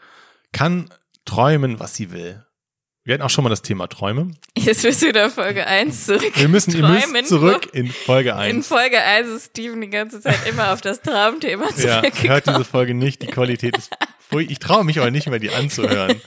kann 0.52 0.90
träumen, 1.24 1.78
was 1.80 1.94
sie 1.94 2.10
will. 2.10 2.44
Wir 3.08 3.14
hatten 3.14 3.22
auch 3.22 3.30
schon 3.30 3.42
mal 3.42 3.48
das 3.48 3.62
Thema 3.62 3.86
Träume. 3.86 4.32
Jetzt 4.54 4.82
bist 4.82 5.00
du 5.00 5.06
wieder 5.06 5.30
Folge 5.30 5.66
1 5.66 6.04
zurück. 6.04 6.30
Wir 6.34 6.46
müssen, 6.46 6.76
ihr 6.76 6.86
müsst 6.86 7.28
zurück 7.28 7.70
in 7.72 7.86
Folge 7.90 8.28
In 8.32 8.36
1. 8.36 8.68
Folge 8.68 9.02
1 9.02 9.28
ist 9.28 9.46
Steven 9.46 9.80
die 9.80 9.88
ganze 9.88 10.20
Zeit 10.20 10.46
immer 10.46 10.74
auf 10.74 10.82
das 10.82 11.00
Traumthema 11.00 11.68
Ja, 11.78 12.02
zurückgekommen. 12.02 12.28
hört 12.28 12.46
diese 12.48 12.64
Folge 12.66 12.92
nicht, 12.92 13.22
die 13.22 13.28
Qualität 13.28 13.78
ist 13.78 13.88
furchtbar. 14.18 14.52
Ich 14.52 14.58
traue 14.58 14.84
mich 14.84 15.00
auch 15.00 15.08
nicht 15.08 15.26
mehr, 15.26 15.38
die 15.38 15.48
anzuhören. 15.48 16.20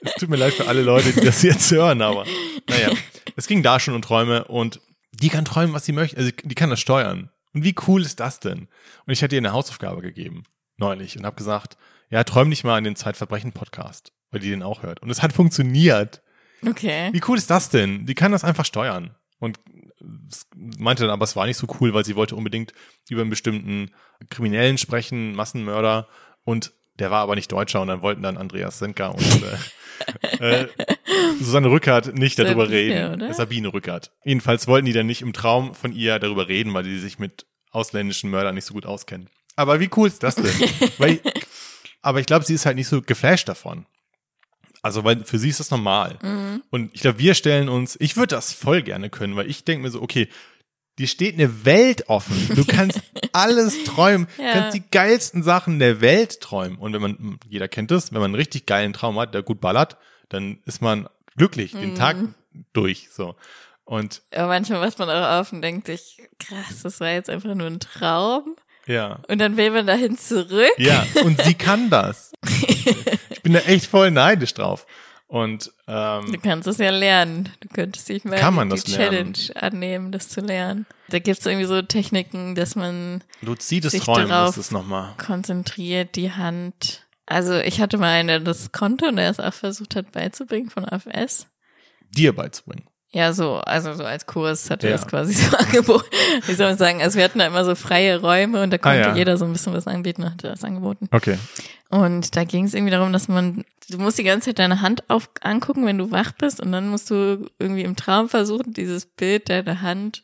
Es 0.00 0.14
tut 0.14 0.28
mir 0.28 0.36
leid 0.36 0.54
für 0.54 0.68
alle 0.68 0.82
Leute, 0.82 1.10
die 1.10 1.22
das 1.22 1.42
jetzt 1.42 1.72
hören, 1.72 2.02
aber 2.02 2.24
naja. 2.68 2.92
Es 3.34 3.48
ging 3.48 3.64
da 3.64 3.80
schon 3.80 3.94
um 3.94 4.02
Träume 4.02 4.44
und 4.44 4.80
die 5.10 5.30
kann 5.30 5.44
träumen, 5.44 5.74
was 5.74 5.86
sie 5.86 5.92
möchte. 5.92 6.18
Also 6.18 6.30
die 6.30 6.54
kann 6.54 6.70
das 6.70 6.78
steuern. 6.78 7.32
Und 7.52 7.64
wie 7.64 7.74
cool 7.88 8.02
ist 8.02 8.20
das 8.20 8.38
denn? 8.38 8.68
Und 9.06 9.12
ich 9.12 9.24
hatte 9.24 9.34
ihr 9.34 9.40
eine 9.40 9.52
Hausaufgabe 9.52 10.02
gegeben, 10.02 10.44
neulich, 10.76 11.18
und 11.18 11.26
habe 11.26 11.34
gesagt, 11.34 11.76
ja, 12.10 12.22
träum 12.22 12.50
dich 12.50 12.62
mal 12.62 12.76
an 12.76 12.84
den 12.84 12.94
Zeitverbrechen-Podcast, 12.94 14.12
weil 14.30 14.38
die 14.38 14.50
den 14.50 14.62
auch 14.62 14.84
hört. 14.84 15.02
Und 15.02 15.10
es 15.10 15.20
hat 15.20 15.32
funktioniert. 15.32 16.22
Okay. 16.66 17.10
Wie 17.12 17.22
cool 17.28 17.38
ist 17.38 17.50
das 17.50 17.70
denn? 17.70 18.06
Die 18.06 18.14
kann 18.14 18.32
das 18.32 18.44
einfach 18.44 18.64
steuern. 18.64 19.14
Und 19.38 19.60
meinte 20.78 21.02
dann 21.02 21.10
aber, 21.10 21.24
es 21.24 21.36
war 21.36 21.46
nicht 21.46 21.56
so 21.56 21.66
cool, 21.80 21.94
weil 21.94 22.04
sie 22.04 22.16
wollte 22.16 22.36
unbedingt 22.36 22.72
über 23.08 23.20
einen 23.22 23.30
bestimmten 23.30 23.90
Kriminellen 24.30 24.78
sprechen, 24.78 25.34
Massenmörder. 25.34 26.08
Und 26.44 26.72
der 26.98 27.10
war 27.10 27.20
aber 27.20 27.34
nicht 27.34 27.52
Deutscher 27.52 27.80
und 27.80 27.88
dann 27.88 28.02
wollten 28.02 28.22
dann 28.22 28.36
Andreas 28.36 28.78
Senka 28.78 29.08
und 29.08 29.42
äh, 29.42 30.38
äh, 30.62 30.68
Susanne 31.38 31.70
Rückert 31.70 32.14
nicht 32.14 32.38
darüber 32.38 32.66
Sabine, 32.66 32.78
reden. 32.78 33.14
oder? 33.14 33.34
Sabine 33.34 33.72
Rückert. 33.72 34.12
Jedenfalls 34.24 34.66
wollten 34.66 34.86
die 34.86 34.92
dann 34.92 35.06
nicht 35.06 35.22
im 35.22 35.32
Traum 35.32 35.74
von 35.74 35.92
ihr 35.92 36.18
darüber 36.18 36.48
reden, 36.48 36.74
weil 36.74 36.84
die 36.84 36.98
sich 36.98 37.18
mit 37.18 37.46
ausländischen 37.70 38.30
Mördern 38.30 38.54
nicht 38.54 38.64
so 38.64 38.74
gut 38.74 38.86
auskennen. 38.86 39.28
Aber 39.56 39.80
wie 39.80 39.90
cool 39.96 40.08
ist 40.08 40.22
das 40.22 40.36
denn? 40.36 40.46
weil, 40.98 41.20
aber 42.02 42.20
ich 42.20 42.26
glaube, 42.26 42.44
sie 42.44 42.54
ist 42.54 42.66
halt 42.66 42.76
nicht 42.76 42.88
so 42.88 43.02
geflasht 43.02 43.48
davon. 43.48 43.86
Also, 44.82 45.04
weil 45.04 45.24
für 45.24 45.38
sie 45.38 45.48
ist 45.48 45.60
das 45.60 45.70
normal. 45.70 46.18
Mhm. 46.22 46.62
Und 46.70 46.94
ich 46.94 47.00
glaube, 47.00 47.18
wir 47.18 47.34
stellen 47.34 47.68
uns, 47.68 47.96
ich 48.00 48.16
würde 48.16 48.34
das 48.36 48.52
voll 48.52 48.82
gerne 48.82 49.10
können, 49.10 49.36
weil 49.36 49.48
ich 49.50 49.64
denke 49.64 49.82
mir 49.82 49.90
so, 49.90 50.02
okay, 50.02 50.28
dir 50.98 51.06
steht 51.06 51.34
eine 51.34 51.64
Welt 51.64 52.08
offen. 52.08 52.48
Du 52.54 52.64
kannst 52.64 53.00
alles 53.32 53.84
träumen, 53.84 54.26
Ja. 54.38 54.52
kannst 54.52 54.76
die 54.76 54.82
geilsten 54.90 55.42
Sachen 55.42 55.78
der 55.78 56.00
Welt 56.00 56.40
träumen. 56.40 56.76
Und 56.78 56.92
wenn 56.92 57.02
man, 57.02 57.38
jeder 57.48 57.68
kennt 57.68 57.90
es, 57.92 58.12
wenn 58.12 58.20
man 58.20 58.30
einen 58.30 58.34
richtig 58.34 58.66
geilen 58.66 58.92
Traum 58.92 59.18
hat, 59.18 59.34
der 59.34 59.42
gut 59.42 59.60
ballert, 59.60 59.96
dann 60.28 60.58
ist 60.66 60.82
man 60.82 61.08
glücklich 61.36 61.72
den 61.72 61.94
Tag 61.94 62.16
durch, 62.72 63.08
so. 63.12 63.36
Und, 63.84 64.22
Aber 64.32 64.48
manchmal 64.48 64.80
wacht 64.82 64.98
man 64.98 65.08
auch 65.08 65.40
auf 65.40 65.52
und 65.52 65.62
denkt 65.62 65.86
sich, 65.86 66.20
krass, 66.38 66.82
das 66.82 67.00
war 67.00 67.08
jetzt 67.10 67.30
einfach 67.30 67.54
nur 67.54 67.68
ein 67.68 67.80
Traum. 67.80 68.56
Ja. 68.88 69.20
Und 69.28 69.38
dann 69.38 69.56
will 69.56 69.70
man 69.70 69.86
dahin 69.86 70.18
zurück. 70.18 70.72
Ja, 70.78 71.06
und 71.24 71.40
sie 71.42 71.54
kann 71.54 71.90
das. 71.90 72.32
Ich 73.30 73.42
bin 73.42 73.52
da 73.52 73.60
echt 73.60 73.86
voll 73.86 74.10
neidisch 74.10 74.52
drauf. 74.54 74.84
Und 75.28 75.72
ähm, 75.86 76.32
Du 76.32 76.38
kannst 76.40 76.66
es 76.66 76.78
ja 76.78 76.90
lernen. 76.90 77.48
Du 77.60 77.68
könntest 77.68 78.08
dich 78.08 78.24
mal 78.24 78.36
Kann 78.38 78.54
man 78.54 78.68
die 78.70 78.76
das 78.76 78.88
lernen? 78.88 79.32
Challenge 79.34 79.62
annehmen, 79.62 80.10
das 80.12 80.28
zu 80.28 80.40
lernen. 80.40 80.86
Da 81.08 81.18
gibt's 81.18 81.46
irgendwie 81.46 81.66
so 81.66 81.80
Techniken, 81.82 82.54
dass 82.54 82.74
man 82.74 83.22
luzides 83.42 83.92
sich 83.92 84.02
Träumen 84.02 84.28
darauf- 84.30 84.50
ist 84.56 84.56
es 84.66 84.70
nochmal. 84.70 85.14
konzentriert 85.18 86.16
die 86.16 86.32
Hand. 86.32 87.06
Also 87.26 87.54
ich 87.58 87.80
hatte 87.80 87.96
mal 87.98 88.08
einen, 88.12 88.28
der 88.28 88.40
das 88.40 88.72
konnte 88.72 89.06
und 89.08 89.16
der 89.16 89.30
es 89.30 89.38
auch 89.38 89.54
versucht 89.54 89.94
hat 89.96 90.12
beizubringen 90.12 90.70
von 90.70 90.84
AFS. 90.86 91.46
Dir 92.10 92.34
beizubringen. 92.34 92.84
Ja, 93.10 93.32
so, 93.32 93.54
also 93.56 93.94
so 93.94 94.04
als 94.04 94.26
Kurs 94.26 94.68
hat 94.70 94.84
er 94.84 94.90
Ja. 94.90 94.96
das 94.96 95.06
quasi 95.06 95.32
so 95.34 95.56
angeboten. 95.56 96.04
Wie 96.46 96.54
soll 96.54 96.66
man 96.68 96.76
sagen? 96.78 97.00
Also 97.00 97.16
wir 97.16 97.24
hatten 97.24 97.38
da 97.38 97.46
immer 97.46 97.64
so 97.64 97.74
freie 97.74 98.20
Räume 98.20 98.62
und 98.62 98.70
da 98.70 98.76
konnte 98.78 99.04
Ah, 99.06 99.08
ja. 99.10 99.16
jeder 99.16 99.36
so 99.38 99.44
ein 99.46 99.52
bisschen 99.52 99.72
was 99.72 99.86
anbieten 99.86 100.22
und 100.24 100.30
hat 100.32 100.44
er 100.44 100.50
das 100.50 100.64
angeboten. 100.64 101.08
Okay. 101.10 101.38
Und 101.88 102.36
da 102.36 102.44
ging 102.44 102.66
es 102.66 102.74
irgendwie 102.74 102.90
darum, 102.90 103.14
dass 103.14 103.28
man, 103.28 103.64
du 103.88 103.96
musst 103.98 104.18
die 104.18 104.24
ganze 104.24 104.50
Zeit 104.50 104.58
deine 104.58 104.82
Hand 104.82 105.08
auf, 105.08 105.30
angucken, 105.40 105.86
wenn 105.86 105.96
du 105.96 106.10
wach 106.10 106.32
bist 106.32 106.60
und 106.60 106.70
dann 106.70 106.88
musst 106.88 107.10
du 107.10 107.46
irgendwie 107.58 107.82
im 107.82 107.96
Traum 107.96 108.28
versuchen, 108.28 108.74
dieses 108.74 109.06
Bild 109.06 109.48
deiner 109.48 109.80
Hand 109.80 110.22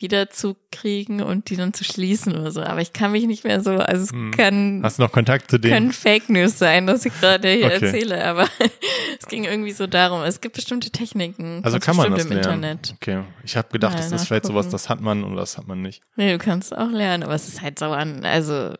wieder 0.00 0.30
zu 0.30 0.56
kriegen 0.72 1.20
und 1.22 1.50
die 1.50 1.56
dann 1.56 1.72
zu 1.74 1.84
schließen 1.84 2.36
oder 2.36 2.50
so. 2.50 2.62
Aber 2.62 2.80
ich 2.80 2.92
kann 2.92 3.12
mich 3.12 3.26
nicht 3.26 3.44
mehr 3.44 3.60
so, 3.60 3.72
also 3.72 4.04
es 4.04 4.12
Hm. 4.12 4.30
kann, 4.32 4.80
Hast 4.82 4.98
du 4.98 5.02
noch 5.02 5.12
Kontakt 5.12 5.50
zu 5.50 5.58
denen? 5.58 5.74
können 5.74 5.92
Fake 5.92 6.28
News 6.30 6.58
sein, 6.58 6.86
was 6.86 7.04
ich 7.04 7.12
gerade 7.20 7.48
hier 7.48 7.66
Okay. 7.66 7.84
erzähle, 7.86 8.24
aber 8.24 8.46
es 9.20 9.26
ging 9.28 9.44
irgendwie 9.44 9.72
so 9.72 9.86
darum. 9.86 10.22
Es 10.22 10.40
gibt 10.40 10.56
bestimmte 10.56 10.90
Techniken. 10.90 11.60
Also 11.64 11.78
kann 11.78 11.96
man 11.96 12.10
das 12.10 12.24
lernen. 12.28 12.32
im 12.32 12.38
Internet. 12.38 12.94
Okay. 12.96 13.24
Ich 13.44 13.56
habe 13.56 13.68
gedacht, 13.70 13.92
Mal 13.92 13.98
das 14.02 14.12
ist 14.12 14.26
vielleicht 14.28 14.46
sowas, 14.46 14.68
das 14.70 14.88
hat 14.88 15.00
man 15.00 15.22
und 15.24 15.36
das 15.36 15.58
hat 15.58 15.66
man 15.68 15.82
nicht. 15.82 16.02
Nee, 16.16 16.32
du 16.32 16.38
kannst 16.38 16.76
auch 16.76 16.90
lernen, 16.90 17.22
aber 17.22 17.34
es 17.34 17.46
ist 17.48 17.60
halt 17.62 17.78
so 17.78 17.90
ein, 17.90 18.24
also 18.24 18.74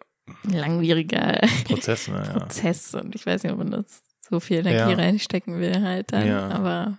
langwieriger 0.51 1.41
Prozess, 1.65 2.09
ne, 2.09 2.23
ja. 2.25 2.33
Prozess 2.39 2.95
und 2.95 3.15
ich 3.15 3.27
weiß 3.27 3.43
nicht, 3.43 3.53
ob 3.53 3.59
man 3.59 3.71
das 3.71 4.03
so 4.21 4.41
viel 4.41 4.59
Energie 4.59 4.91
Ja. 4.93 4.97
reinstecken 4.97 5.59
will 5.61 5.83
halt 5.83 6.13
dann, 6.13 6.27
Ja. 6.27 6.49
aber 6.49 6.99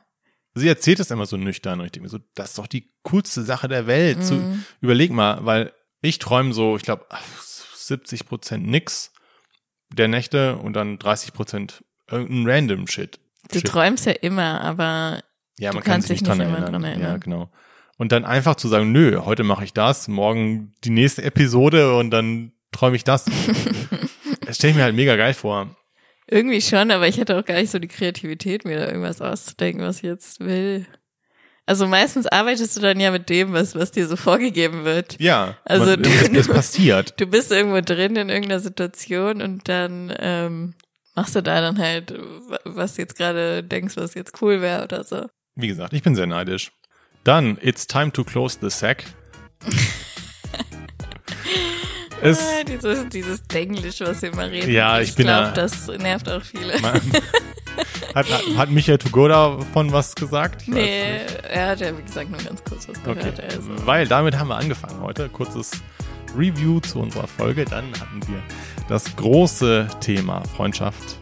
Sie 0.54 0.68
erzählt 0.68 0.99
es 0.99 1.12
immer 1.12 1.26
so 1.26 1.38
nüchtern 1.38 1.80
und 1.80 1.86
ich 1.86 1.91
denke 1.93 2.04
mir 2.06 2.10
so, 2.10 2.20
das 2.36 2.49
ist 2.49 2.58
doch 2.58 2.68
die 2.68 2.91
coolste 3.04 3.41
Sache 3.43 3.68
der 3.68 3.88
Welt. 3.88 4.20
Mhm. 4.30 4.66
überleg 4.82 5.12
mal, 5.12 5.45
weil 5.45 5.72
ich 6.02 6.20
träume 6.20 6.54
so, 6.54 6.76
ich 6.76 6.84
glaube, 6.84 7.06
70 7.76 8.26
Prozent 8.26 8.68
nix 8.68 9.12
der 9.89 10.08
Nächte 10.08 10.58
und 10.58 10.74
dann 10.74 10.97
30 10.99 11.34
Prozent 11.34 11.84
irgendein 12.10 12.49
random 12.49 12.88
Shit. 12.88 13.20
du 13.52 13.60
Shit. 13.60 13.68
träumst 13.68 14.06
ja 14.06 14.12
immer, 14.14 14.62
aber 14.62 15.22
Ja, 15.60 15.72
du 15.72 15.76
man 15.78 15.84
kann 15.84 15.93
kannst 15.93 16.08
sich 16.10 16.20
dich 16.20 16.28
nicht 16.28 16.30
dran 16.30 16.38
nicht 16.39 16.47
immer 16.47 16.58
erinnern. 16.58 16.74
dran 16.82 16.84
erinnern. 16.91 17.12
Ja, 17.12 17.18
genau. 17.18 17.52
Und 17.97 18.12
dann 18.12 18.26
einfach 18.26 18.56
zu 18.56 18.68
sagen, 18.68 18.91
nö, 18.91 19.20
heute 19.24 19.43
mache 19.43 19.64
ich 19.64 19.74
das, 19.74 20.08
morgen 20.08 20.74
die 20.84 20.89
nächste 20.89 21.24
Episode 21.24 21.95
und 21.97 22.10
dann 22.12 22.52
träume 22.72 22.95
ich 22.95 23.04
das. 23.04 23.26
das 24.45 24.56
stelle 24.58 24.72
ich 24.72 24.78
mir 24.78 24.84
halt 24.84 24.95
mega 24.95 25.16
geil 25.16 25.34
vor. 25.34 25.76
Irgendwie 26.32 26.61
schon, 26.61 26.89
aber 26.91 27.07
ich 27.07 27.17
hätte 27.17 27.38
auch 27.38 27.45
gar 27.45 27.55
nicht 27.55 27.69
so 27.71 27.77
die 27.79 27.88
Kreativität, 27.88 28.65
mir 28.65 28.77
da 28.79 28.88
irgendwas 28.88 29.21
auszudenken, 29.21 29.84
was 29.84 29.97
ich 29.97 30.03
jetzt 30.03 30.39
will. 30.39 30.86
Also 31.67 31.88
meistens 31.88 32.25
arbeitest 32.27 32.75
du 32.75 32.82
dann 32.82 32.99
ja 32.99 33.11
mit 33.11 33.29
dem, 33.29 33.53
was, 33.53 33.75
was 33.75 33.91
dir 33.91 34.07
so 34.07 34.15
vorgegeben 34.15 34.84
wird. 34.84 35.19
Ja, 35.19 35.57
Also 35.63 35.86
man, 35.91 36.01
du- 36.03 36.09
es, 36.09 36.29
es 36.29 36.47
passiert. 36.53 37.13
Du 37.19 37.27
bist 37.27 37.51
irgendwo 37.51 37.82
drin 37.82 38.15
in 38.15 38.29
irgendeiner 38.29 38.59
Situation 38.59 39.41
und 39.41 39.69
dann 39.69 40.13
ähm, 40.19 40.73
machst 41.15 41.36
du 41.36 41.43
da 41.43 41.61
dann 41.61 41.77
halt, 41.77 42.13
was 42.65 42.95
du 42.95 43.03
jetzt 43.03 43.15
gerade 43.17 43.63
denkst, 43.63 43.95
was 43.95 44.15
jetzt 44.15 44.41
cool 44.41 44.61
wäre 44.61 44.84
oder 44.84 45.03
so. 45.03 45.27
Wie 45.55 45.67
gesagt, 45.67 45.93
ich 45.93 46.01
bin 46.01 46.15
sehr 46.15 46.27
neidisch. 46.27 46.71
Dann, 47.23 47.57
it's 47.61 47.86
time 47.86 48.11
to 48.11 48.23
close 48.23 48.57
the 48.61 48.69
sack. 48.69 49.03
es, 52.22 52.39
Ah, 52.39 52.63
dieses, 52.63 53.09
dieses 53.09 53.43
Denglisch, 53.47 53.99
was 54.01 54.22
wir 54.22 54.32
immer 54.32 54.49
reden. 54.49 54.72
Ja, 54.72 54.99
ich 54.99 55.15
bin 55.15 55.26
glaub, 55.28 55.53
da- 55.53 55.61
das 55.61 55.88
nervt 55.88 56.30
auch 56.30 56.41
viele. 56.41 56.74
hat, 56.82 58.30
hat, 58.30 58.41
hat 58.57 58.69
Michael 58.72 58.97
Togo 58.97 59.28
davon 59.28 59.91
was 59.91 60.13
gesagt? 60.15 60.63
Ich 60.63 60.67
nee, 60.69 61.19
er 61.49 61.69
hat 61.69 61.82
ja, 61.82 61.97
wie 61.97 62.01
gesagt, 62.03 62.30
nur 62.30 62.39
ganz 62.41 62.63
kurz 62.63 62.88
was 62.88 62.97
Okay, 63.05 63.15
gehört. 63.19 63.39
Also. 63.39 63.69
weil 63.86 64.07
damit 64.07 64.38
haben 64.38 64.49
wir 64.49 64.57
angefangen 64.57 65.01
heute. 65.01 65.30
Kurzes 65.30 65.72
Review 66.38 66.80
zu 66.80 66.99
unserer 66.99 67.28
Folge. 67.28 67.65
Dann 67.65 67.86
hatten 67.99 68.22
wir 68.28 68.41
das 68.88 69.15
große 69.15 69.88
Thema 69.99 70.43
Freundschaft. 70.55 71.17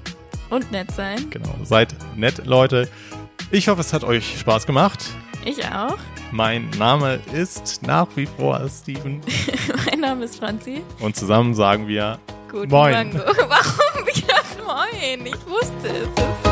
Und 0.49 0.71
nett 0.71 0.89
sein. 0.91 1.29
Genau, 1.29 1.55
seid 1.63 1.95
nett, 2.15 2.45
Leute. 2.45 2.87
Ich 3.51 3.67
hoffe, 3.67 3.81
es 3.81 3.93
hat 3.93 4.03
euch 4.03 4.39
Spaß 4.39 4.65
gemacht. 4.65 5.03
Ich 5.49 5.65
auch. 5.65 5.97
Mein 6.31 6.69
Name 6.77 7.19
ist 7.33 7.81
nach 7.81 8.05
wie 8.15 8.27
vor 8.27 8.61
Steven 8.69 9.19
mein 9.87 9.99
Name 9.99 10.25
ist 10.25 10.37
Franzi. 10.37 10.83
und 10.99 11.15
zusammen 11.15 11.55
sagen 11.55 11.87
wir 11.87 12.19
Guten 12.51 12.69
Moin. 12.69 12.93
Mango. 12.93 13.17
Warum 13.25 14.05
wieder 14.05 14.35
Moin? 14.63 15.25
Ich 15.25 15.47
wusste 15.47 15.87
es. 15.87 16.48